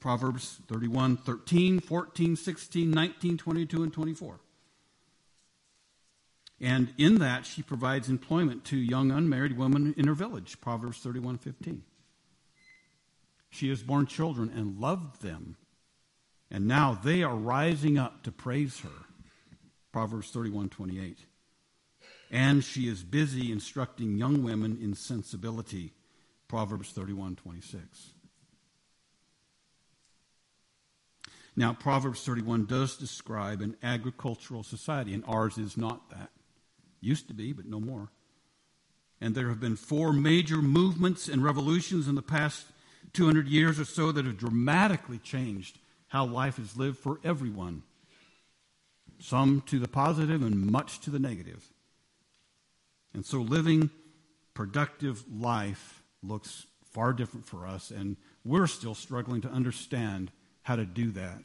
Proverbs 0.00 0.60
31, 0.68 1.16
13, 1.16 1.80
14, 1.80 2.36
16, 2.36 2.90
19, 2.90 3.38
22, 3.38 3.82
and 3.82 3.92
24. 3.92 4.40
And 6.60 6.94
in 6.96 7.16
that, 7.16 7.46
she 7.46 7.62
provides 7.62 8.08
employment 8.08 8.64
to 8.66 8.76
young 8.76 9.10
unmarried 9.10 9.58
women 9.58 9.94
in 9.96 10.06
her 10.06 10.14
village. 10.14 10.60
Proverbs 10.60 10.98
31, 10.98 11.38
15. 11.38 11.82
She 13.50 13.68
has 13.68 13.82
borne 13.82 14.06
children 14.06 14.50
and 14.54 14.80
loved 14.80 15.22
them, 15.22 15.56
and 16.50 16.66
now 16.66 16.98
they 17.02 17.22
are 17.22 17.36
rising 17.36 17.98
up 17.98 18.22
to 18.24 18.32
praise 18.32 18.80
her. 18.80 19.04
Proverbs 19.92 20.30
31, 20.30 20.70
28. 20.70 21.18
And 22.30 22.64
she 22.64 22.88
is 22.88 23.04
busy 23.04 23.52
instructing 23.52 24.18
young 24.18 24.42
women 24.42 24.78
in 24.82 24.94
sensibility. 24.94 25.92
Proverbs 26.48 26.90
31, 26.90 27.36
26. 27.36 28.10
Now, 31.56 31.72
Proverbs 31.72 32.24
31 32.24 32.66
does 32.66 32.96
describe 32.96 33.60
an 33.60 33.76
agricultural 33.82 34.64
society, 34.64 35.14
and 35.14 35.24
ours 35.28 35.58
is 35.58 35.76
not 35.76 36.10
that. 36.10 36.30
Used 37.04 37.28
to 37.28 37.34
be, 37.34 37.52
but 37.52 37.66
no 37.66 37.80
more. 37.80 38.08
And 39.20 39.34
there 39.34 39.48
have 39.48 39.60
been 39.60 39.76
four 39.76 40.12
major 40.12 40.56
movements 40.56 41.28
and 41.28 41.44
revolutions 41.44 42.08
in 42.08 42.14
the 42.14 42.22
past 42.22 42.64
200 43.12 43.46
years 43.46 43.78
or 43.78 43.84
so 43.84 44.10
that 44.10 44.24
have 44.24 44.38
dramatically 44.38 45.18
changed 45.18 45.78
how 46.08 46.24
life 46.24 46.58
is 46.58 46.78
lived 46.78 46.96
for 46.96 47.20
everyone. 47.22 47.82
Some 49.18 49.62
to 49.66 49.78
the 49.78 49.86
positive 49.86 50.42
and 50.42 50.70
much 50.70 51.00
to 51.00 51.10
the 51.10 51.18
negative. 51.18 51.62
And 53.12 53.24
so 53.24 53.38
living 53.38 53.90
productive 54.54 55.24
life 55.30 56.02
looks 56.22 56.66
far 56.90 57.12
different 57.12 57.44
for 57.44 57.66
us, 57.66 57.90
and 57.90 58.16
we're 58.44 58.66
still 58.66 58.94
struggling 58.94 59.42
to 59.42 59.48
understand 59.48 60.30
how 60.62 60.76
to 60.76 60.86
do 60.86 61.10
that, 61.10 61.42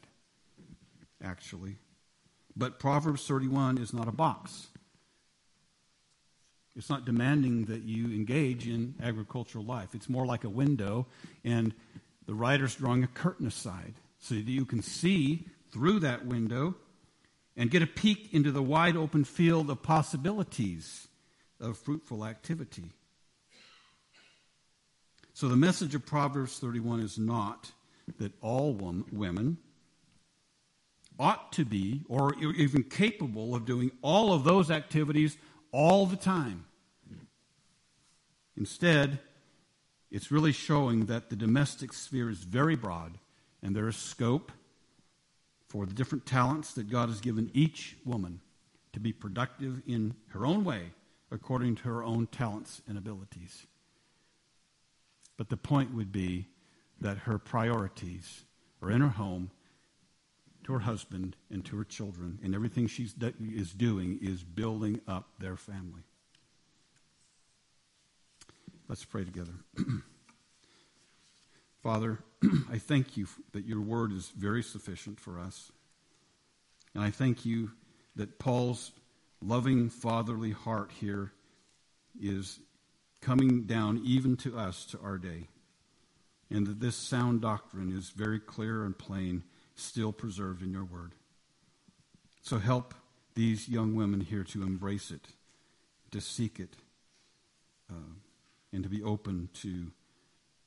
actually. 1.22 1.76
But 2.56 2.78
Proverbs 2.78 3.26
31 3.26 3.76
is 3.76 3.92
not 3.92 4.08
a 4.08 4.12
box. 4.12 4.68
It's 6.76 6.88
not 6.88 7.04
demanding 7.04 7.64
that 7.66 7.82
you 7.82 8.06
engage 8.06 8.68
in 8.68 8.94
agricultural 9.02 9.64
life. 9.64 9.94
It's 9.94 10.08
more 10.08 10.24
like 10.24 10.44
a 10.44 10.48
window, 10.48 11.06
and 11.44 11.74
the 12.26 12.34
writer's 12.34 12.76
drawing 12.76 13.02
a 13.02 13.08
curtain 13.08 13.46
aside 13.46 13.94
so 14.18 14.34
that 14.34 14.46
you 14.46 14.64
can 14.64 14.82
see 14.82 15.46
through 15.72 16.00
that 16.00 16.26
window 16.26 16.76
and 17.56 17.70
get 17.70 17.82
a 17.82 17.86
peek 17.86 18.32
into 18.32 18.52
the 18.52 18.62
wide 18.62 18.96
open 18.96 19.24
field 19.24 19.68
of 19.68 19.82
possibilities 19.82 21.08
of 21.60 21.76
fruitful 21.76 22.24
activity. 22.24 22.90
So 25.34 25.48
the 25.48 25.56
message 25.56 25.94
of 25.94 26.06
Proverbs 26.06 26.58
31 26.58 27.00
is 27.00 27.18
not 27.18 27.72
that 28.18 28.32
all 28.40 28.72
women 29.10 29.58
ought 31.18 31.52
to 31.52 31.64
be 31.64 32.02
or 32.08 32.34
even 32.34 32.82
capable 32.82 33.54
of 33.54 33.66
doing 33.66 33.90
all 34.02 34.32
of 34.32 34.44
those 34.44 34.70
activities 34.70 35.36
all 35.72 36.06
the 36.06 36.16
time. 36.16 36.64
Instead, 38.56 39.18
it's 40.10 40.30
really 40.30 40.52
showing 40.52 41.06
that 41.06 41.30
the 41.30 41.36
domestic 41.36 41.92
sphere 41.92 42.28
is 42.28 42.38
very 42.38 42.76
broad 42.76 43.18
and 43.62 43.74
there 43.74 43.88
is 43.88 43.96
scope 43.96 44.52
for 45.68 45.86
the 45.86 45.94
different 45.94 46.26
talents 46.26 46.74
that 46.74 46.90
God 46.90 47.08
has 47.08 47.20
given 47.20 47.50
each 47.54 47.96
woman 48.04 48.40
to 48.92 49.00
be 49.00 49.12
productive 49.12 49.82
in 49.86 50.14
her 50.28 50.44
own 50.44 50.64
way 50.64 50.90
according 51.30 51.76
to 51.76 51.82
her 51.84 52.02
own 52.02 52.26
talents 52.26 52.82
and 52.88 52.98
abilities. 52.98 53.66
But 55.36 55.48
the 55.48 55.56
point 55.56 55.94
would 55.94 56.10
be 56.10 56.48
that 57.00 57.18
her 57.18 57.38
priorities 57.38 58.42
are 58.82 58.90
in 58.90 59.00
her 59.00 59.08
home, 59.08 59.50
her 60.70 60.80
husband, 60.80 61.36
and 61.50 61.64
to 61.66 61.76
her 61.76 61.84
children, 61.84 62.38
and 62.42 62.54
everything 62.54 62.86
she 62.86 63.08
is 63.40 63.72
doing 63.72 64.18
is 64.22 64.42
building 64.42 65.00
up 65.06 65.28
their 65.38 65.56
family. 65.56 66.02
Let's 68.88 69.04
pray 69.04 69.24
together. 69.24 69.52
Father, 71.82 72.18
I 72.70 72.78
thank 72.78 73.16
you 73.16 73.26
that 73.52 73.64
your 73.64 73.80
word 73.80 74.12
is 74.12 74.32
very 74.36 74.62
sufficient 74.62 75.20
for 75.20 75.38
us. 75.38 75.70
And 76.94 77.04
I 77.04 77.10
thank 77.10 77.44
you 77.44 77.70
that 78.16 78.38
Paul's 78.38 78.92
loving 79.42 79.88
fatherly 79.88 80.50
heart 80.50 80.90
here 81.00 81.32
is 82.20 82.58
coming 83.20 83.62
down 83.62 84.02
even 84.04 84.36
to 84.38 84.58
us 84.58 84.84
to 84.86 85.00
our 85.00 85.18
day 85.18 85.48
and 86.50 86.66
that 86.66 86.80
this 86.80 86.96
sound 86.96 87.40
doctrine 87.40 87.96
is 87.96 88.10
very 88.10 88.40
clear 88.40 88.84
and 88.84 88.98
plain, 88.98 89.44
still 89.80 90.12
preserved 90.12 90.62
in 90.62 90.72
your 90.72 90.84
word. 90.84 91.14
So 92.42 92.58
help 92.58 92.94
these 93.34 93.68
young 93.68 93.94
women 93.94 94.20
here 94.20 94.44
to 94.44 94.62
embrace 94.62 95.10
it, 95.10 95.26
to 96.10 96.20
seek 96.20 96.58
it, 96.58 96.76
uh, 97.90 98.14
and 98.72 98.82
to 98.82 98.88
be 98.88 99.02
open 99.02 99.48
to 99.62 99.90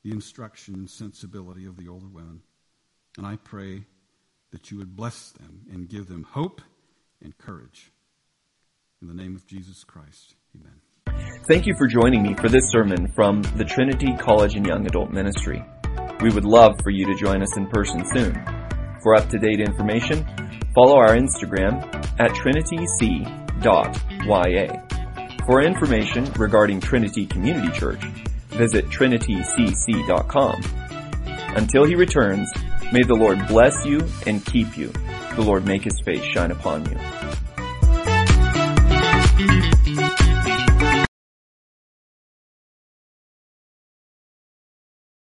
the 0.03 0.11
instruction 0.11 0.75
and 0.75 0.89
sensibility 0.89 1.65
of 1.65 1.77
the 1.77 1.87
older 1.87 2.07
women. 2.07 2.41
And 3.17 3.25
I 3.25 3.37
pray 3.37 3.83
that 4.51 4.71
you 4.71 4.77
would 4.77 4.95
bless 4.95 5.31
them 5.31 5.61
and 5.71 5.89
give 5.89 6.07
them 6.07 6.23
hope 6.23 6.61
and 7.21 7.37
courage. 7.37 7.91
In 9.01 9.07
the 9.07 9.13
name 9.13 9.35
of 9.35 9.45
Jesus 9.47 9.83
Christ, 9.83 10.35
amen. 10.55 10.79
Thank 11.47 11.65
you 11.65 11.75
for 11.77 11.87
joining 11.87 12.23
me 12.23 12.35
for 12.35 12.47
this 12.49 12.69
sermon 12.69 13.11
from 13.15 13.41
the 13.57 13.65
Trinity 13.65 14.13
College 14.17 14.55
and 14.55 14.65
Young 14.65 14.85
Adult 14.85 15.11
Ministry. 15.11 15.63
We 16.21 16.29
would 16.29 16.45
love 16.45 16.79
for 16.83 16.89
you 16.89 17.05
to 17.05 17.15
join 17.15 17.41
us 17.41 17.57
in 17.57 17.67
person 17.67 18.05
soon. 18.13 18.62
For 19.03 19.15
up-to-date 19.15 19.59
information, 19.59 20.25
follow 20.73 20.95
our 20.95 21.09
Instagram 21.09 21.83
at 22.19 22.31
trinityc.ya. 22.31 23.03
For 25.45 25.61
information 25.61 26.31
regarding 26.39 26.79
Trinity 26.79 27.25
Community 27.25 27.77
Church, 27.77 28.01
visit 28.47 28.85
trinitycc.com. 28.85 30.63
Until 31.55 31.83
he 31.83 31.95
returns, 31.95 32.49
may 32.93 33.03
the 33.03 33.13
Lord 33.13 33.45
bless 33.47 33.85
you 33.85 33.99
and 34.25 34.43
keep 34.45 34.77
you. 34.77 34.87
The 35.35 35.43
Lord 35.43 35.65
make 35.65 35.83
his 35.83 35.99
face 36.05 36.23
shine 36.23 36.51
upon 36.51 36.89
you 36.89 36.97